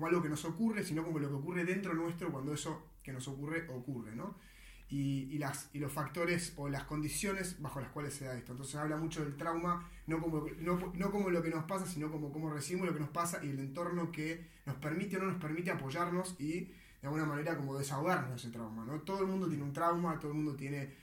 [0.00, 3.12] como algo que nos ocurre, sino como lo que ocurre dentro nuestro cuando eso que
[3.12, 4.34] nos ocurre ocurre, ¿no?
[4.88, 8.52] Y, las, y los factores o las condiciones bajo las cuales se da esto.
[8.52, 12.32] Entonces habla mucho del trauma, no como, no, como lo que nos pasa, sino como
[12.32, 15.40] cómo recibimos lo que nos pasa y el entorno que nos permite o no nos
[15.40, 16.72] permite apoyarnos y de
[17.02, 18.86] alguna manera como desahogarnos de ese trauma.
[18.86, 19.02] ¿no?
[19.02, 20.94] Todo el mundo tiene un trauma, todo el mundo tiene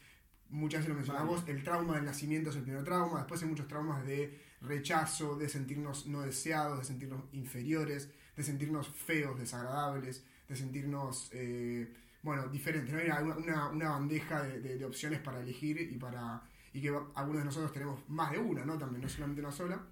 [0.50, 3.68] muchas veces lo mencionamos, el trauma del nacimiento es el primer trauma, después hay muchos
[3.68, 10.56] traumas de rechazo, de sentirnos no deseados, de sentirnos inferiores, de sentirnos feos, desagradables, de
[10.56, 11.94] sentirnos, eh,
[12.24, 12.94] bueno, diferentes.
[12.94, 13.00] ¿no?
[13.00, 16.42] Hay una, una, bandeja de, opciones para elegir y, para,
[16.72, 18.78] y que algunos de nosotros tenemos más de una, ¿no?
[18.78, 19.86] También, no solamente una sola.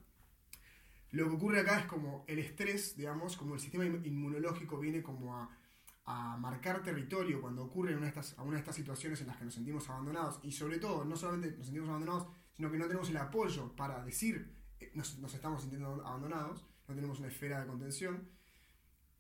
[1.12, 5.36] Lo que ocurre acá es como el estrés, digamos, como el sistema inmunológico viene como
[5.36, 5.50] a
[6.06, 9.46] a marcar territorio cuando ocurre una de, estas, una de estas situaciones en las que
[9.46, 13.10] nos sentimos abandonados y sobre todo no solamente nos sentimos abandonados, sino que no tenemos
[13.10, 18.30] el apoyo para decir eh, nos, estamos sintiendo abandonados, no tenemos una esfera de contención.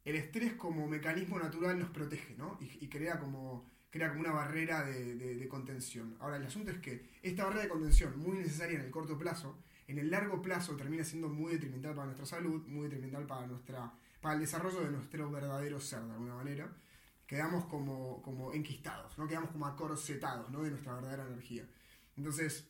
[0.05, 2.57] El estrés como mecanismo natural nos protege, ¿no?
[2.61, 6.15] Y, crea, como, crea como una barrera de, contención.
[6.19, 9.57] Ahora, el asunto es que esta barrera de contención, muy necesaria en el corto plazo,
[9.87, 13.91] en el largo plazo termina siendo muy detrimental para nuestra salud, muy detrimental para, nuestra,
[14.21, 16.71] para el desarrollo de nuestro verdadero ser, de alguna manera.
[17.25, 19.27] Quedamos como, como enquistados, ¿no?
[19.27, 20.61] Quedamos como acorsetados, ¿no?
[20.61, 21.67] De nuestra verdadera energía.
[22.15, 22.67] Entonces,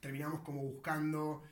[0.00, 1.42] terminamos como buscando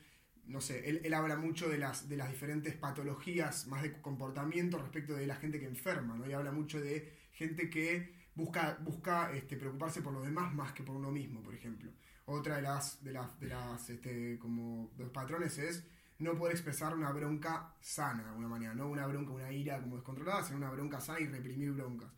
[0.47, 5.13] no sé, él, habla mucho de las, de las diferentes patologías más de comportamiento respecto
[5.13, 6.27] de la gente que enferma, ¿no?
[6.27, 10.83] Y habla mucho de gente que busca, busca este, preocuparse por los demás más que
[10.83, 11.91] por uno mismo, por ejemplo.
[12.25, 15.83] Otra de las, de las, de las este, como los patrones es
[16.19, 19.97] no poder expresar una bronca sana de alguna manera, no una bronca, una ira como
[19.97, 22.09] descontrolada, sino una bronca sana y reprimir broncas.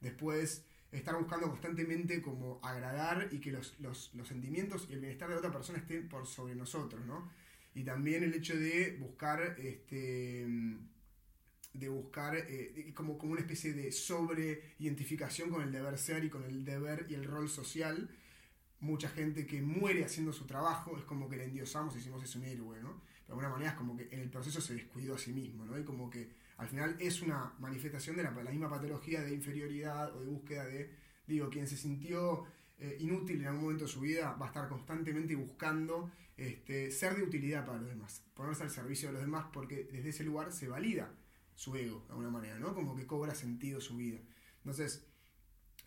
[0.00, 5.28] Después, estar buscando constantemente como agradar y que los, los, los sentimientos y el bienestar
[5.28, 7.30] de otra persona estén por sobre nosotros, ¿no?
[7.78, 10.44] Y también el hecho de buscar este
[11.72, 16.28] de buscar eh, como, como una especie de sobre identificación con el deber ser y
[16.28, 18.10] con el deber y el rol social
[18.80, 22.34] mucha gente que muere haciendo su trabajo es como que le endiosamos y decimos es
[22.34, 23.00] un héroe ¿no?
[23.26, 25.78] de alguna manera es como que en el proceso se descuidó a sí mismo ¿no?
[25.78, 30.16] y como que al final es una manifestación de la, la misma patología de inferioridad
[30.16, 30.90] o de búsqueda de
[31.28, 32.44] digo quien se sintió
[32.80, 37.16] eh, inútil en algún momento de su vida, va a estar constantemente buscando este, ser
[37.16, 40.52] de utilidad para los demás, ponerse al servicio de los demás, porque desde ese lugar
[40.52, 41.12] se valida
[41.54, 42.74] su ego, de alguna manera, ¿no?
[42.74, 44.20] Como que cobra sentido su vida.
[44.58, 45.04] Entonces,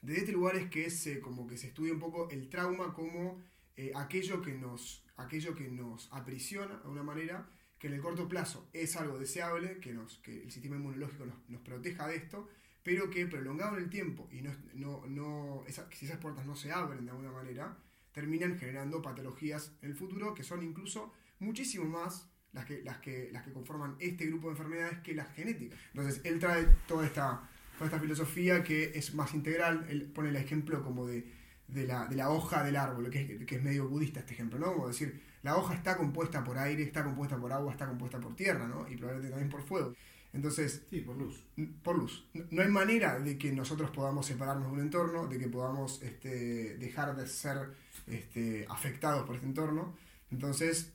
[0.01, 3.41] desde este lugar es que se, como que se estudia un poco el trauma como
[3.77, 7.49] eh, aquello, que nos, aquello que nos aprisiona, de alguna manera,
[7.79, 11.49] que en el corto plazo es algo deseable, que, nos, que el sistema inmunológico nos,
[11.49, 12.49] nos proteja de esto,
[12.83, 16.73] pero que prolongado en el tiempo y no, no, no si esas puertas no se
[16.73, 17.77] abren de alguna manera,
[18.11, 23.29] terminan generando patologías en el futuro que son incluso muchísimo más las que, las que,
[23.31, 25.79] las que conforman este grupo de enfermedades que las genéticas.
[25.93, 30.35] Entonces, él trae toda esta, toda esta filosofía que es más integral, él pone el
[30.35, 31.31] ejemplo como de,
[31.67, 34.59] de, la, de la hoja del árbol, que es, que es medio budista este ejemplo,
[34.59, 34.73] ¿no?
[34.73, 38.35] Como decir, la hoja está compuesta por aire, está compuesta por agua, está compuesta por
[38.35, 38.87] tierra, ¿no?
[38.87, 39.93] Y probablemente también por fuego.
[40.33, 41.43] Entonces, sí, por luz.
[41.83, 42.25] Por luz.
[42.51, 46.77] No hay manera de que nosotros podamos separarnos de un entorno, de que podamos este,
[46.77, 47.71] dejar de ser
[48.07, 49.95] este, afectados por este entorno.
[50.31, 50.93] Entonces,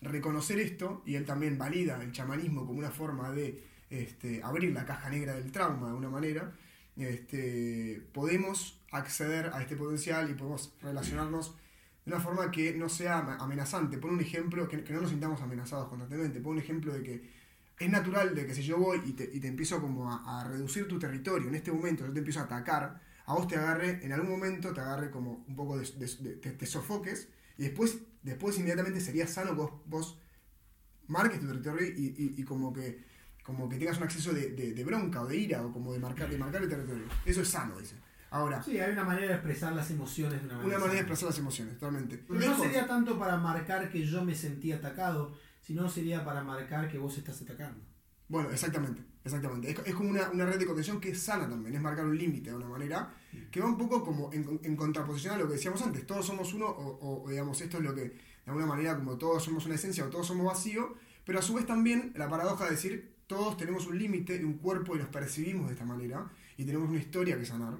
[0.00, 4.86] reconocer esto, y él también valida el chamanismo como una forma de este, abrir la
[4.86, 6.52] caja negra del trauma de alguna manera,
[6.96, 11.54] este, podemos acceder a este potencial y podemos relacionarnos
[12.04, 13.98] de una forma que no sea amenazante.
[13.98, 16.40] Pon un ejemplo, que, que no nos sintamos amenazados constantemente.
[16.40, 17.43] Pon un ejemplo de que
[17.78, 20.86] es natural de que si yo voy y te, y te empiezo como a, reducir
[20.86, 24.12] tu territorio, en este momento yo te empiezo a atacar, a vos te agarre, en
[24.12, 27.28] algún momento te agarre como un poco de, te, sofoques
[27.58, 30.18] y después, después inmediatamente sería sano que vos, vos
[31.08, 35.26] marques tu territorio y, y, como que como que tengas un acceso de, bronca o
[35.26, 37.04] de ira o como de marcar, de marcar el territorio.
[37.26, 37.94] Eso es sano, dice.
[38.30, 40.76] Ahora, sí, hay una manera de expresar las emociones de una manera.
[40.76, 42.24] Una manera de expresar las emociones, totalmente.
[42.28, 46.90] no sería tanto para marcar que yo me sentí atacado, si no sería para marcar
[46.90, 47.80] que vos estás atacando.
[48.28, 49.74] Bueno, exactamente, exactamente.
[49.84, 52.56] Es, como una, red de contención que es sana también, es marcar un límite de
[52.56, 53.14] una manera
[53.50, 56.66] que va un poco como en, contraposición a lo que decíamos antes, todos somos uno
[56.66, 60.08] o, digamos esto es lo que de alguna manera como todos somos una esencia o
[60.10, 63.98] todos somos vacío, pero a su vez también la paradoja de decir todos tenemos un
[63.98, 67.46] límite y un cuerpo y nos percibimos de esta manera y tenemos una historia que
[67.46, 67.78] sanar,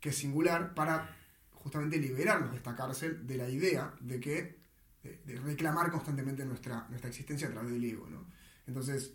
[0.00, 1.16] que es singular para
[1.52, 4.65] justamente liberarnos de esta cárcel de la idea de que
[5.24, 8.06] de, reclamar constantemente nuestra, nuestra existencia a través del ego.
[8.08, 8.26] ¿no?
[8.66, 9.14] Entonces,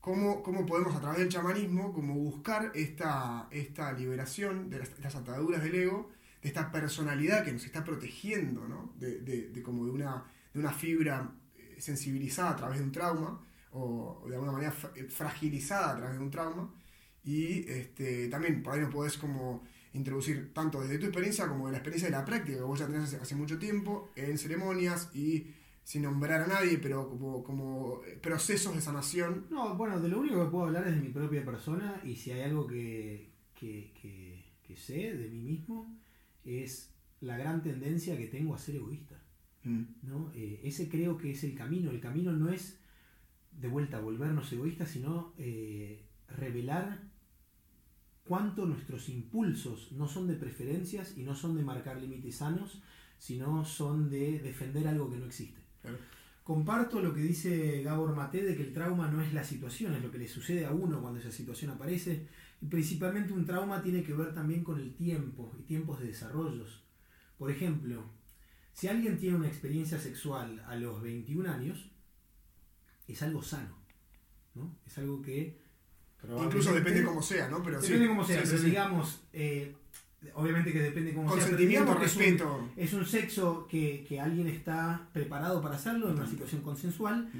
[0.00, 5.62] ¿cómo, ¿cómo, podemos a través del chamanismo como buscar esta, esta liberación de las, ataduras
[5.62, 6.10] del ego,
[6.42, 8.92] de esta personalidad que nos está protegiendo, ¿no?
[8.98, 13.44] de, de, como de una, de una fibra eh, sensibilizada a través de un trauma,
[13.72, 16.72] o de alguna manera eh, fragilizada a través de un trauma,
[17.24, 19.62] y este, también por ahí nos podés como
[19.92, 22.86] introducir tanto desde tu experiencia como de la experiencia de la práctica que vos ya
[22.86, 25.46] tenés hace, mucho tiempo en ceremonias y
[25.82, 29.46] sin nombrar a nadie, pero como, como procesos de sanación.
[29.50, 32.30] No, bueno, de lo único que puedo hablar es de mi propia persona y si
[32.30, 33.92] hay algo que, que,
[34.62, 35.98] que, sé de mí mismo
[36.44, 39.20] es la gran tendencia que tengo a ser egoísta.
[39.64, 39.82] Mm.
[40.02, 40.30] ¿no?
[40.34, 41.90] Eh, ese creo que es el camino.
[41.90, 42.78] El camino no es
[43.50, 47.07] de vuelta a volvernos egoístas, sino eh, revelar
[48.28, 52.82] cuánto nuestros impulsos no son de preferencias y no son de marcar límites sanos,
[53.18, 55.60] sino son de defender algo que no existe.
[56.44, 60.02] Comparto lo que dice Gabor Mate de que el trauma no es la situación, es
[60.02, 62.28] lo que le sucede a uno cuando esa situación aparece.
[62.60, 66.84] Y principalmente un trauma tiene que ver también con el tiempo y tiempos de desarrollos.
[67.38, 68.04] Por ejemplo,
[68.72, 71.90] si alguien tiene una experiencia sexual a los 21 años,
[73.06, 73.76] es algo sano,
[74.54, 74.76] ¿no?
[74.86, 75.58] Es algo que
[76.22, 77.62] Incluso depende cómo sea, ¿no?
[77.62, 79.74] Pero depende cómo sea, pero digamos, eh,
[80.34, 81.40] obviamente que depende cómo sea.
[81.40, 82.68] Consentimiento, respeto.
[82.76, 87.30] Es un, sexo que, que, alguien está preparado para hacerlo en una situación consensual.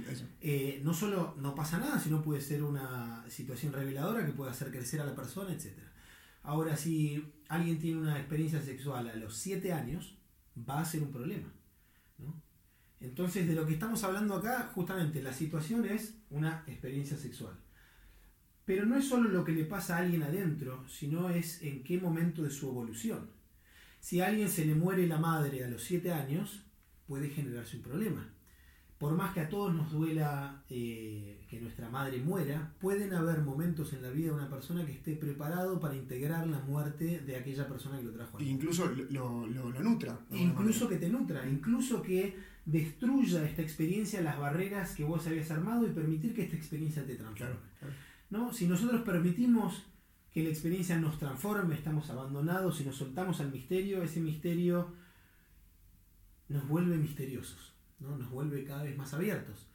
[0.40, 4.70] Eh, no solo no pasa nada, sino puede ser una situación reveladora que puede hacer
[4.70, 5.72] crecer a la persona, etc.
[6.44, 10.16] Ahora, si alguien tiene una experiencia sexual a los 7 años,
[10.68, 11.52] va a ser un problema.
[12.18, 12.40] ¿no?
[13.00, 17.55] Entonces, de lo que estamos hablando acá, justamente la situación es una experiencia sexual.
[18.69, 21.99] Pero no es solo lo que le pasa a alguien adentro, sino es en qué
[21.99, 23.31] momento de su evolución.
[23.99, 26.66] Si a alguien se le muere la madre a los 7 años,
[27.07, 28.28] puede generarse un problema.
[28.99, 33.95] Por más que a todos nos duela eh, que nuestra madre muera, pueden haber momentos
[33.95, 37.66] en la vida de una persona que esté preparado para integrar la muerte de aquella
[37.66, 38.39] persona que lo trajo.
[38.39, 40.20] Incluso lo, lo, lo nutra.
[40.31, 42.36] Incluso que te nutra, incluso que
[42.66, 47.15] destruya esta experiencia las barreras que vos habías armado y permitir que esta experiencia te
[47.15, 47.57] transforme.
[48.30, 48.52] ¿No?
[48.52, 49.84] Si nosotros permitimos
[50.32, 54.92] que la experiencia nos transforme, estamos abandonados y nos soltamos al misterio, ese misterio
[56.48, 58.16] nos vuelve misteriosos, ¿no?
[58.16, 59.66] nos vuelve cada vez más abiertos.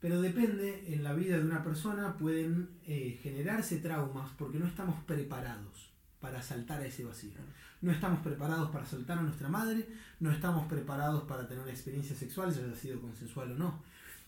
[0.00, 5.00] Pero depende, en la vida de una persona pueden eh, generarse traumas porque no estamos
[5.04, 7.38] preparados para saltar a ese vacío.
[7.80, 9.88] No estamos preparados para soltar a nuestra madre,
[10.18, 13.82] no estamos preparados para tener una experiencia sexual, ya haya sido consensual o no.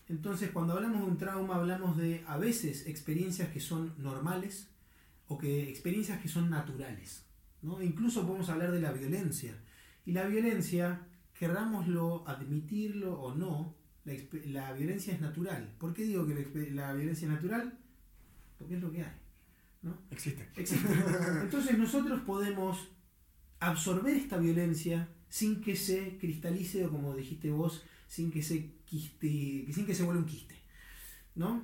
[0.07, 4.69] Entonces, cuando hablamos de un trauma, hablamos de a veces experiencias que son normales
[5.27, 7.25] o que experiencias que son naturales.
[7.61, 7.81] ¿no?
[7.81, 9.55] Incluso podemos hablar de la violencia.
[10.05, 13.75] Y la violencia, querrámoslo admitirlo o no,
[14.05, 15.73] la, violencia es natural.
[15.79, 17.77] ¿Por qué digo que la violencia es natural?
[18.59, 19.11] Porque es lo que hay.
[20.11, 20.47] Existe.
[21.41, 22.89] Entonces nosotros podemos
[23.59, 29.65] absorber esta violencia sin que se cristalice o como dijiste vos, sin que se quiste,
[29.73, 30.55] sin que se vuelva un quiste.
[31.35, 31.63] ¿no?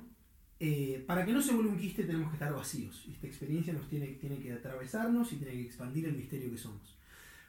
[0.60, 3.04] Eh, para que no se vuelva un quiste tenemos que estar vacíos.
[3.10, 6.96] Esta experiencia nos tiene, tiene que atravesarnos y tiene que expandir el misterio que somos.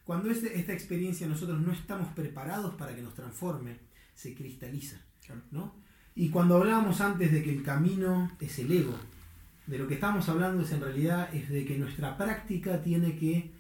[0.04, 3.78] Cuando este, esta experiencia nosotros no estamos preparados para que nos transforme,
[4.16, 5.02] se cristaliza.
[5.52, 5.76] ¿no?
[6.16, 8.96] Y cuando hablábamos antes de que el camino es el ego,
[9.68, 13.53] de lo que estamos hablando es en realidad es de que nuestra práctica tiene que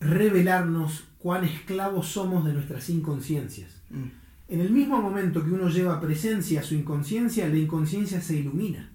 [0.00, 3.82] revelarnos cuán esclavos somos de nuestras inconsciencias.
[3.90, 4.20] Mm.
[4.48, 8.90] En el mismo momento que uno lleva presencia a su inconsciencia, la inconsciencia se ilumina.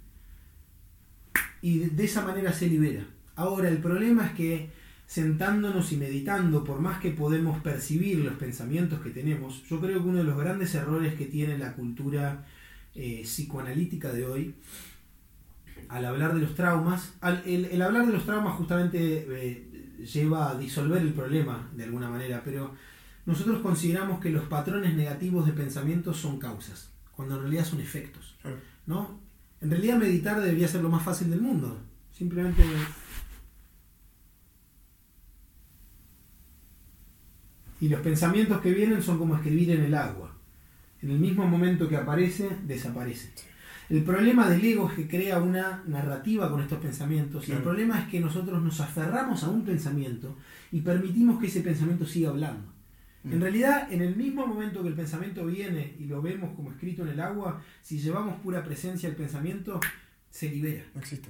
[1.61, 3.05] Y de esa manera se libera.
[3.35, 4.69] Ahora, el problema es que
[5.07, 10.09] sentándonos y meditando, por más que podemos percibir los pensamientos que tenemos, yo creo que
[10.09, 12.45] uno de los grandes errores que tiene la cultura
[12.95, 14.55] eh, psicoanalítica de hoy,
[15.89, 17.13] al hablar de los traumas,
[17.45, 22.41] el, hablar de los traumas justamente eh, lleva a disolver el problema de alguna manera,
[22.43, 22.73] pero
[23.25, 28.35] nosotros consideramos que los patrones negativos de pensamiento son causas, cuando en realidad son efectos.
[28.85, 29.19] ¿no?
[29.61, 31.79] En realidad meditar debería ser lo más fácil del mundo.
[32.11, 32.63] Simplemente
[37.81, 40.33] Y los pensamientos que vienen son como escribir en el agua.
[41.01, 43.31] En el mismo momento que aparece, desaparece.
[43.89, 47.47] El problema del ego es que crea una narrativa con estos pensamientos.
[47.47, 50.35] Y el problema es que nosotros nos aferramos a un pensamiento
[50.71, 52.73] y permitimos que ese pensamiento siga hablando.
[53.23, 53.33] Mm.
[53.33, 57.03] En realidad, en el mismo momento que el pensamiento viene y lo vemos como escrito
[57.03, 59.79] en el agua, si llevamos pura presencia al pensamiento,
[60.29, 60.83] se libera.
[60.93, 61.29] No existe.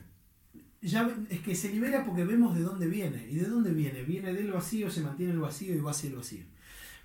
[0.82, 3.28] Ya, es que se libera porque vemos de dónde viene.
[3.30, 4.04] ¿Y de dónde viene?
[4.04, 6.44] Viene del vacío, se mantiene el vacío y va hacia el vacío.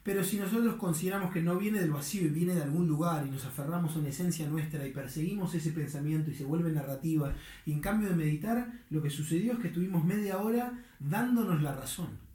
[0.02, 3.30] Pero si nosotros consideramos que no viene del vacío y viene de algún lugar y
[3.30, 7.34] nos aferramos a una esencia nuestra y perseguimos ese pensamiento y se vuelve narrativa,
[7.66, 11.74] y en cambio de meditar, lo que sucedió es que estuvimos media hora dándonos la
[11.74, 12.30] razón.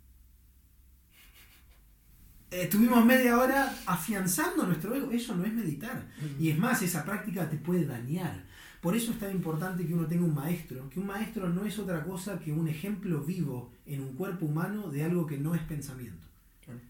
[2.52, 5.12] Estuvimos media hora afianzando nuestro ego.
[5.12, 6.08] Eso no es meditar.
[6.40, 8.46] Y es más, esa práctica te puede dañar.
[8.80, 11.80] Por eso es tan importante que uno tenga un maestro, que un maestro no es
[11.80, 15.62] otra cosa que un ejemplo vivo en un cuerpo humano de algo que no es
[15.64, 16.28] pensamiento.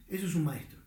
[0.07, 0.80] Eso es un maestro.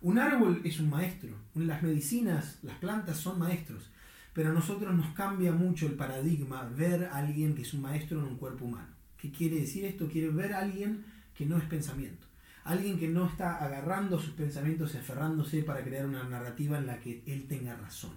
[0.00, 1.34] Un árbol es un maestro.
[1.54, 3.90] Las medicinas, las plantas son maestros.
[4.32, 8.18] Pero a nosotros nos cambia mucho el paradigma ver a alguien que es un maestro
[8.18, 8.88] en un cuerpo humano.
[9.16, 10.08] ¿Qué quiere decir esto?
[10.08, 12.26] Quiere ver a alguien que no es pensamiento.
[12.64, 16.98] Alguien que no está agarrando sus pensamientos y aferrándose para crear una narrativa en la
[16.98, 18.12] que él tenga razón.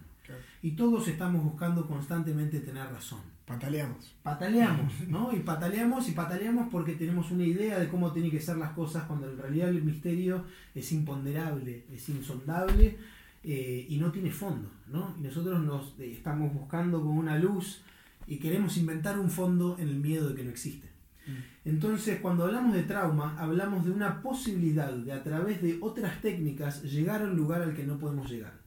[0.62, 3.22] Y todos estamos buscando constantemente tener razón.
[3.48, 4.14] Pataleamos.
[4.24, 5.32] Pataleamos, ¿no?
[5.32, 9.06] Y pataleamos y pataleamos porque tenemos una idea de cómo tienen que ser las cosas
[9.06, 10.44] cuando en realidad el misterio
[10.76, 12.98] es imponderable, es insondable
[13.46, 15.16] eh, y no tiene fondo, ¿no?
[15.18, 17.84] Y nosotros nos eh, estamos buscando con una luz
[18.28, 20.90] y queremos inventar un fondo en el miedo de que no existe.
[21.26, 21.70] Mm.
[21.70, 26.84] Entonces, cuando hablamos de trauma, hablamos de una posibilidad de a través de otras técnicas
[26.84, 28.60] llegar a un lugar al que no podemos llegar.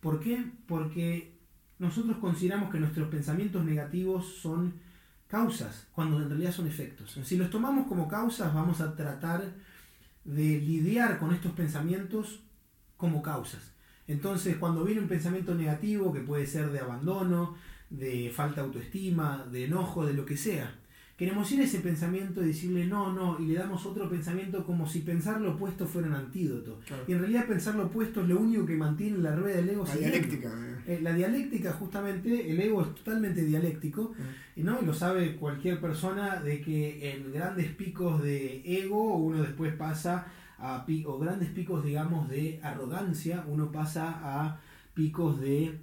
[0.00, 0.44] ¿Por qué?
[0.66, 1.37] Porque
[1.78, 4.74] nosotros consideramos que nuestros pensamientos negativos son
[5.28, 7.18] causas, cuando en realidad son efectos.
[7.22, 9.44] Si los tomamos como causas, vamos a tratar
[10.24, 12.40] de lidiar con estos pensamientos
[12.96, 13.72] como causas.
[14.06, 17.56] Entonces, cuando viene un pensamiento negativo, que puede ser de abandono,
[17.90, 20.77] de falta de autoestima, de enojo, de lo que sea,
[21.18, 24.88] queremos ir a ese pensamiento y decirle no, no, y le damos otro pensamiento como
[24.88, 26.78] si pensar lo opuesto fuera un antídoto.
[27.08, 29.84] Y en realidad pensar lo opuesto es lo único que mantiene la rueda del ego.
[29.84, 30.48] La dialéctica.
[30.48, 30.94] Eh.
[30.94, 34.14] Eh, la dialéctica, justamente, el ego es totalmente dialéctico,
[34.54, 34.78] y ¿no?
[34.80, 40.28] Y lo sabe cualquier persona de que en grandes picos de ego uno después pasa
[40.60, 44.60] a o grandes picos, digamos, de arrogancia, uno pasa a
[44.94, 45.78] picos de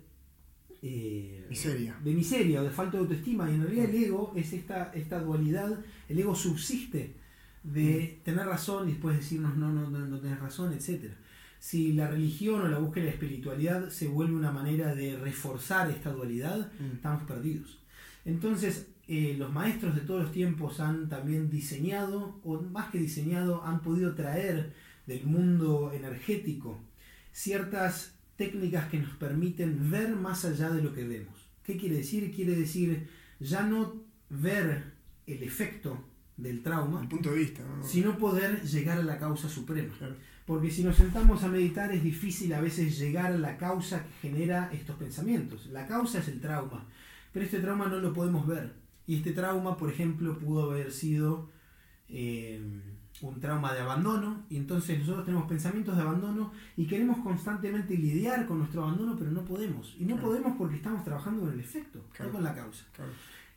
[0.87, 1.97] eh, miseria.
[2.03, 3.49] de miseria o de falta de autoestima.
[3.49, 7.15] Y en realidad el ego es esta, esta dualidad, el ego subsiste
[7.63, 8.23] de mm.
[8.23, 11.11] tener razón y después decirnos no, no, no, no tenés razón, etc.
[11.59, 15.89] Si la religión o la búsqueda de la espiritualidad se vuelve una manera de reforzar
[15.89, 16.97] esta dualidad, mm.
[16.97, 17.79] estamos perdidos.
[18.23, 23.63] Entonces, eh, los maestros de todos los tiempos han también diseñado, o más que diseñado,
[23.65, 24.73] han podido traer
[25.07, 26.79] del mundo energético
[27.31, 31.49] ciertas técnicas que nos permiten ver más allá de lo que vemos.
[31.63, 32.33] ¿Qué quiere decir?
[32.33, 33.07] Quiere decir
[33.39, 33.95] ya no
[34.29, 34.93] ver
[35.25, 36.03] el efecto
[36.37, 39.93] del trauma, el punto de vista, sino poder llegar a la causa suprema.
[40.45, 44.29] Porque si nos sentamos a meditar es difícil a veces llegar a la causa que
[44.29, 45.67] genera estos pensamientos.
[45.67, 46.85] La causa es el trauma,
[47.31, 48.73] pero este trauma no lo podemos ver.
[49.07, 51.49] Y este trauma, por ejemplo, pudo haber sido
[52.09, 52.61] eh,
[53.29, 58.45] un trauma de abandono, y entonces nosotros tenemos pensamientos de abandono y queremos constantemente lidiar
[58.45, 59.95] con nuestro abandono, pero no podemos.
[59.99, 62.85] Y no podemos porque estamos trabajando con el efecto, no con la causa.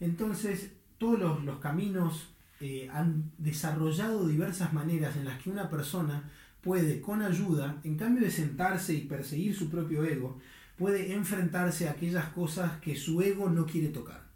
[0.00, 2.28] Entonces, todos los, caminos
[2.60, 6.30] eh, han desarrollado diversas maneras en las que una persona
[6.62, 10.38] puede, con ayuda, en cambio de sentarse y perseguir su propio ego,
[10.76, 14.27] puede enfrentarse a aquellas cosas que su ego no quiere tocar.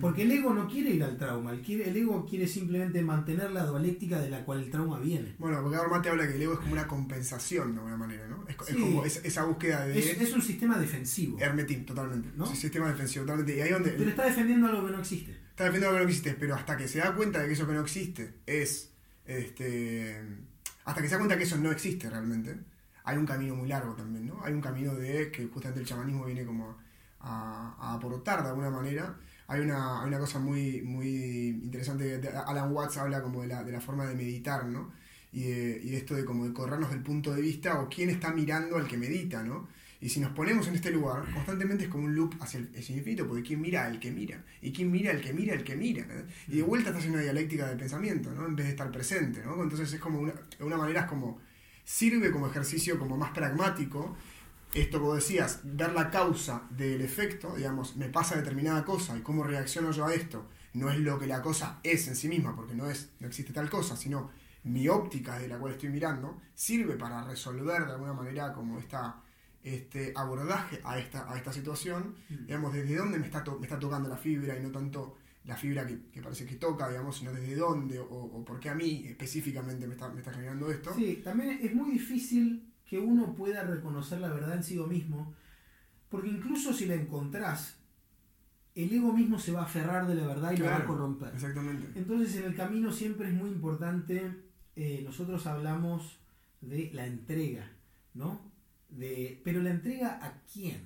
[0.00, 3.52] Porque el ego no quiere ir al trauma, el, quiere, el, ego quiere simplemente mantener
[3.52, 5.36] la dialéctica de la cual el trauma viene.
[5.38, 8.26] Bueno, porque ahora te habla que el ego es como una compensación de alguna manera,
[8.26, 8.44] ¿no?
[8.48, 9.96] Es, como esa búsqueda de...
[9.96, 11.38] Es, un sistema defensivo.
[11.38, 12.28] Hermetín, totalmente.
[12.34, 12.44] ¿no?
[12.44, 13.56] Es un sistema defensivo, totalmente.
[13.56, 15.30] Y ahí donde, pero está defendiendo algo que no existe.
[15.30, 17.66] Está defendiendo algo que no existe, pero hasta que se da cuenta de que eso
[17.66, 18.90] que no existe es...
[19.26, 20.20] este
[20.86, 22.56] Hasta que se da cuenta que eso no existe realmente,
[23.04, 24.42] hay un camino muy largo también, ¿no?
[24.44, 26.76] Hay un camino de que justamente el chamanismo viene como
[27.20, 29.16] a, a aportar de alguna manera
[29.48, 33.80] hay una, una cosa muy, muy interesante, Alan Watts habla como de la, de la
[33.80, 34.92] forma de meditar, ¿no?
[35.32, 38.76] Y, y esto de como de corrernos del punto de vista o quién está mirando
[38.76, 39.68] al que medita, ¿no?
[40.00, 43.26] Y si nos ponemos en este lugar, constantemente es como un loop hacia el, infinito,
[43.26, 46.06] porque quién mira al que mira, y quién mira al que mira al que mira.
[46.46, 48.46] Y de vuelta estás en una dialéctica de pensamiento, ¿no?
[48.46, 49.60] En vez de estar presente, ¿no?
[49.60, 51.40] Entonces es como una, de una manera es como,
[51.84, 54.16] sirve como ejercicio como más pragmático
[54.74, 59.44] esto como decías, ver la causa del efecto, digamos, me pasa determinada cosa y cómo
[59.44, 62.74] reacciono yo a esto, no es lo que la cosa es en sí misma, porque
[62.74, 64.30] no, es, no existe tal cosa, sino
[64.64, 69.22] mi óptica de la cual estoy mirando, sirve para resolver de alguna manera como esta,
[69.62, 72.46] este abordaje a esta, a esta situación, mm.
[72.46, 75.86] digamos, desde dónde me está, me está tocando la fibra y no tanto la fibra
[75.86, 79.86] que, parece que toca, digamos, sino desde dónde o, o, por qué a mí específicamente
[79.86, 80.92] me está, me está generando esto.
[80.94, 85.34] Sí, también es muy difícil que uno pueda reconocer la verdad en sí mismo,
[86.08, 87.76] porque incluso si la encontrás,
[88.74, 91.34] el ego mismo se va a aferrar de la verdad y lo va a corromper.
[91.34, 91.98] Exactamente.
[91.98, 94.32] Entonces en el camino siempre es muy importante,
[94.74, 96.18] eh, nosotros hablamos
[96.62, 97.70] de la entrega,
[98.14, 98.40] ¿no?
[98.88, 100.80] De, pero la entrega a quién?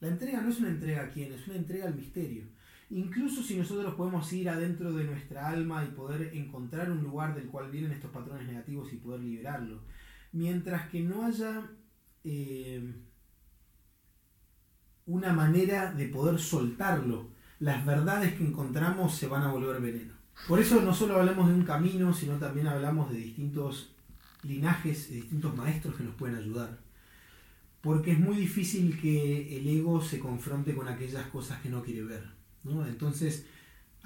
[0.00, 2.44] La entrega no es una entrega a quién, es una entrega al misterio.
[2.90, 7.46] Incluso si nosotros podemos ir adentro de nuestra alma y poder encontrar un lugar del
[7.46, 9.80] cual vienen estos patrones negativos y poder liberarlo
[10.32, 11.70] mientras que no haya
[12.24, 12.94] eh,
[15.06, 17.28] una manera de poder soltarlo,
[17.60, 20.14] las verdades que encontramos se van a volver veneno.
[20.48, 23.94] Por eso no solo hablamos de un camino, sino también hablamos de distintos
[24.42, 26.78] linajes, de distintos maestros que nos pueden ayudar.
[27.80, 32.02] Porque es muy difícil que el ego se confronte con aquellas cosas que no quiere
[32.02, 32.36] ver.
[32.64, 33.46] Entonces,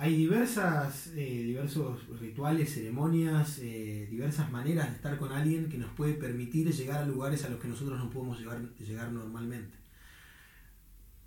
[0.01, 5.91] hay diversas, eh, diversos rituales, ceremonias, eh, diversas maneras de estar con alguien que nos
[5.91, 9.77] puede permitir llegar a lugares a los que nosotros no podemos llegar, llegar normalmente.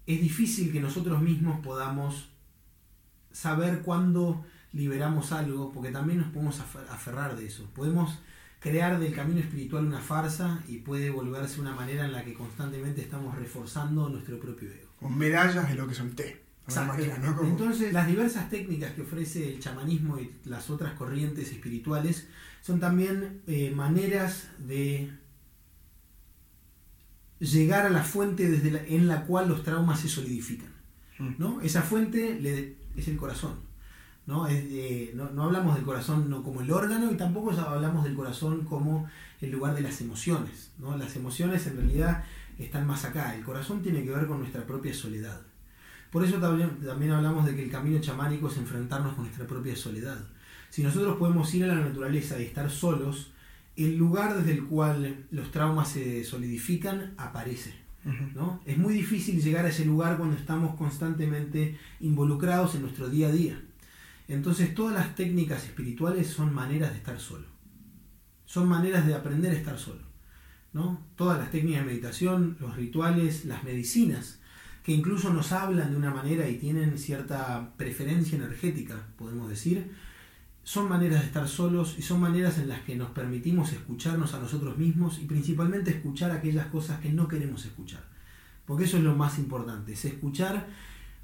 [0.07, 2.31] Es difícil que nosotros mismos podamos
[3.31, 7.69] saber cuándo liberamos algo, porque también nos podemos aferrar de eso.
[7.75, 8.17] Podemos
[8.59, 13.01] crear del camino espiritual una farsa y puede volverse una manera en la que constantemente
[13.01, 14.89] estamos reforzando nuestro propio ego.
[14.99, 16.42] Con medallas de lo que solté.
[17.45, 22.27] Entonces, las diversas técnicas que ofrece el chamanismo y las otras corrientes espirituales
[22.61, 25.11] son también eh, maneras de
[27.39, 30.69] llegar a la fuente desde en la cual los traumas se solidifican.
[31.19, 31.33] Mm.
[31.37, 31.61] ¿no?
[31.61, 33.55] Esa fuente le- es el corazón.
[34.25, 34.47] ¿no?
[34.47, 38.15] Es de- no, no hablamos del corazón no como el órgano y tampoco hablamos del
[38.15, 39.09] corazón como
[39.41, 40.71] el lugar de las emociones.
[40.79, 40.95] ¿no?
[40.97, 42.23] Las emociones en realidad
[42.57, 43.35] están más acá.
[43.35, 45.41] El corazón tiene que ver con nuestra propia soledad.
[46.13, 49.75] Por eso también, también hablamos de que el camino chamánico es enfrentarnos con nuestra propia
[49.75, 50.19] soledad.
[50.69, 53.31] Si nosotros podemos ir a la naturaleza y estar solos,
[53.75, 57.73] el lugar desde el cual los traumas se solidifican aparece.
[58.35, 58.61] ¿no?
[58.67, 63.31] Es muy difícil llegar a ese lugar cuando estamos constantemente involucrados en nuestro día a
[63.31, 63.59] día.
[64.27, 67.47] Entonces todas las técnicas espirituales son maneras de estar solo.
[68.45, 70.03] Son maneras de aprender a estar solo.
[70.73, 71.03] ¿no?
[71.15, 74.39] Todas las técnicas de meditación, los rituales, las medicinas,
[74.83, 79.91] que incluso nos hablan de una manera y tienen cierta preferencia energética, podemos decir,
[80.63, 84.39] son maneras de estar solos y son maneras en las que nos permitimos escucharnos a
[84.39, 88.03] nosotros mismos y principalmente escuchar aquellas cosas que no queremos escuchar.
[88.65, 90.67] Porque eso es lo más importante, es escuchar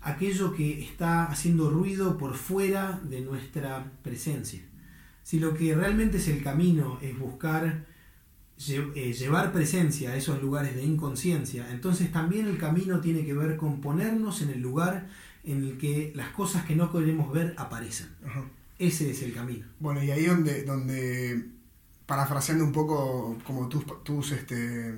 [0.01, 4.61] aquello que está haciendo ruido por fuera de nuestra presencia.
[5.23, 7.85] Si lo que realmente es el camino es buscar
[8.59, 13.81] llevar presencia a esos lugares de inconsciencia, entonces también el camino tiene que ver con
[13.81, 15.07] ponernos en el lugar
[15.43, 18.09] en el que las cosas que no queremos ver aparecen.
[18.25, 18.43] Ajá.
[18.77, 19.65] Ese es el camino.
[19.79, 21.45] Bueno, y ahí donde, donde
[22.05, 24.93] parafraseando un poco como tus, tus este,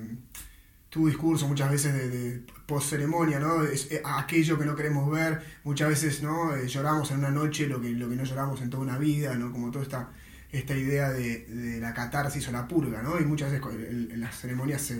[0.92, 3.64] tu discurso muchas veces de, de post ceremonia, ¿no?
[3.64, 6.54] Es, eh, aquello que no queremos ver, muchas veces, ¿no?
[6.54, 9.34] Eh, lloramos en una noche lo que, lo que no lloramos en toda una vida,
[9.34, 9.50] ¿no?
[9.52, 10.10] Como toda esta,
[10.52, 13.18] esta idea de, la catarsis o la purga, ¿no?
[13.18, 14.92] Y muchas veces en, las ceremonias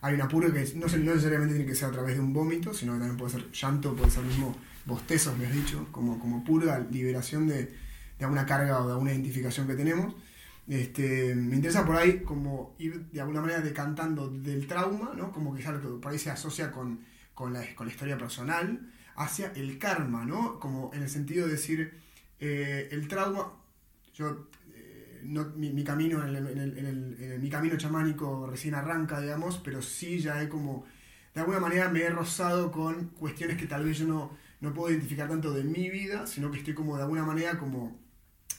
[0.00, 2.74] hay una purga que no, no necesariamente tiene que ser a través de un vómito,
[2.74, 4.56] sino que también puede ser llanto, puede ser mismo
[4.86, 7.72] bostezos, me has dicho, como, como purga, liberación de,
[8.18, 10.14] de alguna carga o de alguna identificación que tenemos.
[10.68, 15.30] Este, me interesa por ahí como ir de alguna manera decantando del trauma, ¿no?
[15.30, 17.00] como que que por ahí se asocia con,
[17.34, 20.58] con, la, con la historia personal, hacia el karma, ¿no?
[20.58, 22.00] como en el sentido de decir,
[22.40, 23.52] eh, el trauma,
[24.14, 24.48] yo,
[25.24, 30.42] no, mi, mi camino en, el, mi camino chamánico recién arranca, digamos, pero sí ya
[30.42, 30.84] he como,
[31.34, 34.90] de alguna manera me he rozado con cuestiones que tal vez yo no, no puedo
[34.90, 37.98] identificar tanto de mi vida, sino que estoy como de alguna manera como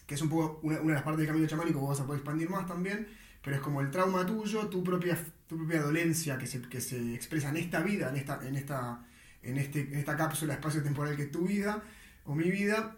[0.05, 2.05] que es un poco una, una de las partes del camino chamánico que vas a
[2.05, 3.07] poder expandir más también,
[3.41, 5.17] pero es como el trauma tuyo, tu propia,
[5.47, 9.05] tu propia dolencia que se, que se expresa en esta vida, en esta, en esta,
[9.41, 11.83] en este, en esta cápsula espacio-temporal que es tu vida
[12.25, 12.95] o mi vida,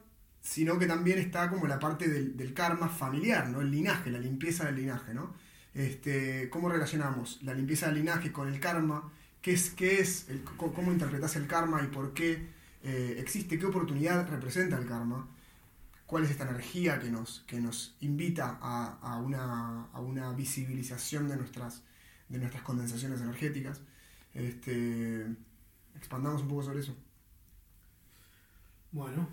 [0.47, 3.59] sino que también está como la parte del, karma familiar, ¿no?
[3.59, 5.33] El linaje, la limpieza del linaje, ¿no?
[5.73, 9.11] Este, ¿Cómo relacionamos la limpieza del linaje con el karma?
[9.41, 12.47] ¿Qué es, qué es cómo interpretas el karma y por qué
[12.81, 13.59] eh, existe?
[13.59, 15.27] ¿Qué oportunidad representa el karma?
[16.05, 21.27] cuál es esta energía que nos, que nos invita a, a una, a una visibilización
[21.27, 21.83] de nuestras,
[22.29, 23.81] de nuestras condensaciones energéticas.
[24.33, 25.27] Este,
[25.97, 26.95] expandamos un poco sobre eso.
[28.93, 29.27] Bueno,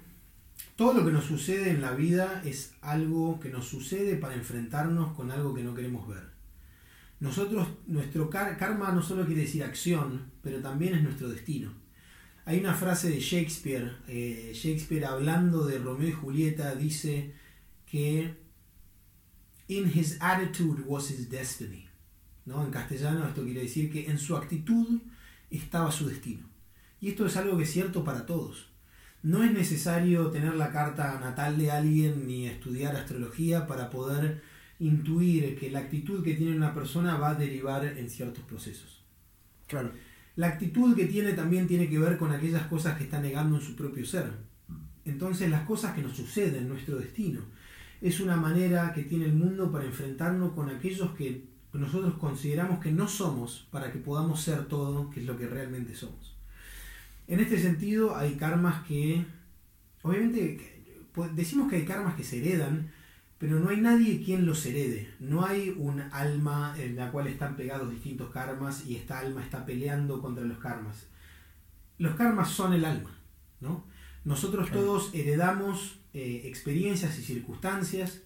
[0.77, 5.15] todo lo que nos sucede en la vida es algo que nos sucede para enfrentarnos
[5.15, 6.25] con algo que no queremos ver.
[7.21, 11.73] Nosotros, nuestro kar- karma no solo quiere decir acción, pero también es nuestro destino.
[12.45, 17.33] Hay una frase de Shakespeare, eh, Shakespeare hablando de Romeo y Julieta dice
[17.87, 18.35] que
[19.69, 21.89] in his attitude was his destiny.
[22.45, 22.63] ¿no?
[22.65, 25.01] En castellano esto quiere decir que en su actitud
[25.51, 26.47] estaba su destino.
[27.01, 28.69] Y esto es algo que es cierto para todos.
[29.25, 34.43] No es necesario tener la carta natal de alguien ni estudiar astrología para poder
[34.79, 39.03] intuir que la actitud que tiene una persona va a derivar en ciertos procesos.
[39.67, 39.93] Claro.
[40.37, 43.63] La actitud que tiene también tiene que ver con aquellas cosas que está negando en
[43.63, 44.31] su propio ser.
[45.07, 47.41] Entonces las cosas que nos suceden, nuestro destino,
[48.03, 52.93] es una manera que tiene el mundo para enfrentarnos con aquellos que nosotros consideramos que
[52.93, 56.34] no somos para que podamos ser todo, que es lo que realmente somos.
[57.27, 59.25] En este sentido hay karmas que,
[60.03, 62.91] obviamente, pues, decimos que hay karmas que se heredan,
[63.39, 65.09] pero no hay nadie quien los herede.
[65.21, 69.65] No hay un alma en la cual están pegados distintos karmas y esta alma está
[69.67, 71.07] peleando contra los karmas.
[71.99, 73.17] Los karmas son el alma,
[73.61, 73.85] ¿no?
[74.25, 74.83] Nosotros Claro.
[74.83, 78.23] todos heredamos eh, experiencias y circunstancias,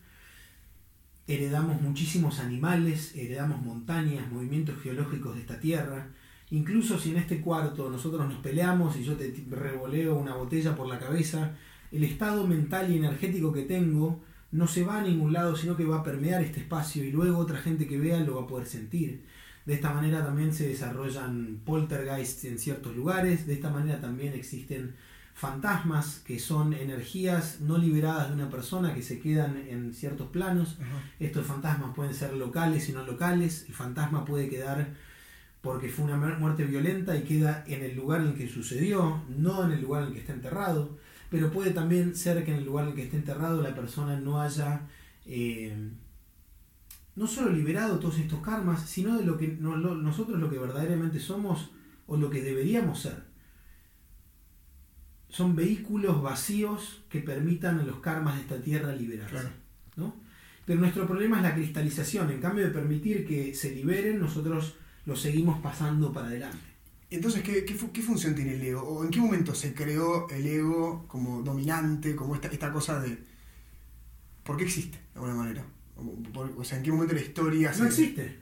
[1.27, 6.09] heredamos muchísimos animales, heredamos montañas, movimientos geológicos de esta tierra.
[6.51, 10.89] Incluso si en este cuarto nosotros nos peleamos y yo te revoleo una botella por
[10.89, 11.53] la cabeza,
[11.93, 14.21] el estado mental y energético que tengo
[14.51, 17.39] no se va a ningún lado, sino que va a permear este espacio y luego
[17.39, 19.25] otra gente que vea lo va a poder sentir.
[19.67, 24.95] De esta manera también se desarrollan poltergeists en ciertos lugares, de esta manera también existen
[25.35, 30.79] fantasmas que son energías no liberadas de una persona que se quedan en ciertos planos.
[30.81, 31.03] Ajá.
[31.21, 33.67] Estos fantasmas pueden ser locales y no locales.
[33.69, 34.95] El fantasma puede quedar
[35.61, 39.65] porque fue una muerte violenta y queda en el lugar en el que sucedió, no
[39.65, 40.99] en el lugar en el que está enterrado,
[41.31, 44.19] pero puede también ser que en el lugar en el que esté enterrado la persona
[44.19, 44.87] no haya
[45.27, 45.91] eh,
[47.19, 51.71] no solo liberado todos estos karmas, sino de lo que nosotros lo que verdaderamente somos
[52.07, 53.25] o lo que deberíamos ser.
[55.29, 59.49] Son vehículos vacíos que permitan a los karmas de esta tierra liberarse.
[59.97, 60.15] ¿no?
[60.65, 62.31] Pero nuestro problema es la cristalización.
[62.31, 64.77] En cambio de permitir que se liberen, nosotros
[65.09, 66.59] lo seguimos pasando para adelante.
[67.09, 68.83] Entonces, ¿qué, qué, función tiene el ego?
[68.83, 73.19] ¿O en qué momento se creó el ego como dominante, como esta, esta cosa de...
[74.43, 75.65] ¿Por qué existe, de alguna manera?
[76.57, 77.73] O sea, ¿en qué momento la historia...
[77.79, 78.39] No existe.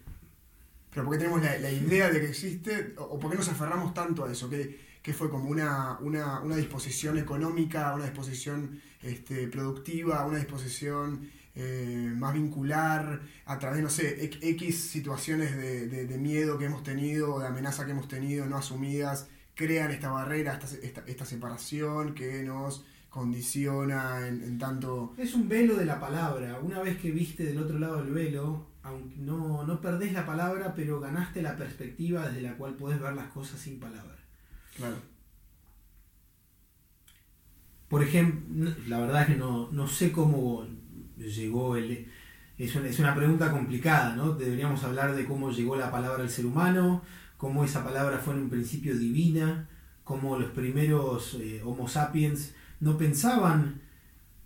[0.90, 2.94] Pero ¿por qué tenemos la, idea de que existe?
[2.98, 4.50] ¿O por qué nos aferramos tanto a eso?
[4.50, 12.12] ¿Qué, fue como una, una, una, disposición económica, una disposición este, productiva, una disposición eh,
[12.14, 17.46] más vincular a través, no sé, X situaciones de, miedo que hemos tenido o de
[17.46, 24.28] amenaza que hemos tenido no asumidas, crean esta barrera, esta, esta, separación que nos condiciona
[24.28, 25.14] en, tanto...
[25.16, 26.60] Es un velo de la palabra.
[26.60, 30.74] Una vez que viste del otro lado del velo, aunque no, no perdés la palabra,
[30.74, 34.18] pero ganaste la perspectiva desde la cual podés ver las cosas sin palabra.
[34.76, 34.96] Claro.
[37.88, 40.66] Por ejemplo, la verdad es que no, no sé cómo
[41.16, 42.06] llegó el...
[42.58, 44.32] Es una, es una pregunta complicada, ¿no?
[44.32, 47.02] Deberíamos hablar de cómo llegó la palabra al ser humano,
[47.36, 49.68] cómo esa palabra fue en un principio divina,
[50.04, 53.80] cómo los primeros eh, Homo sapiens no pensaban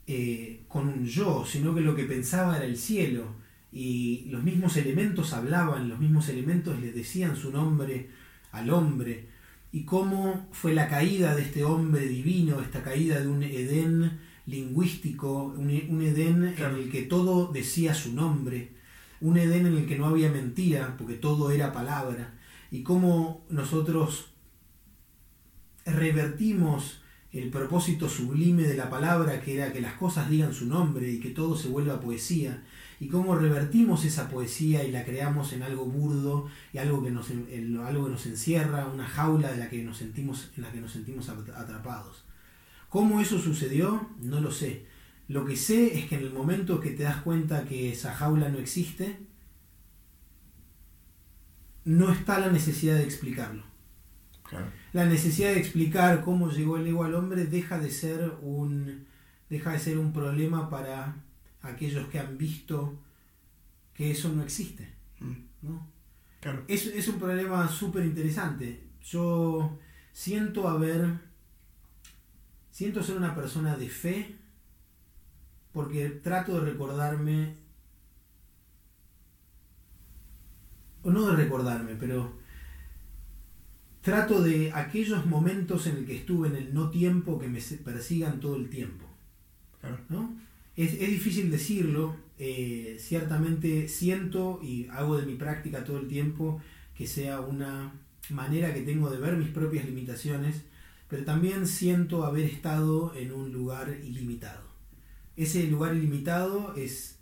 [0.07, 3.27] eh, con un yo, sino que lo que pensaba era el cielo.
[3.73, 8.09] Y los mismos elementos hablaban, los mismos elementos le decían su nombre
[8.51, 9.29] al hombre.
[9.71, 14.19] Y cómo fue la caída de este hombre divino, esta caída de un Edén
[14.51, 18.73] lingüístico, un, Edén en el que todo decía su nombre,
[19.21, 22.35] un Edén en el que no había mentira, porque todo era palabra,
[22.71, 24.33] y cómo nosotros
[25.87, 27.01] revertimos
[27.33, 31.21] el propósito sublime de la palabra, que era que las cosas digan su nombre y
[31.21, 32.65] que todo se vuelva poesía,
[32.99, 37.31] y cómo revertimos esa poesía y la creamos en algo burdo y algo que nos,
[37.31, 40.93] algo que nos encierra, una jaula de la que nos sentimos, en la que nos
[40.93, 42.25] sentimos atrapados.
[42.91, 44.11] ¿Cómo eso sucedió?
[44.21, 44.85] No lo sé.
[45.29, 48.49] Lo que sé es que en el momento que te das cuenta que esa jaula
[48.49, 49.17] no existe,
[51.85, 53.63] no está la necesidad de explicarlo.
[54.93, 59.07] La necesidad de explicar cómo llegó el ego al hombre deja de ser un,
[59.49, 61.15] deja de ser un problema para
[61.63, 62.99] aquellos que han visto
[63.95, 64.93] que eso no existe.
[65.21, 65.77] Mm.
[66.67, 68.89] Es, es un problema súper interesante.
[69.05, 69.79] Yo
[70.13, 71.30] siento haber
[72.81, 74.37] Siento ser una persona de fe
[75.71, 77.57] porque trato de recordarme,
[81.03, 82.39] o no de recordarme, pero
[84.01, 88.41] trato de aquellos momentos en el que estuve en el no tiempo que me persigan
[88.41, 89.05] todo el tiempo.
[90.09, 90.35] ¿no?
[90.75, 96.63] Es, difícil decirlo, eh, ciertamente siento y hago de mi práctica todo el tiempo
[96.97, 97.93] que sea una
[98.31, 100.63] manera que tengo de ver mis propias limitaciones
[101.11, 104.63] pero también siento haber estado en un lugar ilimitado.
[105.37, 107.19] Ese lugar ilimitado es,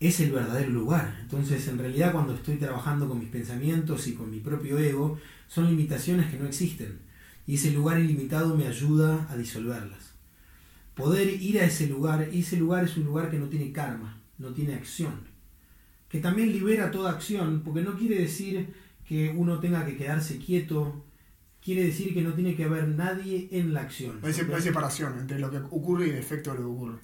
[0.00, 1.18] es el verdadero lugar.
[1.20, 5.68] Entonces, en realidad, cuando estoy trabajando con mis pensamientos y con mi propio ego, son
[5.68, 7.00] limitaciones que no existen.
[7.46, 10.14] Y ese lugar ilimitado me ayuda a disolverlas.
[10.94, 14.22] Poder ir a ese lugar, y ese lugar es un lugar que no tiene karma,
[14.38, 15.20] no tiene acción.
[16.08, 18.72] Que también libera toda acción, porque no quiere decir
[19.06, 21.04] que uno tenga que quedarse quieto
[21.62, 24.20] quiere decir que no tiene que haber nadie en la acción.
[24.20, 26.98] No hay, separación entre lo que ocurre y el efecto de lo que ocurre.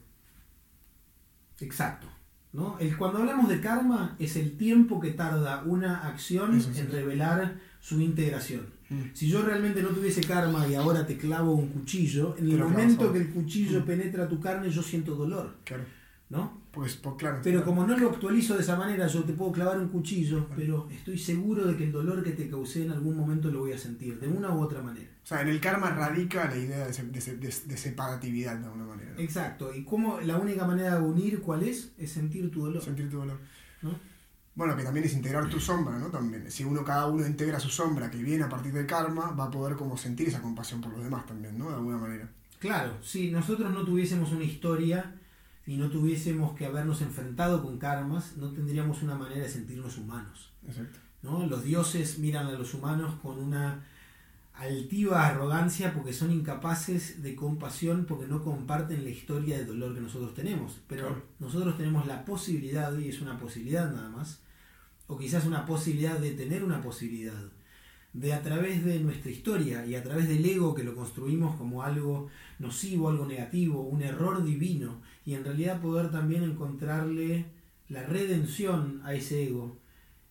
[1.60, 2.06] Exacto.
[2.52, 2.76] ¿no?
[2.78, 8.00] El, cuando hablamos de karma es el tiempo que tarda una acción en revelar su
[8.00, 8.66] integración.
[8.88, 9.02] Mm.
[9.12, 13.12] Si yo realmente no tuviese karma y ahora te clavo un cuchillo, en el momento
[13.12, 13.84] que el cuchillo mm.
[13.84, 15.56] penetra tu carne yo siento dolor.
[15.64, 15.84] Claro.
[16.30, 16.62] ¿No?
[16.70, 17.40] Pues, pues, claro.
[17.42, 20.88] Pero como no lo actualizo de esa manera, yo te puedo clavar un cuchillo, pero
[20.90, 23.78] estoy seguro de que el dolor que te causé en algún momento lo voy a
[23.78, 25.08] sentir, de una u otra manera.
[25.24, 29.14] O sea, en el karma radica la idea de, separatividad de alguna manera.
[29.18, 29.74] Exacto.
[29.74, 31.92] ¿Y cómo la única manera de unir cuál es?
[31.98, 32.82] Es sentir tu dolor.
[32.82, 33.38] Sentir tu dolor.
[34.54, 36.08] Bueno, que también es integrar tu sombra, ¿no?
[36.08, 36.50] También.
[36.50, 39.50] Si uno, cada uno integra su sombra que viene a partir del karma, va a
[39.50, 41.68] poder como sentir esa compasión por los demás también, ¿no?
[41.68, 42.28] De alguna manera.
[42.58, 45.14] Claro, si nosotros no tuviésemos una historia
[45.68, 50.50] y no tuviésemos que habernos enfrentado con karmas, no tendríamos una manera de sentirnos humanos.
[51.20, 51.46] ¿no?
[51.46, 53.84] Los dioses miran a los humanos con una
[54.54, 60.00] altiva arrogancia porque son incapaces de compasión porque no comparten la historia de dolor que
[60.00, 60.80] nosotros tenemos.
[60.86, 64.40] Pero nosotros tenemos la posibilidad, y es una posibilidad nada más,
[65.06, 67.52] o quizás una posibilidad de tener una posibilidad,
[68.14, 71.82] de a través de nuestra historia y a través del ego que lo construimos como
[71.82, 72.28] algo
[72.58, 77.44] nocivo, algo negativo, un error divino, y en realidad poder también encontrarle
[77.90, 79.76] la redención a ese ego,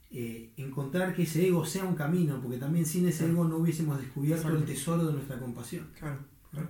[0.10, 4.02] eh, encontrar que ese ego sea un camino, porque también sin ese ego no hubiésemos
[4.02, 5.88] descubierto el tesoro de nuestra compasión.
[6.00, 6.18] Claro.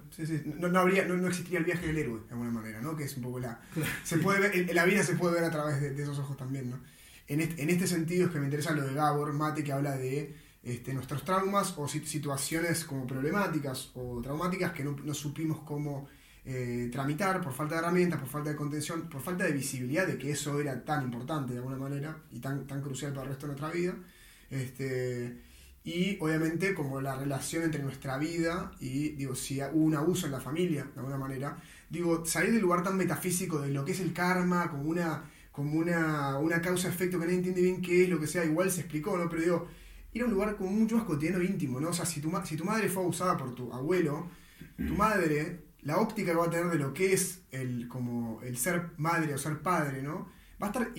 [0.10, 0.42] Sí, sí.
[0.60, 2.98] No, habría, no, existiría el viaje del héroe, de alguna manera, ¿no?
[2.98, 3.62] Que es un poco la...
[4.04, 6.82] Se puede ver, la vida se puede ver a través de, esos ojos también, ¿no?
[7.30, 9.96] En este, en este, sentido es que me interesa lo de Gabor Mate, que habla
[9.96, 16.10] de este, nuestros traumas o situaciones como problemáticas o traumáticas que no, no supimos cómo
[16.50, 20.18] eh, tramitar por falta de herramientas, por falta de contención, por falta de visibilidad de
[20.18, 23.48] que eso era tan importante de alguna manera y tan, tan crucial para el resto
[23.48, 23.94] de nuestra vida.
[24.50, 25.42] Este,
[25.84, 30.32] y obviamente como la relación entre nuestra vida y digo, si hubo un abuso en
[30.32, 31.58] la familia, de alguna manera,
[31.90, 35.78] digo, salir del lugar tan metafísico de lo que es el karma, como una, como
[35.78, 39.18] una, una causa-efecto que nadie entiende bien qué es, lo que sea, igual se explicó,
[39.18, 39.30] ¿no?
[39.30, 39.68] Pero digo,
[40.14, 41.90] ir a un lugar como mucho más cotidiano íntimo, ¿no?
[41.90, 44.30] O sea, si tu, si tu madre fue abusada por tu abuelo,
[44.78, 48.58] tu madre la óptica que va a tener de lo que es el, como el
[48.58, 50.28] ser madre o ser padre, ¿no?
[50.62, 50.92] Va a estar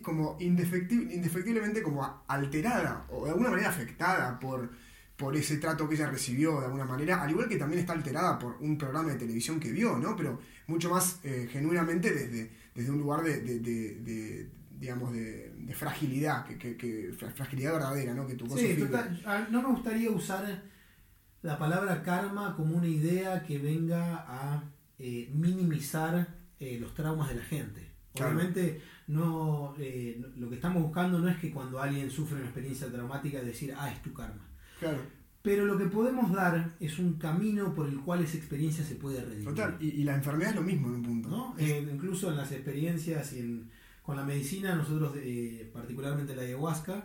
[0.00, 4.70] como indefectiblemente como alterada o de alguna manera afectada por,
[5.16, 8.38] por ese trato que ella recibió de alguna manera, al igual que también está alterada
[8.38, 10.14] por un programa de televisión que vio, ¿no?
[10.14, 10.38] Pero
[10.68, 17.72] mucho más eh, genuinamente desde, desde un lugar de, de, digamos, de, fragilidad, que, fragilidad
[17.72, 18.24] verdadera, ¿no?
[18.24, 18.88] Que tu sí,
[19.24, 20.62] ah, no me gustaría usar
[21.46, 24.64] la palabra karma como una idea que venga a
[24.98, 26.26] eh, minimizar
[26.58, 27.88] eh, los traumas de la gente.
[28.14, 32.90] Obviamente no, eh, lo que estamos buscando no es que cuando alguien sufre una experiencia
[32.90, 34.44] traumática decir, ah, es tu karma.
[34.80, 34.98] Claro.
[35.40, 39.20] Pero lo que podemos dar es un camino por el cual esa experiencia se puede
[39.24, 39.44] redimir.
[39.44, 41.28] Total, y, la enfermedad es lo mismo en un punto.
[41.28, 41.54] ¿No?
[41.60, 43.64] incluso en las experiencias y
[44.02, 45.12] con la medicina, nosotros,
[45.72, 47.04] particularmente la ayahuasca,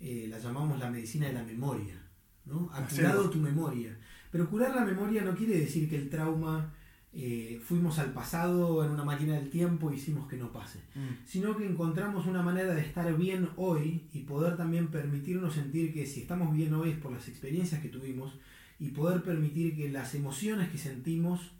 [0.00, 2.01] la llamamos la medicina de la memoria.
[2.44, 2.70] ¿No?
[2.72, 3.96] Ha curado tu memoria.
[4.30, 6.72] Pero curar la memoria no quiere decir que el trauma
[7.14, 11.26] eh, fuimos al pasado en una máquina del tiempo y hicimos que no pase, mm.
[11.26, 16.06] sino que encontramos una manera de estar bien hoy y poder también permitirnos sentir que
[16.06, 18.38] si estamos bien hoy es por las experiencias que tuvimos
[18.80, 21.52] y poder permitir que las emociones que sentimos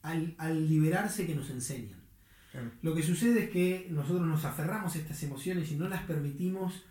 [0.00, 0.34] al,
[0.68, 2.00] liberarse que nos enseñan.
[2.82, 6.84] Lo que sucede es que nosotros nos aferramos a estas emociones y no las permitimos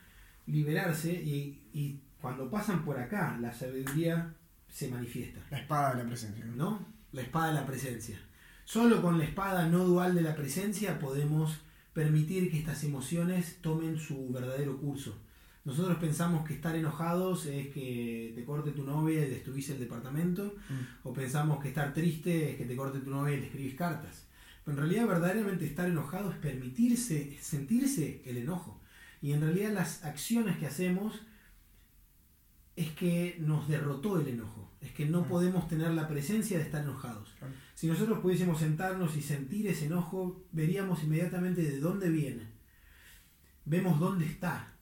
[0.48, 4.34] liberarse y, y cuando pasan por acá, la sabiduría
[4.70, 5.40] se manifiesta.
[5.50, 6.46] La espada de la presencia.
[6.46, 6.86] ¿No?
[7.12, 8.18] La espada de la presencia.
[8.64, 11.60] Solo con la espada no dual de la presencia podemos
[11.94, 15.18] permitir que estas emociones tomen su verdadero curso.
[15.64, 20.56] Nosotros pensamos que estar enojados es que te corte tu novia y destruís el departamento,
[20.70, 21.08] mm.
[21.08, 24.26] o pensamos que estar triste es que te corte tu novia y le escribís cartas.
[24.64, 28.80] Pero en realidad verdaderamente estar enojado es permitirse, sentirse el enojo.
[29.22, 31.22] Y en realidad las acciones que hacemos
[32.82, 36.82] es que nos derrotó el enojo, es que no podemos tener la presencia de estar
[36.82, 37.34] enojados.
[37.76, 42.48] Si nosotros pudiésemos sentarnos y sentir ese enojo, veríamos inmediatamente de dónde viene,
[43.66, 44.74] vemos dónde está,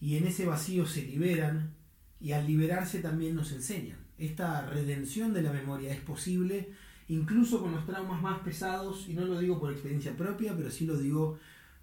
[0.00, 1.74] y en ese vacío se liberan,
[2.20, 3.98] y al liberarse también nos enseñan.
[4.16, 6.70] Esta redención de la memoria es posible
[7.08, 10.86] incluso con los traumas más pesados, y no lo digo por experiencia propia, pero sí
[10.86, 11.38] lo digo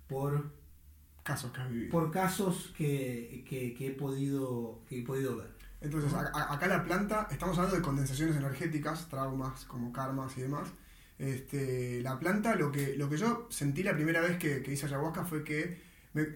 [0.07, 0.51] por
[1.23, 3.45] casos que Por casos que,
[3.79, 5.58] he podido, que he podido ver.
[5.81, 10.69] Entonces, acá la planta, estamos hablando de condensaciones energéticas, traumas como karmas y demás.
[11.17, 15.25] Este, la planta, lo que, lo que yo sentí la primera vez que, hice ayahuasca
[15.25, 15.81] fue que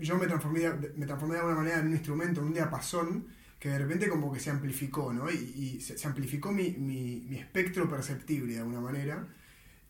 [0.02, 3.28] yo me transformé, me transformé de alguna manera en un instrumento, en un diapasón,
[3.60, 5.30] que de repente como que se amplificó, ¿no?
[5.30, 9.28] Y, se, amplificó mi, mi, mi, espectro perceptible de alguna manera.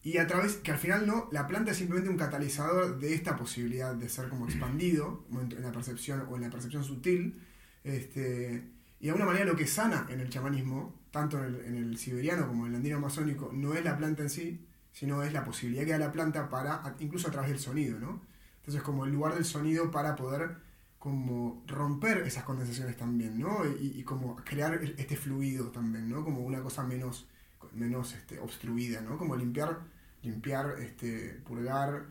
[0.03, 3.37] Y a través, que al final no, la planta es simplemente un catalizador de esta
[3.37, 7.41] posibilidad de ser como expandido en la percepción o en la percepción sutil.
[7.83, 8.72] Este,
[9.03, 12.65] y de alguna manera lo que sana en el chamanismo, tanto en el, siberiano como
[12.65, 15.91] en el andino amazónico, no es la planta en sí, sino es la posibilidad que
[15.91, 18.21] da la planta para, incluso a través del sonido, ¿no?
[18.61, 20.55] Entonces como el lugar del sonido para poder
[20.99, 23.65] como romper esas condensaciones también, ¿no?
[23.65, 26.23] Y, y como crear este fluido también, ¿no?
[26.23, 27.27] Como una cosa menos,
[27.73, 29.17] menos este, obstruida, ¿no?
[29.17, 29.81] Como limpiar
[30.23, 32.05] limpiar, este, purgar,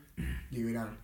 [0.50, 0.96] liberar.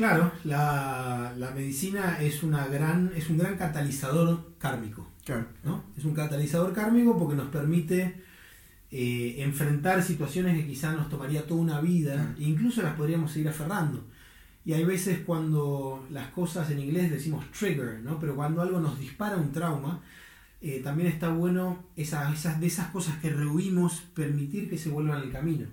[0.00, 5.06] Claro, la, medicina es, una gran, es un gran catalizador kármico.
[5.26, 5.44] Claro.
[5.62, 5.84] ¿no?
[5.94, 8.14] Es un catalizador kármico porque nos permite
[8.90, 13.50] eh, enfrentar situaciones que quizás nos tomaría toda una vida, e incluso las podríamos seguir
[13.50, 14.02] aferrando.
[14.64, 18.18] Y hay veces cuando las cosas en inglés decimos trigger, ¿no?
[18.18, 20.00] pero cuando algo nos dispara un trauma,
[20.62, 25.20] eh, también está bueno esas, esas, de esas cosas que rehuimos, permitir que se vuelvan
[25.20, 25.66] al camino.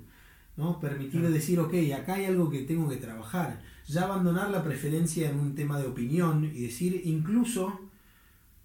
[0.58, 0.82] ¿no?
[0.82, 3.62] Permitir decir, ok, acá hay algo que tengo que trabajar.
[3.88, 7.80] Ya abandonar la preferencia en un tema de opinión y decir, incluso,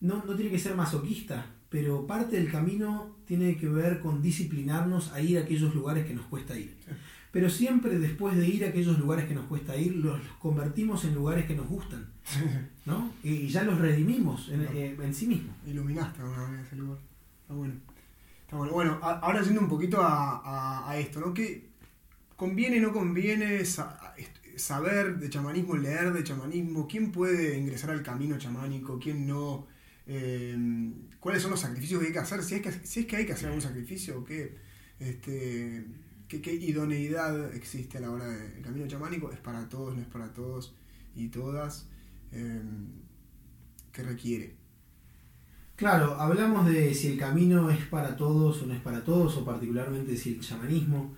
[0.00, 5.12] no, no tiene que ser masoquista, pero parte del camino tiene que ver con disciplinarnos
[5.12, 6.76] a ir a aquellos lugares que nos cuesta ir.
[7.30, 11.14] Pero siempre después de ir a aquellos lugares que nos cuesta ir, los convertimos en
[11.14, 12.06] lugares que nos gustan.
[12.84, 13.10] ¿no?
[13.22, 15.54] Y ya los redimimos en, eh, en sí mismos.
[15.66, 16.98] Iluminaste alguna ese lugar.
[17.40, 17.74] Está bueno.
[18.42, 18.72] Está bueno.
[18.72, 21.32] Bueno, ahora yendo un poquito a, a, esto, ¿no?
[21.32, 21.70] ¿Qué
[22.36, 23.62] conviene, no conviene
[24.56, 26.86] saber de chamanismo, leer de chamanismo?
[26.88, 28.98] ¿Quién puede ingresar al camino chamánico?
[28.98, 29.66] ¿Quién no?
[30.06, 30.56] Eh,
[31.20, 32.42] ¿Cuáles son los sacrificios que hay que hacer?
[32.42, 34.56] Si, que, si es que hay que hacer algún sacrificio o qué.
[34.98, 35.84] Este,
[36.28, 39.30] ¿Qué, idoneidad existe a la hora del camino chamánico?
[39.30, 40.74] ¿Es para todos, no es para todos
[41.14, 41.88] y todas?
[42.30, 42.88] Em,
[43.92, 44.54] ¿Qué requiere?
[45.76, 49.44] Claro, hablamos de si el camino es para todos o no es para todos, o
[49.44, 51.14] particularmente si el chamanismo.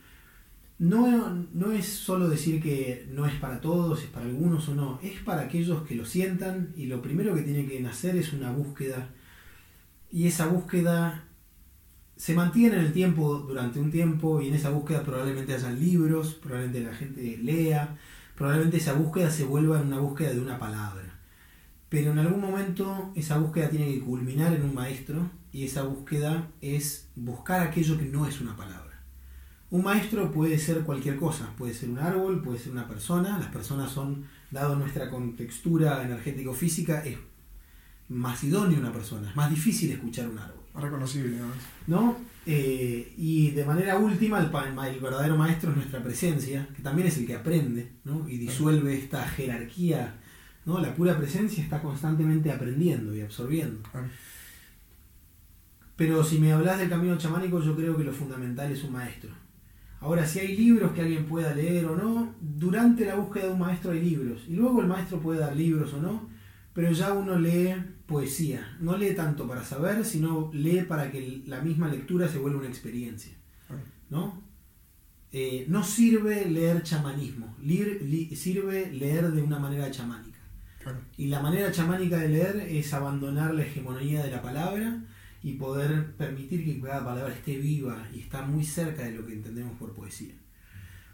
[0.79, 4.99] No, no es solo decir que no es para todos, es para algunos o no,
[5.03, 8.51] es para aquellos que lo sientan y lo primero que tiene que nacer es una
[8.51, 9.11] búsqueda.
[10.11, 11.25] Y esa búsqueda
[12.17, 16.35] se mantiene en el tiempo durante un tiempo y en esa búsqueda probablemente haya libros,
[16.35, 17.97] probablemente la gente lea,
[18.37, 21.21] probablemente esa búsqueda se vuelva en una búsqueda de una palabra.
[21.89, 26.51] Pero en algún momento esa búsqueda tiene que culminar en un maestro y esa búsqueda
[26.61, 28.84] es buscar aquello que no es una palabra.
[29.75, 33.49] Un maestro puede ser cualquier cosa, puede ser un árbol, puede ser una persona, las
[33.49, 37.19] personas son, dado nuestra contextura energético-física, es
[38.09, 40.63] más idóneo una persona, es más difícil escuchar un árbol.
[40.75, 41.39] Más reconocible,
[41.89, 42.17] ¿no?
[42.47, 47.19] Eh, y de manera última, el, el, verdadero maestro es nuestra presencia, que también es
[47.19, 48.29] el que aprende ¿no?
[48.29, 50.21] y disuelve esta jerarquía.
[50.67, 50.79] ¿no?
[50.79, 53.81] La pura presencia está constantemente aprendiendo y absorbiendo.
[55.97, 59.44] Pero si me hablas del camino chamánico, yo creo que lo fundamental es un maestro.
[60.05, 63.59] Ahora, si hay libros que alguien pueda leer o no, durante la búsqueda de un
[63.59, 64.43] maestro hay libros.
[64.47, 66.29] Y luego el maestro puede dar libros o no,
[66.75, 67.75] pero ya uno lee
[68.05, 68.77] poesía.
[68.81, 72.69] No lee tanto para saber, sino lee para que la misma lectura se vuelva una
[72.69, 73.33] experiencia.
[74.11, 74.43] ¿No?
[75.33, 77.57] Eh, no sirve leer chamanismo,
[78.37, 80.39] sirve leer de una manera chamánica.
[81.17, 85.03] Y la manera chamánica de leer es abandonar la hegemonía de la palabra
[85.45, 89.35] y poder permitir que cada palabra esté viva y está muy cerca de lo que
[89.35, 90.33] entendemos por poesía.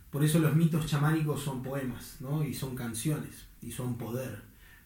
[0.08, 2.44] Por eso los mitos chamánicos son poemas, ¿no?
[2.44, 4.40] Y son canciones, y son poder.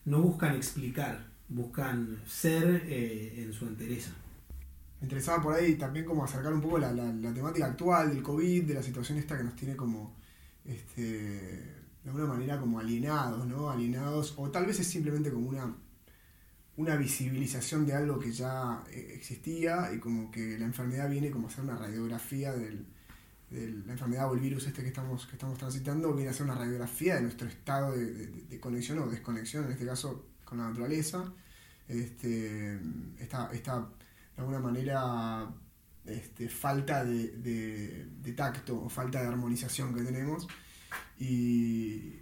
[0.07, 4.13] No buscan explicar, buscan ser eh, en su entereza.
[5.03, 6.95] Me interesaba por ahí también como acercar un poco la,
[7.35, 10.17] temática actual del COVID, de la situación esta que nos tiene como,
[10.65, 13.69] este, de alguna manera como alienados, ¿no?
[13.69, 15.71] Alienados, o tal vez es simplemente como una,
[16.77, 21.49] una visibilización de algo que ya eh, existía y como que la enfermedad viene como
[21.49, 22.87] a ser una radiografía del,
[23.51, 26.47] de la enfermedad o el virus este que estamos, que estamos transitando, viene a ser
[26.47, 31.33] una radiografía de nuestro estado de conexión o desconexión, en este caso con la naturaleza,
[31.89, 32.79] este,
[33.19, 33.63] esta, de
[34.39, 35.49] alguna manera
[36.05, 40.47] este, falta de, tacto o falta de armonización que tenemos.
[41.19, 42.21] Y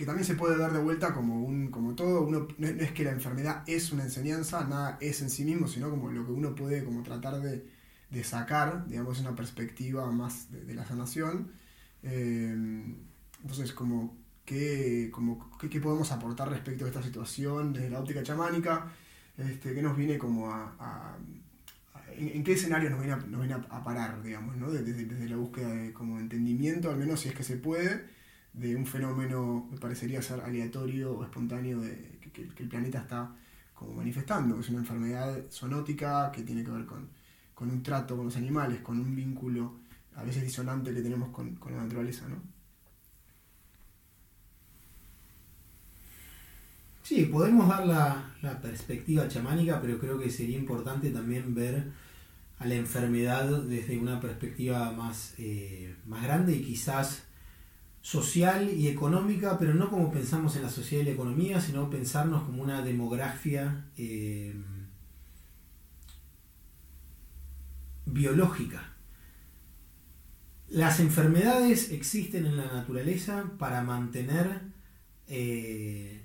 [0.00, 3.04] que también se puede dar de vuelta como un como todo uno no es que
[3.04, 6.54] la enfermedad es una enseñanza nada es en sí mismo sino como lo que uno
[6.54, 11.52] puede como tratar de, sacar digamos una perspectiva más de, la sanación.
[12.02, 12.56] Eh,
[13.42, 14.16] entonces como
[14.46, 18.90] qué, como, qué, podemos aportar respecto a esta situación desde la óptica chamánica,
[19.36, 21.18] este, qué nos viene como a...
[22.16, 24.70] en, qué escenario nos viene a, nos viene a, parar, digamos, ¿no?
[24.70, 28.18] desde, desde, la búsqueda de como entendimiento, al menos si es que se puede,
[28.52, 33.34] de un fenómeno que parecería ser aleatorio o espontáneo de, que, el planeta está
[33.74, 34.60] como manifestando.
[34.60, 37.08] Es una enfermedad zoonótica que tiene que ver con,
[37.54, 39.80] con un trato con los animales, con un vínculo
[40.16, 42.36] a veces disonante que tenemos con, con la naturaleza, ¿no?
[47.10, 51.90] Sí, podemos dar la, perspectiva chamánica, pero creo que sería importante también ver
[52.60, 57.24] a la enfermedad desde una perspectiva más, eh, más grande y quizás
[58.02, 62.44] social y económica, pero no como pensamos en la sociedad y la economía, sino pensarnos
[62.44, 64.54] como una demografía eh,
[68.06, 68.94] biológica.
[70.68, 74.60] Las enfermedades existen en la naturaleza para mantener
[75.26, 76.22] eh,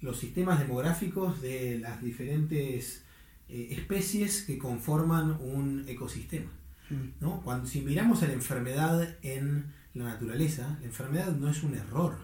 [0.00, 3.04] los sistemas demográficos de las diferentes
[3.48, 6.50] eh, especies que conforman un ecosistema.
[6.90, 7.20] Mm.
[7.20, 7.40] ¿no?
[7.42, 12.16] Cuando, si miramos a la enfermedad en la naturaleza, la enfermedad no es un error,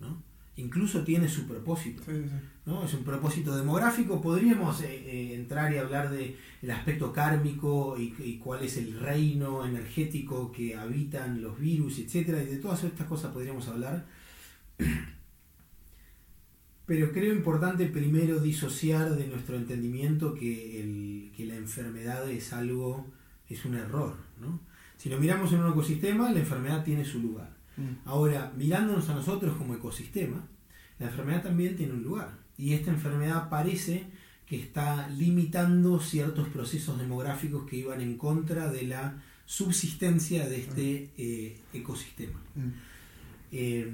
[0.00, 0.22] ¿no?
[0.56, 2.02] incluso tiene su propósito.
[2.66, 2.84] ¿no?
[2.84, 4.20] Es un propósito demográfico.
[4.20, 9.00] Podríamos eh, eh, entrar y hablar del el aspecto kármico y, y, cuál es el
[9.00, 12.28] reino energético que habitan los virus, etc.
[12.28, 14.06] Y de todas estas cosas podríamos hablar
[16.86, 23.06] Pero creo importante primero disociar de nuestro entendimiento que, el, que la enfermedad es algo,
[23.48, 24.16] es un error.
[24.40, 24.58] ¿no?
[25.00, 27.56] Si lo miramos en un ecosistema, la enfermedad tiene su lugar.
[27.78, 28.06] Mm.
[28.06, 30.46] Ahora, mirándonos a nosotros como ecosistema,
[30.98, 32.36] la enfermedad también tiene un lugar.
[32.58, 34.04] Y esta enfermedad parece
[34.44, 41.10] que está limitando ciertos procesos demográficos que iban en contra de la subsistencia de este
[41.16, 42.38] eh, ecosistema.
[42.54, 42.68] Mm.
[43.52, 43.90] Eh,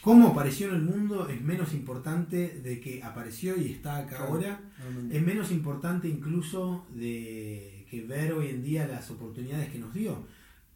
[0.00, 4.60] cómo apareció en el mundo es menos importante de que apareció y está acá ahora.
[5.10, 10.24] Es menos importante incluso de que ver hoy en día las oportunidades que nos dio.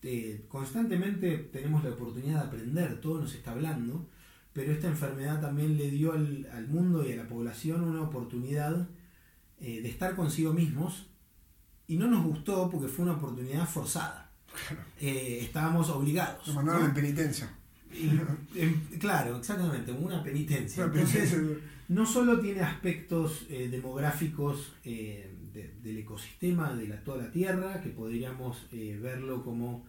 [0.02, 4.06] Eh, constantemente tenemos la oportunidad de aprender, todo nos está hablando,
[4.52, 8.88] pero esta enfermedad también le dio al, al mundo y a la población una oportunidad
[9.60, 11.06] eh, de estar consigo mismos
[11.86, 14.30] y no nos gustó porque fue una oportunidad forzada.
[15.00, 16.46] Eh, estábamos obligados.
[16.46, 16.88] Nos mandaron ¿no?
[16.88, 17.52] en penitencia.
[17.92, 20.84] Y, claro, exactamente, una penitencia.
[20.84, 21.36] Entonces,
[21.88, 24.74] no solo tiene aspectos demográficos
[25.54, 29.86] de- del ecosistema de la, toda la Tierra, que podríamos eh, verlo como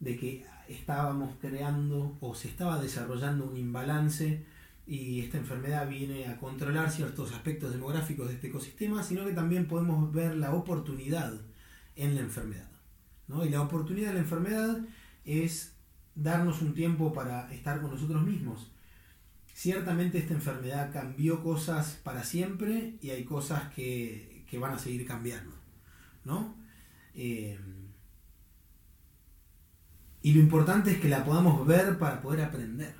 [0.00, 4.44] de que estábamos creando o se estaba desarrollando un imbalance
[4.86, 9.66] y esta enfermedad viene a controlar ciertos aspectos demográficos de este ecosistema, sino que también
[9.66, 11.34] podemos ver la oportunidad
[11.96, 12.70] en la enfermedad.
[13.26, 13.44] ¿no?
[13.44, 14.78] Y la oportunidad de la enfermedad
[15.24, 15.74] es
[16.14, 18.70] darnos un tiempo para estar con nosotros mismos.
[19.52, 25.06] Ciertamente esta enfermedad cambió cosas para siempre y hay cosas que, que van a seguir
[25.06, 25.54] cambiando.
[26.24, 26.56] ¿no?
[27.14, 27.58] Eh,
[30.22, 32.94] y lo importante es que la podamos ver para poder aprender.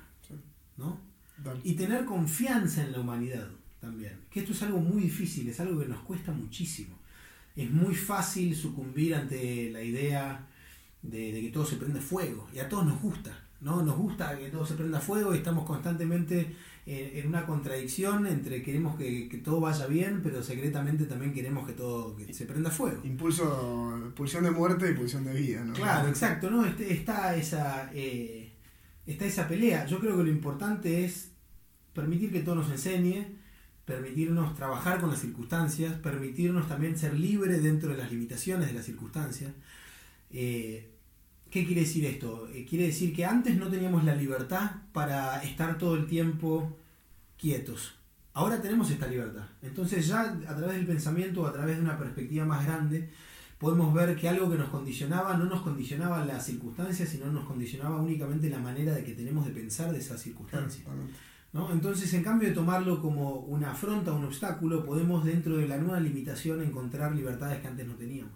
[0.77, 0.99] ¿no?
[1.63, 3.49] Y tener confianza en la humanidad
[3.79, 4.19] también.
[4.29, 6.97] Que esto es algo muy difícil, es algo que nos cuesta muchísimo.
[7.55, 10.47] Es muy fácil sucumbir ante la idea
[11.01, 12.47] de, de que todo se prende fuego.
[12.53, 13.81] Y a todos nos gusta, ¿no?
[13.83, 16.55] Nos gusta que todo se prenda fuego y estamos constantemente
[16.85, 21.67] en, en una contradicción entre queremos que, que todo vaya bien, pero secretamente también queremos
[21.67, 23.01] que todo que se prenda fuego.
[23.03, 25.73] Impulso, pulsión de muerte y pulsión de vida, ¿no?
[25.73, 26.65] Claro, exacto, ¿no?
[26.65, 28.53] Este- está, esa, eh,
[29.05, 29.85] está esa pelea.
[29.85, 31.31] Yo creo que lo importante es
[31.93, 33.25] permitir que todo nos enseñe,
[33.83, 38.85] permitirnos trabajar con las circunstancias, permitirnos también ser libres dentro de las limitaciones de las
[38.85, 39.51] circunstancias.
[40.31, 40.91] Eh,
[41.49, 42.47] ¿Qué quiere decir esto?
[42.53, 46.77] Eh, quiere decir que antes no teníamos la libertad para estar todo el tiempo
[47.37, 47.95] quietos.
[48.33, 49.45] Ahora tenemos esta libertad.
[49.61, 53.09] Entonces ya a través del pensamiento, a través de una perspectiva más grande,
[53.57, 57.99] podemos ver que algo que nos condicionaba no nos condicionaba las circunstancias, sino nos condicionaba
[57.99, 60.85] únicamente la manera de que tenemos de pensar de esas circunstancias.
[61.71, 65.99] Entonces, en cambio de tomarlo como una afronta, un obstáculo, podemos dentro de la nueva
[65.99, 68.33] limitación encontrar libertades que antes no teníamos.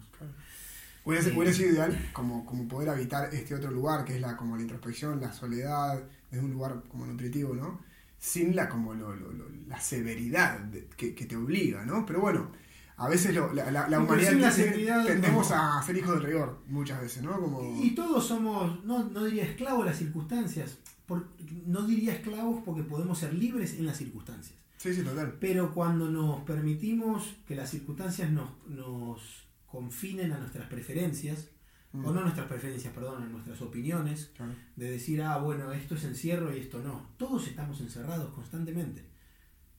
[1.04, 4.56] Hubiera, hubiera sido ideal como, como poder habitar este otro lugar, que es la, como
[4.56, 7.80] la introspección, la soledad, desde un lugar como nutritivo, ¿no?
[8.18, 12.06] Sin la, como lo- lo- lo- la severidad de- que, que te obliga, ¿no?
[12.06, 12.50] Pero bueno,
[12.96, 14.32] a veces lo- la, la- humanidad
[15.02, 15.56] la tendemos no.
[15.56, 17.38] a ser hijos del rigor muchas veces, ¿no?
[17.38, 21.28] Como, Y todos somos, no, no diría esclavos de las circunstancias, por-
[21.66, 24.54] no diría esclavos porque podemos ser libres en las circunstancias.
[24.78, 25.36] sí, sí, total.
[25.38, 29.43] Pero cuando nos permitimos que las circunstancias nos, nos
[29.74, 31.50] confinen a nuestras preferencias,
[31.92, 34.52] Mm, o no nuestras preferencias, perdón, a nuestras opiniones, claro.
[34.74, 37.10] de decir, ah, bueno, esto es encierro y esto no.
[37.16, 39.04] Todos estamos encerrados constantemente.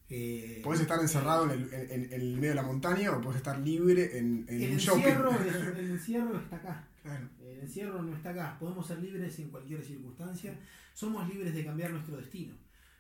[0.10, 3.38] Eh, Podés estar encerrado en el, en- en el medio de la montaña o podés
[3.38, 5.02] estar libre en, en el, un shopping.
[5.02, 6.88] encierro, es- el encierro está acá.
[7.04, 7.30] Claro.
[7.42, 8.58] El encierro no está acá.
[8.60, 10.58] Podemos ser libres en cualquier circunstancia.
[10.94, 12.54] Somos libres de cambiar nuestro destino.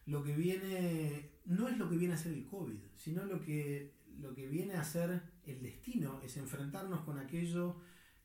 [0.07, 3.93] Lo que viene no es lo que viene a ser el COVID, sino lo que,
[4.19, 7.75] lo que viene a ser el destino, es enfrentarnos con aquello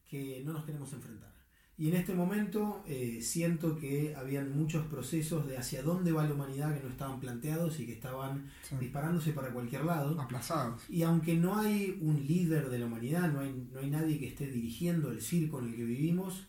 [0.09, 1.31] que no nos queremos enfrentar.
[1.79, 6.35] Y en este momento eh, siento que habían muchos procesos de hacia dónde va la
[6.35, 8.77] humanidad que no estaban planteados y que estaban Sí.
[8.79, 10.21] disparándose para cualquier lado.
[10.21, 10.83] Aplazados.
[10.91, 14.29] Y aunque no hay un líder de la humanidad, no hay, no hay nadie que
[14.29, 16.49] esté dirigiendo el circo en el que vivimos,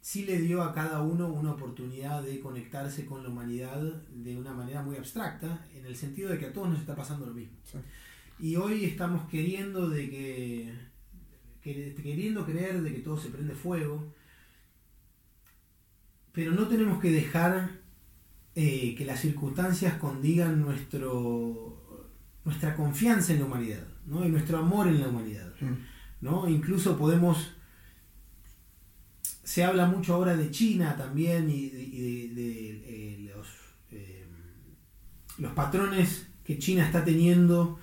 [0.00, 4.54] sí le dio a cada uno una oportunidad de conectarse con la humanidad de una
[4.54, 7.58] manera muy abstracta, en el sentido de que a todos nos está pasando lo mismo.
[7.64, 7.76] Sí.
[8.40, 10.74] Y hoy estamos queriendo de que,
[11.62, 14.12] que- queriendo creer de que todo se prende fuego,
[16.32, 17.70] pero no tenemos que dejar
[18.54, 22.08] eh, que las circunstancias condigan nuestro,
[22.44, 24.24] nuestra confianza en la humanidad, ¿no?
[24.26, 25.52] y nuestro amor en la humanidad.
[25.60, 25.74] Mm,
[26.22, 26.48] ¿no?
[26.48, 27.52] Incluso podemos.
[29.42, 32.70] Se habla mucho ahora de China también y de, y de- de,
[33.16, 33.48] eh, los,
[33.90, 34.26] eh,
[35.38, 37.79] los patrones que China está teniendo,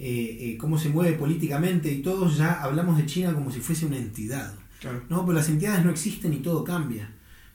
[0.00, 3.84] eh, eh, cómo se mueve políticamente y todos ya hablamos de China como si fuese
[3.84, 4.54] una entidad.
[4.80, 5.02] Claro.
[5.08, 7.12] No, pero las entidades no existen y todo cambia.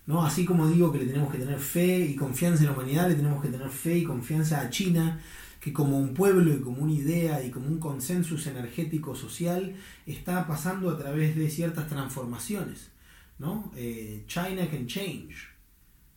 [0.07, 0.25] ¿no?
[0.25, 3.15] Así como digo que le tenemos que tener fe y confianza en la humanidad, le
[3.15, 5.21] tenemos que tener fe y confianza a China,
[5.61, 9.75] que como un pueblo y como una idea y como un consensus energético social
[10.05, 12.91] está pasando a través de ciertas transformaciones.
[13.39, 13.71] ¿no?
[13.77, 15.47] Eh, China can change.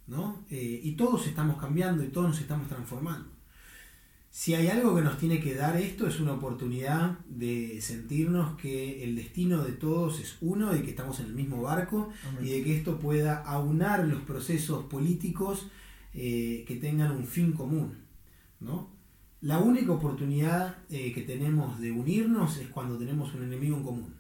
[0.09, 0.45] ¿no?
[0.51, 3.36] Y todos estamos cambiando y todos nos estamos transformando.
[4.37, 9.03] Si hay algo que nos tiene que dar esto es una oportunidad de sentirnos que
[9.03, 12.11] el destino de todos es uno y que estamos en el mismo barco
[12.43, 15.69] y de que esto pueda aunar los procesos políticos
[16.13, 17.95] eh, que tengan un fin común.
[18.61, 18.91] ¿no?
[19.41, 24.15] La única oportunidad eh, que tenemos de unirnos es cuando tenemos un enemigo en común.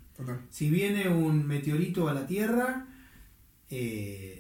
[0.49, 2.87] Si viene un meteorito a la Tierra,
[3.69, 4.36] eh,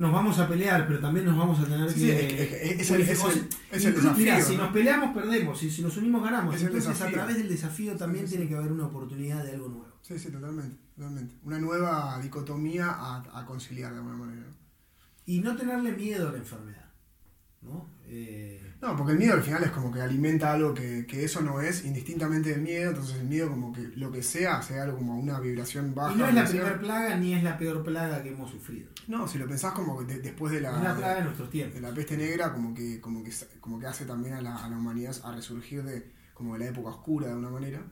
[0.00, 2.80] nos vamos a pelear, pero también nos vamos a tener que.
[2.80, 4.42] es, el, desafío.
[4.42, 5.62] si nos peleamos, perdemos.
[5.62, 6.58] Y si nos unimos, ganamos.
[6.58, 9.92] Entonces, a través del desafío también tiene que haber una oportunidad de algo nuevo.
[10.00, 10.74] Sí, sí, totalmente.
[10.96, 11.34] totalmente.
[11.42, 14.46] Una nueva dicotomía a, conciliar de alguna manera.
[15.26, 16.90] Y no tenerle miedo a la enfermedad.
[17.60, 17.90] ¿no?
[18.06, 21.60] Eh, no, porque el miedo al final es como que alimenta algo que, eso no
[21.60, 25.18] es, indistintamente del miedo, entonces el miedo como que lo que sea, sea algo como
[25.18, 26.14] una vibración baja.
[26.14, 28.88] Y no es la primera plaga ni es la peor plaga que hemos sufrido.
[29.06, 33.00] No, si lo pensás como que después de la, de, la peste negra, como que,
[33.02, 33.30] como que,
[33.60, 37.28] como que hace también a la, humanidad a resurgir de, como de la época oscura
[37.28, 37.82] de una manera,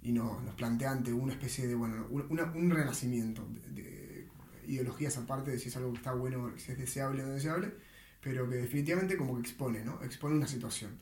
[0.00, 4.26] y nos, nos plantea ante una especie de, bueno, un renacimiento de,
[4.66, 7.72] ideologías aparte de si es algo que está bueno, si es deseable o no deseable
[8.20, 10.02] pero que definitivamente como que expone, ¿no?
[10.02, 10.98] Expone una situación.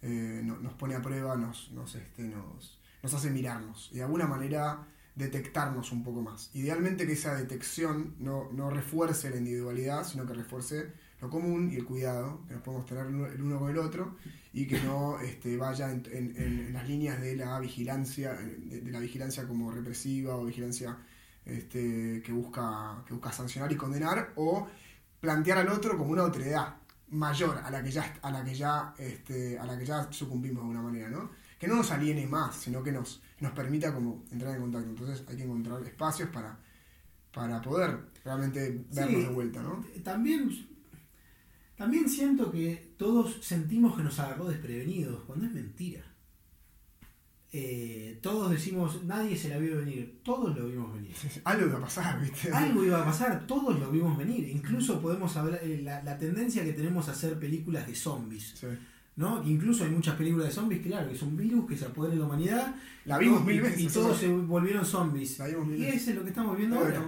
[0.00, 4.26] Eh, nos pone a prueba, nos, nos, este, nos, nos hace mirarnos y de alguna
[4.26, 4.86] manera
[5.16, 6.50] detectarnos un poco más.
[6.54, 11.76] Idealmente que esa detección no, no refuerce la individualidad, sino que refuerce lo común y
[11.76, 14.16] el cuidado que nos podemos tener el uno con el otro
[14.52, 19.00] y que no este, vaya en, en, las líneas de la vigilancia, de, de, la
[19.00, 20.96] vigilancia como represiva o vigilancia
[21.44, 24.68] este, que, busca, que busca sancionar y condenar o
[25.20, 26.76] plantear al otro como una autoridad
[27.10, 30.56] mayor a la que ya, a la que ya, este, a la que ya sucumbimos
[30.56, 31.30] de alguna manera, ¿no?
[31.58, 34.90] Que no nos aliene más, sino que nos, nos permita como entrar en contacto.
[34.90, 36.58] Entonces hay que encontrar espacios para,
[37.32, 39.84] para poder realmente vernos de vuelta, ¿no?
[40.04, 40.50] También,
[41.76, 46.04] también siento que todos sentimos que nos agarró desprevenidos, cuando es mentira.
[47.50, 51.14] Eh, todos decimos, nadie se la vio venir, todos lo vimos venir.
[51.44, 52.52] Algo iba a pasar, ¿viste?
[52.52, 54.48] Algo iba a pasar, todos lo vimos venir.
[54.48, 58.54] Incluso podemos hablar, eh, la, la tendencia que tenemos a hacer películas de zombies.
[59.18, 59.42] ¿No?
[59.44, 62.20] incluso hay muchas películas de zombies, claro, que es un virus que se apodera de
[62.20, 62.76] la humanidad.
[63.04, 63.80] La vimos mil veces.
[63.80, 65.40] Y, todos se volvieron zombies.
[65.76, 67.02] y ese es lo que estamos viendo ahora.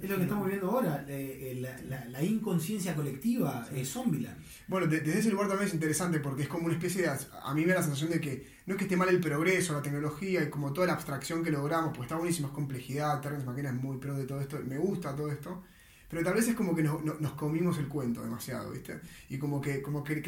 [0.00, 1.04] es lo que estamos viendo ahora.
[1.06, 4.38] Eh, la, inconsciencia colectiva es Zombieland.
[4.68, 7.08] Bueno, desde ese lugar también es interesante porque es como una especie de...
[7.08, 9.74] A mí me da la sensación de que no es que esté mal el progreso,
[9.74, 13.44] la tecnología y como toda la abstracción que logramos, pues está buenísima, es complejidad, Terrence
[13.44, 15.62] McKenna es muy pro de todo esto, me gusta todo esto
[16.10, 19.00] pero tal vez es como que nos comimos el cuento demasiado, ¿viste?
[19.28, 20.20] Y como que, como que,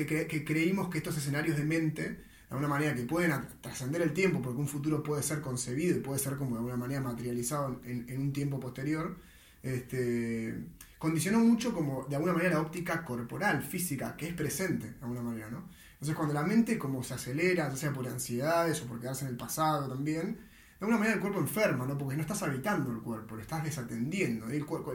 [0.46, 2.18] creímos que estos escenarios de mente, de
[2.50, 6.20] alguna manera que pueden trascender el tiempo, porque un futuro puede ser concebido y puede
[6.20, 9.16] ser como de alguna manera materializado en, un tiempo posterior,
[9.64, 10.54] este,
[10.98, 15.22] condicionó mucho como de alguna manera la óptica corporal, física, que es presente de alguna
[15.22, 15.64] manera, ¿no?
[15.94, 19.32] Entonces cuando la mente como se acelera, ya sea por ansiedades o por quedarse en
[19.32, 21.98] el pasado también, de alguna manera el cuerpo enferma, ¿no?
[21.98, 24.48] Porque no estás habitando el cuerpo, lo estás desatendiendo.
[24.48, 24.92] El cuerpo,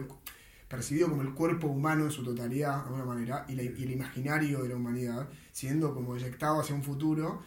[0.67, 4.69] percibido como el cuerpo humano en su totalidad, de alguna manera, y, el imaginario de
[4.69, 7.41] la humanidad, siendo como eyectado hacia un futuro.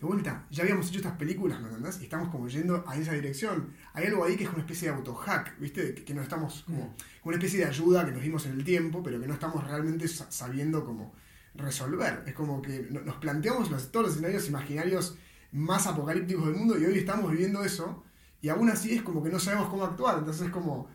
[0.00, 2.00] De vuelta, ya habíamos hecho estas películas, ¿me entendés?
[2.00, 3.72] Y estamos como yendo a esa dirección.
[3.92, 5.94] Hay algo ahí que es una especie de auto-hack, ¿viste?
[5.94, 7.28] Que, no estamos como, mm.
[7.28, 10.08] una especie de ayuda que nos dimos en el tiempo, pero que no estamos realmente
[10.08, 11.14] sabiendo cómo
[11.54, 12.24] resolver.
[12.26, 15.16] Es como que nos planteamos todos los escenarios imaginarios
[15.52, 18.02] más apocalípticos del mundo y hoy estamos viviendo eso
[18.42, 20.18] y aún así es como que no sabemos cómo actuar.
[20.18, 20.88] Entonces es como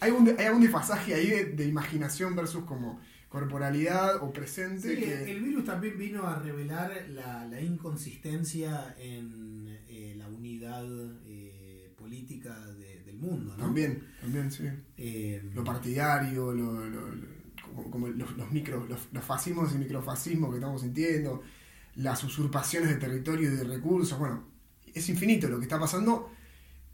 [0.00, 4.96] hay, un, hay algún desfasaje ahí de, imaginación versus como corporalidad o presente.
[4.96, 10.86] Sí, el virus también vino a revelar la, inconsistencia en eh, la unidad
[11.24, 12.56] eh, política
[13.04, 13.54] del mundo.
[13.56, 13.64] ¿no?
[13.64, 14.64] También, también, sí.
[14.96, 21.42] Eh, lo partidario, lo, como, los, los, micro, los, fascismos y microfascismos que estamos sintiendo,
[21.96, 24.18] las usurpaciones de territorio y de recursos.
[24.18, 24.44] Bueno,
[24.94, 26.30] es infinito lo que está pasando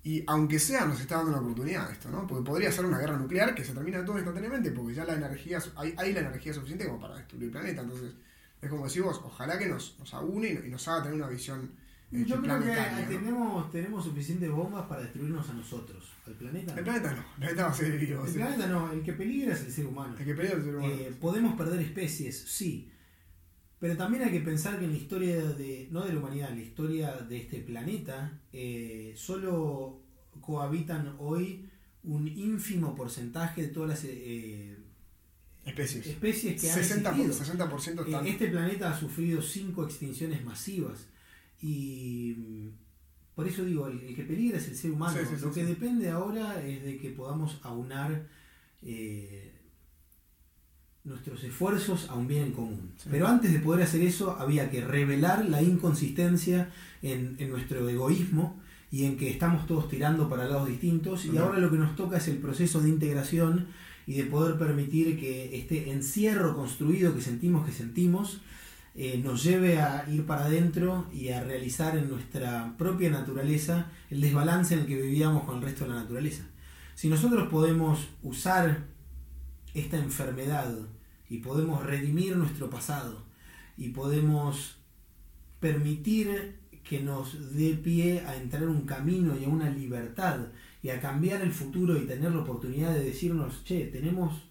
[0.04, 2.26] y aunque sea, nos está dando una oportunidad esto, ¿no?
[2.26, 5.62] Porque podría ser una guerra nuclear que se termina todo instantáneamente, porque ya la energía,
[5.76, 7.82] hay, hay la energía suficiente como para destruir el planeta.
[7.82, 8.12] Entonces,
[8.60, 11.70] es como decís vos, ojalá que nos, nos aúne y nos haga tener una visión.
[12.10, 12.74] Este, Yo creo que
[13.08, 16.12] tenemos, tenemos suficientes bombas para destruirnos a nosotros.
[16.26, 16.74] Al planeta.
[16.76, 18.24] El planeta no, el planeta va a ser vivo.
[18.24, 20.16] El planeta no, el que peligra es el ser humano.
[20.18, 20.94] El que peligra es el ser humano.
[20.94, 22.91] Eh, podemos perder especies, sí.
[23.82, 26.58] Pero también hay que pensar que en la historia de, no de la humanidad, en
[26.58, 29.98] la historia de este planeta, eh, solo
[30.40, 31.68] cohabitan hoy
[32.04, 34.76] un ínfimo porcentaje de todas las eh,
[35.64, 36.06] especies.
[36.06, 37.56] especies que 60%, han existido.
[37.56, 38.24] 60% están...
[38.24, 41.08] Eh, Este planeta ha sufrido cinco extinciones masivas
[41.60, 42.68] y mm,
[43.34, 45.18] por eso digo, el, el que peligra es el ser humano.
[45.18, 48.28] Sí, sí, sí, Lo que depende ahora es de que podamos aunar
[48.82, 49.51] eh,
[51.04, 52.92] nuestros esfuerzos a un bien en común.
[52.96, 53.08] Sí.
[53.10, 56.70] Pero antes de poder hacer eso había que revelar la inconsistencia
[57.02, 58.60] en, en nuestro egoísmo
[58.90, 62.18] y en que estamos todos tirando para lados distintos y ahora lo que nos toca
[62.18, 63.68] es el proceso de integración
[64.06, 68.42] y de poder permitir que este encierro construido que sentimos que sentimos
[68.94, 74.20] eh, nos lleve a ir para adentro y a realizar en nuestra propia naturaleza el
[74.20, 76.44] desbalance en el que vivíamos con el resto de la naturaleza.
[76.94, 78.84] Si nosotros podemos usar
[79.72, 80.76] esta enfermedad
[81.32, 83.24] y podemos redimir nuestro pasado
[83.78, 84.76] y podemos
[85.60, 90.48] permitir que nos dé pie a entrar un camino y a una libertad
[90.82, 94.42] y a cambiar el futuro y tener la oportunidad de decirnos, che, tenemos,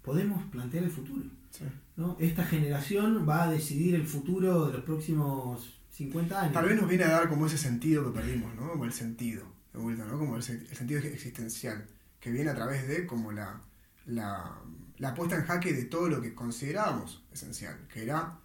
[0.00, 1.24] podemos plantear el futuro.
[1.50, 1.64] Sí.
[1.96, 2.16] ¿no?
[2.18, 6.54] Esta generación va a decidir el futuro de los próximos 50 años.
[6.54, 8.70] Tal vez nos viene a dar como ese sentido que perdimos, ¿no?
[8.70, 9.44] Como el sentido,
[9.74, 10.18] de vuelta, ¿no?
[10.18, 11.84] Como el, el sentido existencial,
[12.20, 13.60] que viene a través de como la,
[14.06, 14.56] la,
[15.00, 18.38] la puesta en jaque de todo lo que considerábamos esencial, que era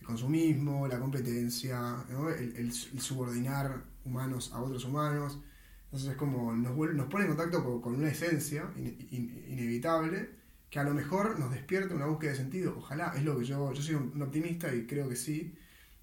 [0.00, 2.04] el consumismo, la competencia,
[2.38, 5.38] el, subordinar humanos a otros humanos.
[5.86, 10.30] Entonces es como nos, vuel- nos pone en contacto con, una esencia in- in- inevitable
[10.70, 12.74] que a lo mejor nos despierta una búsqueda de sentido.
[12.78, 15.54] Ojalá, es lo que yo, yo soy un, optimista y creo que sí,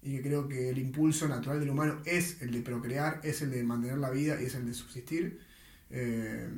[0.02, 3.50] y que creo que el impulso natural del humano es el de procrear, es el
[3.50, 5.40] de mantener la vida y es el de subsistir.
[5.90, 6.48] Eh,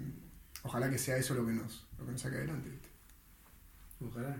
[0.62, 2.70] ojalá que sea eso lo que nos, lo que nos saque adelante.
[4.06, 4.36] Ojalá.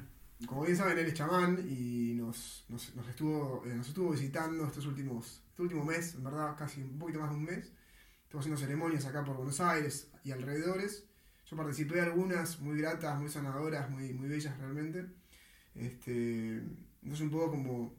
[0.46, 4.66] Como bien saben, él es chamán y nos, nos, nos estuvo, eh, nos estuvo visitando
[4.66, 7.72] estos últimos, este último mes, en verdad, casi un poquito más de un mes.
[8.24, 11.04] Estuvo haciendo ceremonias acá por Buenos Aires y alrededores.
[11.46, 15.06] Yo participé de algunas muy gratas, muy sanadoras, muy, muy bellas realmente.
[15.74, 16.56] Este,
[17.02, 17.94] entonces un poco como,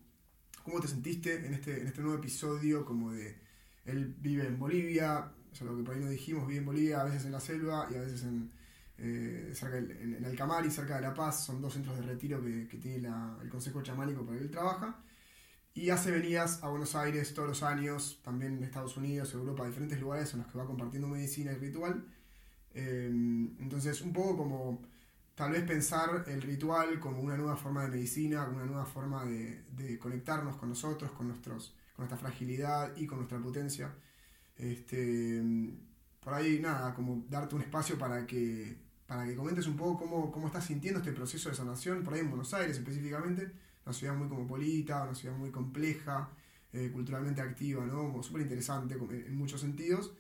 [0.64, 2.84] ¿cómo te sentiste en este, en este nuevo episodio?
[2.84, 3.38] Como de,
[3.86, 7.02] él vive en Bolivia, o sea, lo que por ahí no dijimos, vive en Bolivia,
[7.02, 8.52] a veces en la selva y a veces en,
[8.98, 12.04] eh, cerca del- en, en Alcamar y cerca de La Paz, son dos centros de
[12.04, 15.00] retiro que, que tiene la- el Consejo Chamánico para que él trabaja.
[15.76, 20.00] Y hace venidas a Buenos Aires todos los años, también en Estados Unidos, Europa, diferentes
[20.00, 22.06] lugares en los que va compartiendo medicina y ritual.
[22.74, 23.08] Eh,
[23.60, 24.82] entonces, un poco como
[25.36, 29.64] tal vez pensar el ritual como una nueva forma de medicina, una nueva forma de,
[29.76, 33.94] de conectarnos con nosotros, con, nuestros, con nuestra fragilidad y con nuestra potencia.
[34.58, 35.42] Este,
[36.24, 40.32] por ahí, nada, como darte un espacio para que, para que comentes un poco cómo,
[40.32, 43.52] cómo estás sintiendo este proceso de sanación, por ahí en Buenos Aires específicamente,
[43.86, 46.30] una ciudad muy cosmopolita, una ciudad muy compleja,
[46.72, 47.98] eh, culturalmente activa, ¿no?
[47.98, 50.14] Como súper interesante como en muchos sentidos,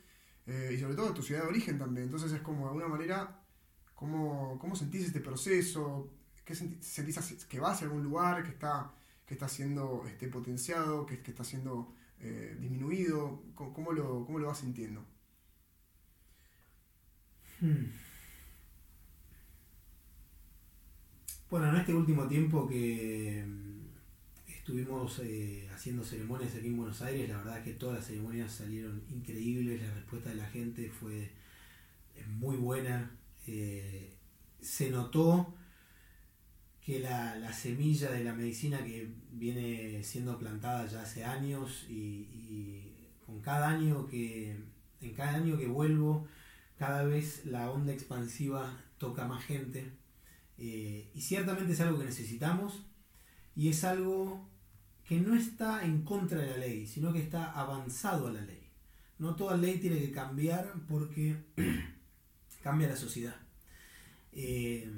[0.46, 2.06] eh, y sobre todo tu ciudad de origen también.
[2.06, 3.40] Entonces es como de alguna manera,
[3.96, 6.12] ¿cómo, cómo sentís este proceso?
[6.46, 8.94] ¿Qué sentís que va hacia algún lugar, que está,
[9.26, 13.44] que está siendo este, potenciado, que, que está siendo eh, disminuido?
[13.56, 15.13] ¿Cómo, cómo lo, ¿Cómo lo vas sintiendo?
[17.64, 17.86] Hmm.
[21.50, 27.30] Bueno, en este último tiempo que mm, estuvimos eh, haciendo ceremonias aquí en Buenos Aires,
[27.30, 31.24] la verdad es que todas las ceremonias salieron increíbles, la respuesta de la gente fue
[31.26, 33.12] eh, muy buena.
[33.48, 34.12] eh,
[34.62, 35.54] se notó
[36.86, 41.94] que la, la semilla de la medicina que viene siendo plantada ya hace años y,
[41.94, 42.94] y
[43.26, 44.58] con cada año que
[45.02, 46.28] en cada año que vuelvo
[46.78, 49.92] cada vez la onda expansiva toca más gente
[50.58, 52.84] eh, y ciertamente es algo que necesitamos
[53.56, 54.48] y es algo
[55.06, 58.70] que no está en contra de la ley, sino que está avanzado a la ley.
[59.20, 61.38] No toda ley tiene que cambiar porque
[62.64, 63.36] cambia la sociedad.
[64.32, 64.90] Eh,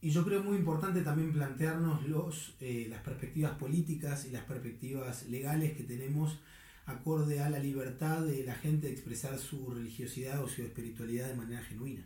[0.00, 5.26] y yo creo muy importante también plantearnos los, eh, las perspectivas políticas y las perspectivas
[5.28, 6.38] legales que tenemos
[6.86, 11.34] acorde a la libertad de la gente de expresar su religiosidad o su espiritualidad de
[11.36, 12.04] manera genuina.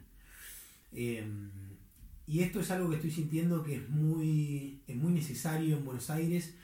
[0.93, 1.27] Eh,
[2.27, 6.11] y esto es algo que estoy sintiendo que es muy, es muy necesario en Buenos
[6.11, 6.55] Aires,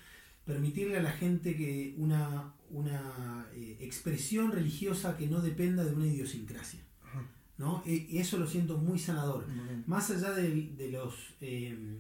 [0.45, 6.07] permitirle a la gente que una, una eh, expresión religiosa que no dependa de una
[6.07, 6.81] idiosincrasia.
[7.57, 7.83] ¿no?
[7.87, 9.47] E- Y eso lo siento muy sanador.
[9.87, 11.99] Más allá de, de los eh,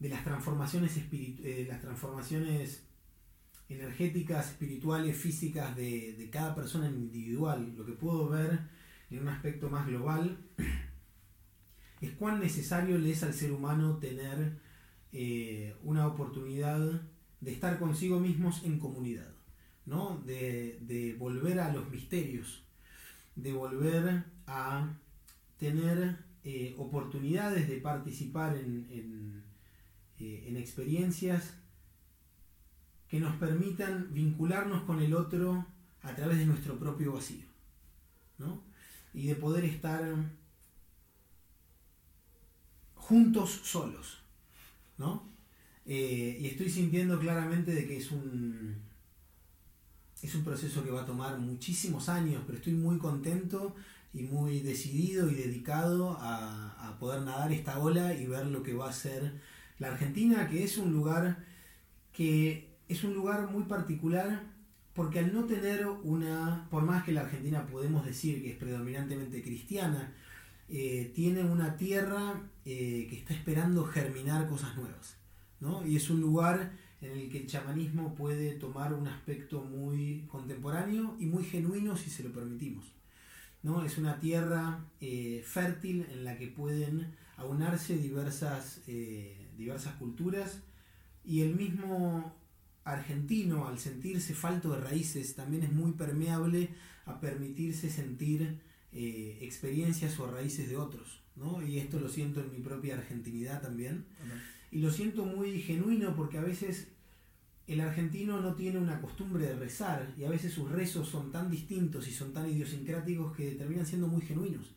[0.00, 2.82] de las transformaciones espiritu- eh, las transformaciones
[3.68, 8.58] energéticas, espirituales, físicas de, de cada persona individual, lo que puedo ver
[9.10, 10.38] en un aspecto más global
[12.00, 14.58] es cuán necesario le es al ser humano tener
[15.12, 17.02] eh, una oportunidad
[17.40, 19.30] de estar consigo mismos en comunidad,
[19.86, 20.22] ¿no?
[20.26, 22.64] de, de volver a los misterios,
[23.36, 24.98] de volver a
[25.58, 29.44] tener eh, oportunidades de participar en,
[30.18, 31.54] eh, en, experiencias
[33.08, 35.66] que nos permitan vincularnos con el otro
[36.02, 37.44] a través de nuestro propio vacío.
[38.38, 38.62] ¿no?
[39.14, 40.02] Y de poder estar
[42.94, 44.18] juntos solos.
[44.98, 45.22] ¿no?
[45.86, 48.76] Eh, y estoy sintiendo claramente de que es un,
[50.22, 53.74] es un proceso que va a tomar muchísimos años, pero estoy muy contento
[54.12, 58.88] y muy decidido y dedicado a, poder nadar esta ola y ver lo que va
[58.88, 59.40] a ser
[59.78, 61.44] la Argentina, que es un lugar
[62.12, 64.42] que es un lugar muy particular
[64.94, 69.42] porque al no tener una, por más que la Argentina podemos decir que es predominantemente
[69.42, 70.12] cristiana,
[70.68, 75.16] eh, tiene una tierra eh, que está esperando germinar cosas nuevas.
[75.60, 75.86] ¿no?
[75.86, 81.14] Y es un lugar en el que el chamanismo puede tomar un aspecto muy contemporáneo
[81.20, 82.86] y muy genuino si se lo permitimos.
[83.62, 83.84] ¿no?
[83.84, 88.80] Es una tierra eh, fértil en la que pueden aunarse diversas,
[89.56, 90.60] diversas culturas
[91.24, 92.34] y el mismo
[92.92, 96.70] argentino al sentirse falto de raíces también es muy permeable
[97.06, 98.60] a permitirse sentir
[98.92, 101.20] eh, experiencias o raíces de otros.
[101.36, 101.62] ¿no?
[101.62, 104.04] Y esto lo siento en mi propia argentinidad también.
[104.70, 106.88] Y lo siento muy genuino porque a veces
[107.66, 111.50] el argentino no tiene una costumbre de rezar y a veces sus rezos son tan
[111.50, 114.74] distintos y son tan idiosincráticos que terminan siendo muy genuinos.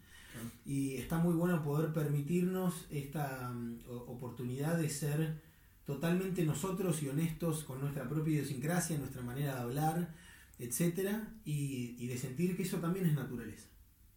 [0.66, 5.42] Y está muy bueno poder permitirnos esta mm, oportunidad de ser
[5.94, 10.14] totalmente nosotros y honestos con nuestra propia idiosincrasia, nuestra manera de hablar,
[10.58, 11.12] etc.
[11.44, 13.68] Y, de sentir que eso también es naturaleza.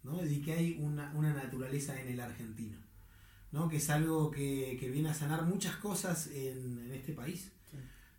[0.05, 0.25] ¿no?
[0.25, 2.79] Y que hay una, naturaleza en el argentino.
[3.51, 3.69] ¿no?
[3.69, 7.51] Que es algo que, viene a sanar muchas cosas en, en este país.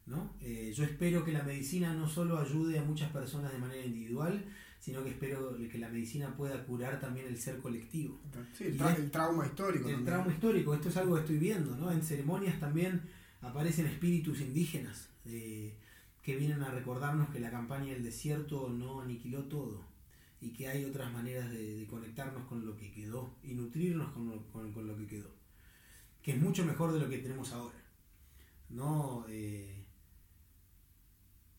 [0.05, 0.35] ¿no?
[0.41, 4.43] Eh, yo espero que la medicina no solo ayude a muchas personas de manera individual,
[4.79, 8.19] sino que espero que la medicina pueda curar también el ser colectivo.
[8.59, 9.89] el, trauma histórico.
[9.89, 11.91] El trauma histórico, esto es algo que estoy viendo, ¿no?
[11.91, 13.01] En ceremonias también
[13.41, 15.75] aparecen espíritus indígenas eh,
[16.21, 19.83] que vienen a recordarnos que la campaña del desierto no aniquiló todo
[20.41, 24.47] y que hay otras maneras de, conectarnos con lo que quedó y nutrirnos con lo,
[24.51, 25.29] con, lo, que quedó,
[26.21, 27.77] que es mucho mejor de lo que tenemos ahora.
[28.69, 29.25] ¿no?
[29.29, 29.85] Eh,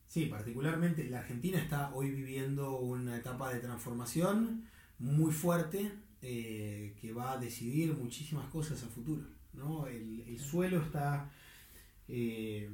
[0.07, 4.63] Sí, particularmente la Argentina está hoy viviendo una etapa de transformación
[4.99, 5.91] muy fuerte
[6.21, 9.27] eh, que va a decidir muchísimas cosas a futuro.
[9.53, 9.85] ¿no?
[9.85, 11.29] El, suelo está
[12.07, 12.69] eh,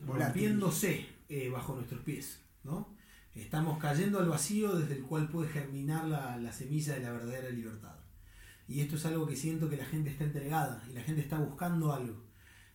[0.00, 2.40] rompiéndose eh, bajo nuestros pies.
[2.64, 2.96] ¿no?
[3.34, 7.50] Estamos cayendo al vacío desde el cual puede germinar la, la semilla de la verdadera
[7.50, 7.96] libertad.
[8.66, 11.38] Y esto es algo que siento que la gente está entregada y la gente está
[11.38, 12.28] buscando algo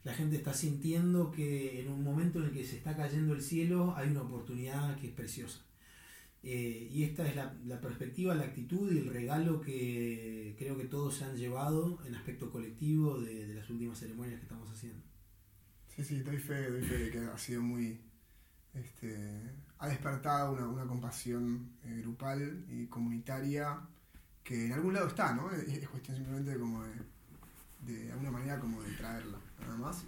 [0.03, 3.41] la gente está sintiendo que en un momento en el que se está cayendo el
[3.41, 5.65] cielo hay una oportunidad que es preciosa.
[6.43, 11.15] Eh, y esta es la, perspectiva, la actitud y el regalo que creo que todos
[11.15, 15.01] se han llevado en aspecto colectivo de, las últimas ceremonias que estamos haciendo.
[15.95, 17.99] Sí, sí, doy fe, doy fe de que ha sido muy...
[18.73, 19.15] Este,
[19.77, 23.79] ha despertado una, compasión eh, grupal y comunitaria
[24.43, 25.51] que en algún lado está, ¿no?
[25.51, 26.93] Es, cuestión simplemente como de,
[27.85, 30.03] de alguna manera como de traerla nada más.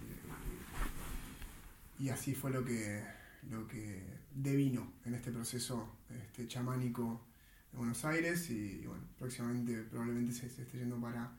[2.00, 3.04] Y, así fue lo que,
[3.48, 4.02] lo que
[4.34, 7.24] devino en este proceso este, chamánico
[7.70, 11.30] de Buenos Aires y, bueno, próximamente probablemente se, esté yendo para,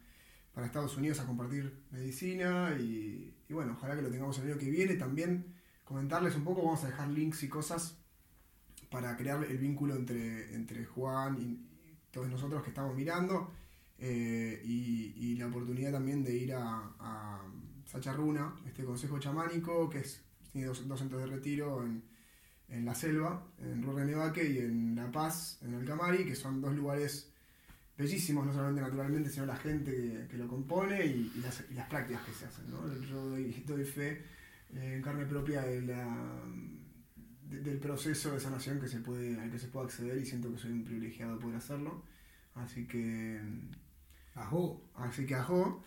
[0.54, 4.70] para Estados Unidos a compartir medicina y, bueno, ojalá que lo tengamos el año que
[4.70, 4.96] viene.
[4.96, 5.54] También
[5.84, 7.98] comentarles un poco, vamos a dejar links y cosas
[8.90, 11.64] para crear el vínculo entre, entre Juan y,
[12.12, 13.52] todos nosotros que estamos mirando
[14.00, 17.44] eh, y, la oportunidad también de ir a
[17.88, 20.04] Sacharruna, este consejo chamánico, que
[20.52, 25.74] tiene dos, centros de retiro en, la selva, en Nevaque y en La Paz, en
[25.74, 27.32] Alcamari, que son dos lugares
[27.98, 32.46] bellísimos, no solamente naturalmente, sino la gente que, lo compone y, las, prácticas que se
[32.46, 32.66] hacen.
[33.10, 33.30] Yo
[33.76, 34.24] doy, fe
[34.74, 36.44] eh, en carne propia de la,
[37.44, 40.60] del proceso de sanación que se puede, al que se puede acceder y siento que
[40.60, 42.04] soy un privilegiado de poder hacerlo.
[42.56, 43.40] Así que
[44.96, 45.84] Así que ajo.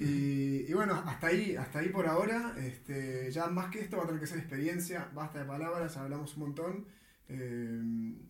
[0.00, 2.54] Y, bueno, hasta ahí, hasta ahí por ahora.
[2.58, 6.36] Este, ya más que esto va a tener que ser experiencia, basta de palabras, hablamos
[6.36, 6.86] un montón.
[7.28, 7.82] Eh,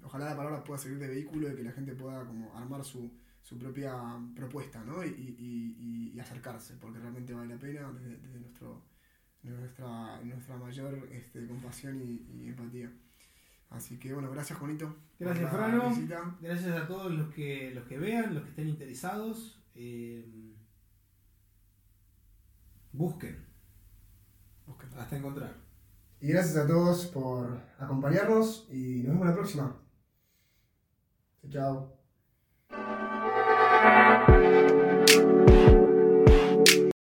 [0.02, 3.12] ojalá la palabra pueda servir de vehículo y que la gente pueda como armar su,
[3.58, 3.94] propia
[4.34, 5.04] propuesta ¿no?
[5.04, 8.82] y, acercarse, porque realmente vale la pena desde, nuestro,
[9.42, 12.90] nuestra, nuestra mayor este, compasión y empatía.
[13.74, 14.96] Así que bueno, gracias Juanito.
[15.18, 15.92] Gracias Frano.
[16.40, 19.60] Gracias a todos los que, los que vean, los que estén interesados.
[19.74, 20.54] Eh,
[22.92, 23.44] busquen.
[24.66, 24.90] busquen.
[24.96, 25.63] Hasta encontrar.
[26.24, 29.76] Y gracias a todos por acompañarnos y nos vemos la próxima.
[31.50, 31.98] Chao.